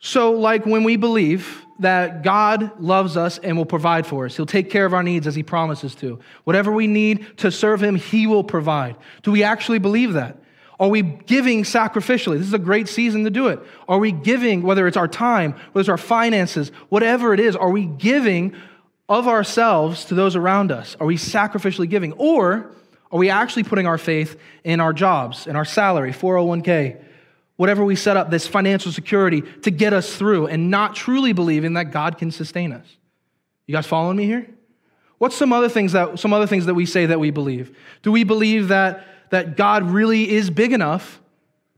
So, 0.00 0.32
like 0.32 0.64
when 0.64 0.84
we 0.84 0.96
believe 0.96 1.64
that 1.80 2.22
God 2.22 2.80
loves 2.80 3.16
us 3.16 3.38
and 3.38 3.56
will 3.56 3.66
provide 3.66 4.06
for 4.06 4.26
us, 4.26 4.36
He'll 4.36 4.46
take 4.46 4.70
care 4.70 4.86
of 4.86 4.94
our 4.94 5.02
needs 5.02 5.26
as 5.26 5.34
He 5.34 5.42
promises 5.42 5.94
to. 5.96 6.20
Whatever 6.44 6.72
we 6.72 6.86
need 6.86 7.38
to 7.38 7.50
serve 7.50 7.82
Him, 7.82 7.96
He 7.96 8.26
will 8.26 8.44
provide. 8.44 8.96
Do 9.22 9.32
we 9.32 9.42
actually 9.42 9.78
believe 9.78 10.14
that? 10.14 10.38
Are 10.80 10.88
we 10.88 11.02
giving 11.02 11.64
sacrificially? 11.64 12.38
This 12.38 12.46
is 12.46 12.54
a 12.54 12.58
great 12.58 12.88
season 12.88 13.24
to 13.24 13.30
do 13.30 13.48
it. 13.48 13.58
Are 13.88 13.98
we 13.98 14.12
giving, 14.12 14.62
whether 14.62 14.86
it's 14.86 14.96
our 14.96 15.08
time, 15.08 15.52
whether 15.72 15.80
it's 15.80 15.88
our 15.88 15.98
finances, 15.98 16.70
whatever 16.88 17.34
it 17.34 17.40
is, 17.40 17.56
are 17.56 17.70
we 17.70 17.84
giving 17.84 18.54
of 19.08 19.26
ourselves 19.26 20.04
to 20.06 20.14
those 20.14 20.36
around 20.36 20.70
us? 20.70 20.96
Are 21.00 21.06
we 21.06 21.16
sacrificially 21.16 21.88
giving? 21.88 22.12
Or 22.12 22.70
are 23.10 23.18
we 23.18 23.30
actually 23.30 23.64
putting 23.64 23.86
our 23.86 23.98
faith 23.98 24.38
in 24.64 24.80
our 24.80 24.92
jobs, 24.92 25.46
in 25.46 25.56
our 25.56 25.64
salary, 25.64 26.12
401k, 26.12 27.02
whatever 27.56 27.84
we 27.84 27.96
set 27.96 28.16
up, 28.16 28.30
this 28.30 28.46
financial 28.46 28.92
security 28.92 29.42
to 29.62 29.70
get 29.70 29.92
us 29.92 30.16
through, 30.16 30.46
and 30.46 30.70
not 30.70 30.94
truly 30.94 31.32
believing 31.32 31.74
that 31.74 31.90
God 31.90 32.18
can 32.18 32.30
sustain 32.30 32.72
us? 32.72 32.86
You 33.66 33.74
guys 33.74 33.86
following 33.86 34.16
me 34.16 34.26
here? 34.26 34.46
What's 35.18 35.36
some 35.36 35.52
other 35.52 35.68
things 35.68 35.92
that 35.92 36.18
some 36.18 36.32
other 36.32 36.46
things 36.46 36.66
that 36.66 36.74
we 36.74 36.86
say 36.86 37.06
that 37.06 37.18
we 37.18 37.30
believe? 37.30 37.76
Do 38.02 38.12
we 38.12 38.24
believe 38.24 38.68
that 38.68 39.04
that 39.30 39.56
God 39.56 39.82
really 39.84 40.30
is 40.30 40.50
big 40.50 40.72
enough 40.72 41.20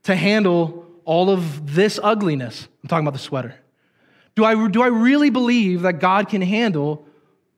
to 0.05 0.15
handle 0.15 0.87
all 1.05 1.31
of 1.31 1.75
this 1.75 1.99
ugliness? 2.03 2.69
I'm 2.83 2.89
talking 2.89 3.07
about 3.07 3.15
the 3.15 3.23
sweater. 3.23 3.55
Do 4.35 4.45
I, 4.45 4.69
do 4.69 4.83
I 4.83 4.87
really 4.87 5.31
believe 5.31 5.83
that 5.83 6.01
God 6.01 6.29
can 6.29 6.43
handle 6.43 7.07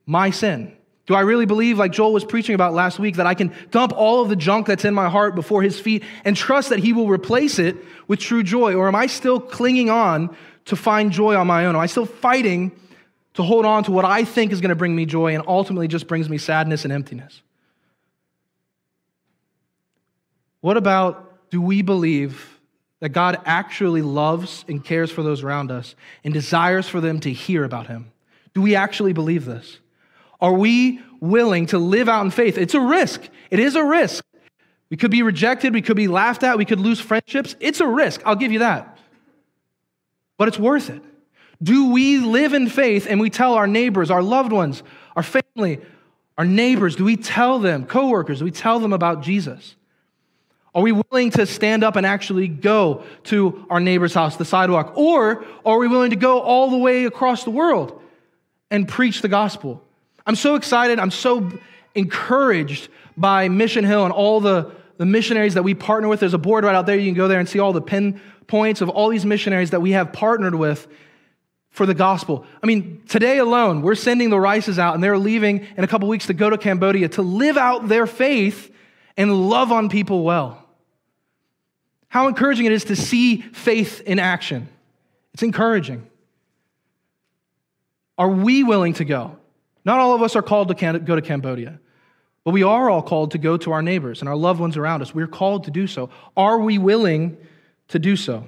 my 0.07 0.31
sin? 0.31 0.77
Do 1.07 1.15
I 1.15 1.21
really 1.21 1.47
believe, 1.47 1.79
like 1.79 1.93
Joel 1.93 2.13
was 2.13 2.25
preaching 2.25 2.55
about 2.55 2.75
last 2.75 2.99
week, 2.99 3.17
that 3.17 3.27
I 3.27 3.35
can 3.35 3.53
dump 3.71 3.93
all 3.97 4.23
of 4.23 4.29
the 4.29 4.37
junk 4.37 4.69
that's 4.69 4.85
in 4.85 4.95
my 4.95 5.09
heart 5.09 5.35
before 5.35 5.63
his 5.63 5.81
feet 5.81 6.05
and 6.25 6.37
trust 6.37 6.69
that 6.69 6.79
he 6.79 6.93
will 6.93 7.09
replace 7.09 7.59
it 7.59 7.77
with 8.07 8.21
true 8.21 8.43
joy? 8.43 8.75
Or 8.75 8.87
am 8.87 8.95
I 8.95 9.07
still 9.07 9.41
clinging 9.41 9.91
on 9.91 10.35
to 10.67 10.77
find 10.77 11.11
joy 11.11 11.35
on 11.35 11.49
my 11.49 11.67
own? 11.67 11.75
Am 11.75 11.81
I 11.81 11.87
still 11.87 12.07
fighting 12.07 12.71
to 13.35 13.43
hold 13.43 13.67
on 13.67 13.83
to 13.85 13.91
what 13.91 14.05
I 14.05 14.25
think 14.25 14.53
is 14.53 14.61
going 14.61 14.69
to 14.69 14.77
bring 14.77 14.95
me 14.95 15.05
joy 15.07 15.35
and 15.35 15.43
ultimately 15.49 15.89
just 15.89 16.07
brings 16.07 16.29
me 16.29 16.39
sadness 16.39 16.85
and 16.85 16.93
emptiness? 16.93 17.43
What 20.61 20.77
about 20.77 21.51
do 21.51 21.61
we 21.61 21.83
believe 21.83 22.61
that 23.01 23.09
God 23.09 23.41
actually 23.45 24.03
loves 24.03 24.65
and 24.69 24.85
cares 24.85 25.11
for 25.11 25.25
those 25.25 25.43
around 25.43 25.73
us 25.73 25.97
and 26.23 26.33
desires 26.33 26.89
for 26.89 27.01
them 27.01 27.19
to 27.21 27.33
hear 27.33 27.65
about 27.65 27.89
him? 27.89 28.13
Do 28.55 28.63
we 28.63 28.77
actually 28.77 29.13
believe 29.13 29.45
this? 29.45 29.79
Are 30.43 30.53
we 30.53 31.01
willing 31.21 31.67
to 31.67 31.79
live 31.79 32.09
out 32.09 32.25
in 32.25 32.33
faith? 32.33 32.59
It's 32.59 32.75
a 32.75 32.81
risk. 32.81 33.23
It 33.51 33.61
is 33.61 33.77
a 33.77 33.85
risk. 33.85 34.25
We 34.91 34.97
could 34.97 35.13
be 35.13 35.23
rejected. 35.23 35.73
We 35.73 35.83
could 35.83 35.97
be 35.97 36.09
laughed 36.09 36.43
at. 36.43 36.59
We 36.59 36.65
could 36.65 36.81
lose 36.81 37.01
friendships. 37.01 37.55
It's 37.61 37.81
a 37.81 37.87
risk. 37.87 38.21
I'll 38.27 38.37
give 38.37 38.51
you 38.51 38.59
that. 38.59 38.99
But 40.37 40.49
it's 40.49 40.59
worth 40.59 40.91
it. 40.91 41.01
Do 41.63 41.93
we 41.93 42.19
live 42.19 42.55
in 42.55 42.69
faith 42.69 43.07
and 43.09 43.21
we 43.21 43.31
tell 43.31 43.55
our 43.55 43.69
neighbors, 43.69 44.11
our 44.11 44.23
loved 44.23 44.51
ones, 44.51 44.83
our 45.15 45.23
family, 45.23 45.81
our 46.37 46.45
neighbors, 46.45 46.97
do 46.97 47.05
we 47.05 47.17
tell 47.17 47.61
them, 47.61 47.87
coworkers, 47.87 48.41
do 48.41 48.45
we 48.45 48.51
tell 48.51 48.81
them 48.81 48.93
about 48.93 49.23
Jesus? 49.23 49.77
Are 50.75 50.83
we 50.83 50.91
willing 50.91 51.31
to 51.33 51.47
stand 51.47 51.85
up 51.85 51.95
and 51.95 52.05
actually 52.05 52.49
go 52.49 53.05
to 53.25 53.65
our 53.71 53.79
neighbor's 53.79 54.15
house, 54.15 54.37
the 54.37 54.45
sidewalk? 54.45 54.95
Or 54.97 55.45
are 55.65 55.79
we 55.79 55.87
willing 55.87 56.11
to 56.11 56.17
go 56.17 56.41
all 56.41 56.71
the 56.71 56.79
way 56.79 57.05
across 57.05 57.45
the 57.45 57.51
world 57.51 58.03
and 58.73 58.89
preach 58.89 59.23
the 59.23 59.29
gospel? 59.29 59.85
I'm 60.27 60.37
so 60.37 60.55
excited. 60.55 60.99
I'm 60.99 61.11
so 61.11 61.51
encouraged 61.95 62.89
by 63.17 63.49
Mission 63.49 63.85
Hill 63.85 64.05
and 64.05 64.13
all 64.13 64.41
the, 64.41 64.73
the 64.97 65.07
missionaries 65.07 65.55
that 65.55 65.63
we 65.63 65.75
partner 65.75 66.09
with. 66.09 66.21
There's 66.21 66.35
a 66.35 66.39
board 66.39 66.65
right 66.65 66.75
out 66.75 66.87
there. 66.87 66.97
You 66.97 67.07
can 67.07 67.17
go 67.17 67.29
there 67.29 67.41
and 67.41 67.49
see 67.49 67.59
all 67.59 67.73
the 67.73 67.83
pin 67.83 68.21
points 68.47 68.81
of 68.81 68.89
all 68.89 69.09
these 69.09 69.25
missionaries 69.27 69.71
that 69.71 69.81
we 69.81 69.93
have 69.93 70.13
partnered 70.13 70.55
with 70.55 70.87
for 71.71 71.87
the 71.87 71.95
gospel. 71.95 72.45
I 72.63 72.67
mean, 72.67 73.03
today 73.09 73.39
alone, 73.39 73.83
we're 73.83 73.95
sending 73.95 74.31
the 74.31 74.39
Rices 74.39 74.79
out 74.79 74.95
and 74.95 75.03
they're 75.03 75.19
leaving 75.19 75.67
in 75.77 75.85
a 75.85 75.87
couple 75.87 76.09
weeks 76.09 76.27
to 76.27 76.35
go 76.35 76.51
to 76.51 76.59
Cambodia 76.59 77.09
to 77.11 77.23
live 77.23 77.57
out 77.57 77.89
their 77.89 78.07
faith 78.07 78.71
and 79.17 79.49
love 79.49 79.73
on 79.73 79.89
people 79.89 80.23
well. 80.23 80.63
How 82.09 82.29
encouraging 82.29 82.67
it 82.67 82.73
is 82.73 82.85
to 82.85 82.97
see 82.97 83.39
faith 83.41 84.03
in 84.03 84.19
action. 84.19 84.69
It's 85.33 85.43
encouraging. 85.43 86.07
Are 88.19 88.29
we 88.29 88.65
willing 88.65 88.93
to 88.95 89.07
go? 89.07 89.39
Not 89.85 89.99
all 89.99 90.15
of 90.15 90.23
us 90.23 90.37
are 90.37 90.43
called 90.43 90.69
to 90.77 90.99
go 90.99 91.17
to 91.17 91.23
Cambodia, 91.23 91.81
but 92.45 92.53
we 92.53 92.63
are 92.63 92.91
all 92.91 93.03
called 93.03 93.33
to 93.33 93.39
go 93.39 93.57
to 93.57 93.73
our 93.73 93.83
neighbors 93.83 94.21
and 94.21 94.29
our 94.29 94.37
loved 94.37 94.61
ones 94.61 94.77
around 94.77 95.03
us. 95.03 95.15
We're 95.15 95.27
called 95.27 95.65
to 95.65 95.71
do 95.71 95.87
so. 95.87 96.11
Are 96.37 96.59
we 96.59 96.79
willing 96.79 97.37
to 97.89 97.99
do 97.99 98.17
so? 98.17 98.47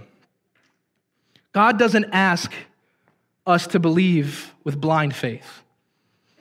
God 1.52 1.78
doesn't 1.78 2.06
ask 2.12 2.52
us 3.46 3.66
to 3.68 3.78
believe 3.78 4.54
with 4.64 4.80
blind 4.80 5.14
faith. 5.14 5.62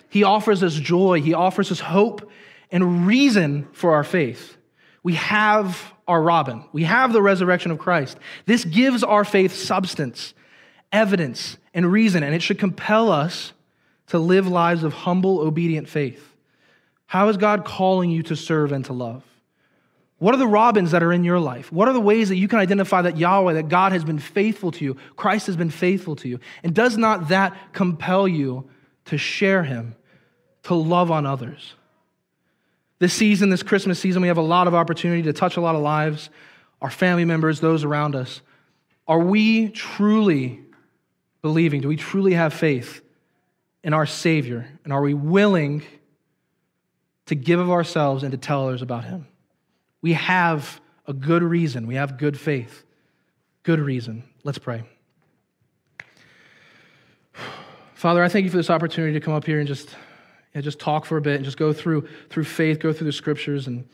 He 0.09 0.23
offers 0.23 0.63
us 0.63 0.75
joy, 0.75 1.21
He 1.21 1.33
offers 1.33 1.71
us 1.71 1.79
hope 1.79 2.29
and 2.71 3.05
reason 3.05 3.67
for 3.73 3.93
our 3.93 4.03
faith. 4.03 4.57
We 5.03 5.15
have 5.15 5.93
our 6.07 6.21
Robin, 6.21 6.65
we 6.71 6.83
have 6.83 7.13
the 7.13 7.21
resurrection 7.21 7.71
of 7.71 7.79
Christ. 7.79 8.17
This 8.45 8.65
gives 8.65 9.03
our 9.03 9.23
faith 9.25 9.53
substance, 9.53 10.33
evidence, 10.91 11.57
and 11.73 11.91
reason, 11.91 12.23
and 12.23 12.33
it 12.35 12.41
should 12.41 12.59
compel 12.59 13.11
us 13.11 13.53
to 14.07 14.19
live 14.19 14.47
lives 14.47 14.83
of 14.83 14.93
humble, 14.93 15.39
obedient 15.39 15.87
faith? 15.87 16.33
How 17.05 17.29
is 17.29 17.37
God 17.37 17.65
calling 17.65 18.09
you 18.09 18.23
to 18.23 18.35
serve 18.35 18.71
and 18.71 18.83
to 18.85 18.93
love? 18.93 19.23
What 20.17 20.33
are 20.33 20.37
the 20.37 20.47
robins 20.47 20.91
that 20.91 21.03
are 21.03 21.11
in 21.11 21.23
your 21.23 21.39
life? 21.39 21.71
What 21.71 21.87
are 21.87 21.93
the 21.93 21.99
ways 21.99 22.29
that 22.29 22.37
you 22.37 22.47
can 22.47 22.59
identify 22.59 23.01
that 23.01 23.17
Yahweh, 23.17 23.53
that 23.53 23.67
God 23.67 23.91
has 23.91 24.05
been 24.05 24.19
faithful 24.19 24.71
to 24.71 24.85
you, 24.85 24.97
Christ 25.17 25.47
has 25.47 25.57
been 25.57 25.69
faithful 25.69 26.15
to 26.17 26.29
you? 26.29 26.39
And 26.63 26.73
does 26.73 26.97
not 26.97 27.27
that 27.27 27.73
compel 27.73 28.27
you 28.27 28.69
to 29.05 29.17
share 29.17 29.63
Him, 29.63 29.95
to 30.63 30.75
love 30.75 31.11
on 31.11 31.25
others? 31.25 31.73
This 32.99 33.13
season, 33.13 33.49
this 33.49 33.63
Christmas 33.63 33.99
season, 33.99 34.21
we 34.21 34.29
have 34.29 34.37
a 34.37 34.41
lot 34.41 34.67
of 34.67 34.73
opportunity 34.73 35.23
to 35.23 35.33
touch 35.33 35.57
a 35.57 35.61
lot 35.61 35.75
of 35.75 35.81
lives, 35.81 36.29
our 36.81 36.89
family 36.89 37.25
members, 37.25 37.59
those 37.59 37.83
around 37.83 38.15
us. 38.15 38.41
Are 39.07 39.19
we 39.19 39.69
truly 39.69 40.61
believing? 41.41 41.81
Do 41.81 41.89
we 41.89 41.97
truly 41.97 42.33
have 42.33 42.53
faith 42.53 43.01
in 43.83 43.93
our 43.93 44.05
Savior? 44.05 44.67
And 44.83 44.93
are 44.93 45.01
we 45.01 45.13
willing 45.13 45.83
to 47.25 47.35
give 47.35 47.59
of 47.59 47.69
ourselves 47.69 48.23
and 48.23 48.31
to 48.31 48.37
tell 48.37 48.67
others 48.67 48.81
about 48.81 49.03
Him? 49.03 49.27
We 50.01 50.13
have 50.13 50.81
a 51.07 51.13
good 51.13 51.43
reason. 51.43 51.87
We 51.87 51.95
have 51.95 52.17
good 52.17 52.39
faith. 52.39 52.83
Good 53.63 53.79
reason. 53.79 54.23
Let's 54.43 54.57
pray. 54.57 54.83
Father, 57.93 58.23
I 58.23 58.29
thank 58.29 58.43
you 58.43 58.51
for 58.51 58.57
this 58.57 58.69
opportunity 58.69 59.13
to 59.13 59.19
come 59.19 59.33
up 59.33 59.45
here 59.45 59.59
and 59.59 59.67
just, 59.67 59.95
just 60.59 60.79
talk 60.79 61.05
for 61.05 61.17
a 61.17 61.21
bit 61.21 61.35
and 61.35 61.45
just 61.45 61.57
go 61.57 61.71
through, 61.73 62.07
through 62.29 62.43
faith, 62.43 62.79
go 62.79 62.91
through 62.91 63.05
the 63.05 63.13
scriptures. 63.13 63.67
And 63.67 63.87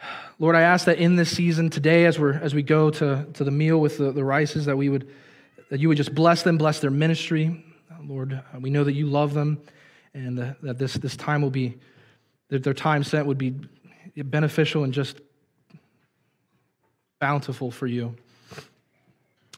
Lord, 0.38 0.56
I 0.56 0.62
ask 0.62 0.86
that 0.86 0.98
in 0.98 1.16
this 1.16 1.30
season 1.34 1.70
today, 1.70 2.04
as, 2.04 2.18
we're, 2.18 2.34
as 2.34 2.54
we 2.54 2.62
go 2.62 2.90
to, 2.90 3.26
to 3.32 3.44
the 3.44 3.50
meal 3.50 3.78
with 3.78 3.98
the, 3.98 4.12
the 4.12 4.24
Rices, 4.24 4.66
that 4.66 4.76
we 4.76 4.88
would, 4.88 5.08
that 5.70 5.80
you 5.80 5.88
would 5.88 5.96
just 5.96 6.14
bless 6.14 6.42
them, 6.42 6.58
bless 6.58 6.80
their 6.80 6.90
ministry, 6.90 7.64
Lord, 8.04 8.32
uh, 8.32 8.58
we 8.60 8.70
know 8.70 8.84
that 8.84 8.92
you 8.92 9.06
love 9.06 9.34
them 9.34 9.60
and 10.14 10.38
that 10.38 10.78
this, 10.78 10.94
this 10.94 11.16
time 11.16 11.42
will 11.42 11.50
be, 11.50 11.78
that 12.48 12.62
their 12.62 12.74
time 12.74 13.04
spent 13.04 13.26
would 13.26 13.38
be 13.38 13.54
beneficial 14.16 14.84
and 14.84 14.92
just 14.92 15.20
bountiful 17.18 17.70
for 17.70 17.86
you. 17.86 18.16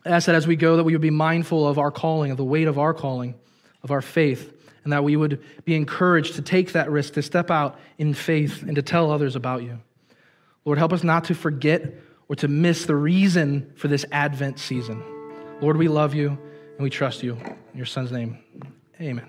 I 0.05 0.11
ask 0.11 0.27
that 0.27 0.35
as 0.35 0.47
we 0.47 0.57
go, 0.57 0.77
that 0.77 0.85
we 0.85 0.93
would 0.93 1.03
be 1.03 1.11
mindful 1.11 1.67
of 1.69 1.79
our 1.79 1.91
calling, 1.91 2.31
of 2.31 2.37
the 2.37 2.45
weight 2.45 2.67
of 2.67 2.79
our 2.79 2.95
calling, 2.95 3.35
of 3.83 3.91
our 3.91 4.01
faith, 4.01 4.53
and 4.85 4.93
that 4.93 5.05
we 5.05 5.15
would 5.17 5.43
be 5.65 5.75
encouraged 5.75 6.37
to 6.37 6.43
take 6.43 6.73
that 6.73 6.91
risk, 6.91 7.15
to 7.15 7.23
step 7.23 7.51
out 7.51 7.79
in 7.99 8.15
faith, 8.15 8.63
and 8.63 8.77
to 8.77 8.83
tell 8.83 9.11
others 9.11 9.37
about 9.37 9.63
you. 9.63 9.79
Lord, 10.65 10.79
help 10.79 10.93
us 10.93 11.05
not 11.05 11.25
to 11.25 11.35
forget 11.35 11.95
or 12.29 12.37
to 12.37 12.49
miss 12.49 12.87
the 12.87 12.97
reason 12.97 13.73
for 13.77 13.89
this 13.89 14.07
Advent 14.11 14.59
season. 14.59 15.03
Lord, 15.61 15.77
we 15.77 15.89
love 15.89 16.15
you 16.15 16.39
and 16.81 16.85
we 16.85 16.89
trust 16.89 17.23
you. 17.23 17.35
In 17.35 17.77
your 17.77 17.85
son's 17.85 18.11
name, 18.11 18.39
amen. 18.99 19.29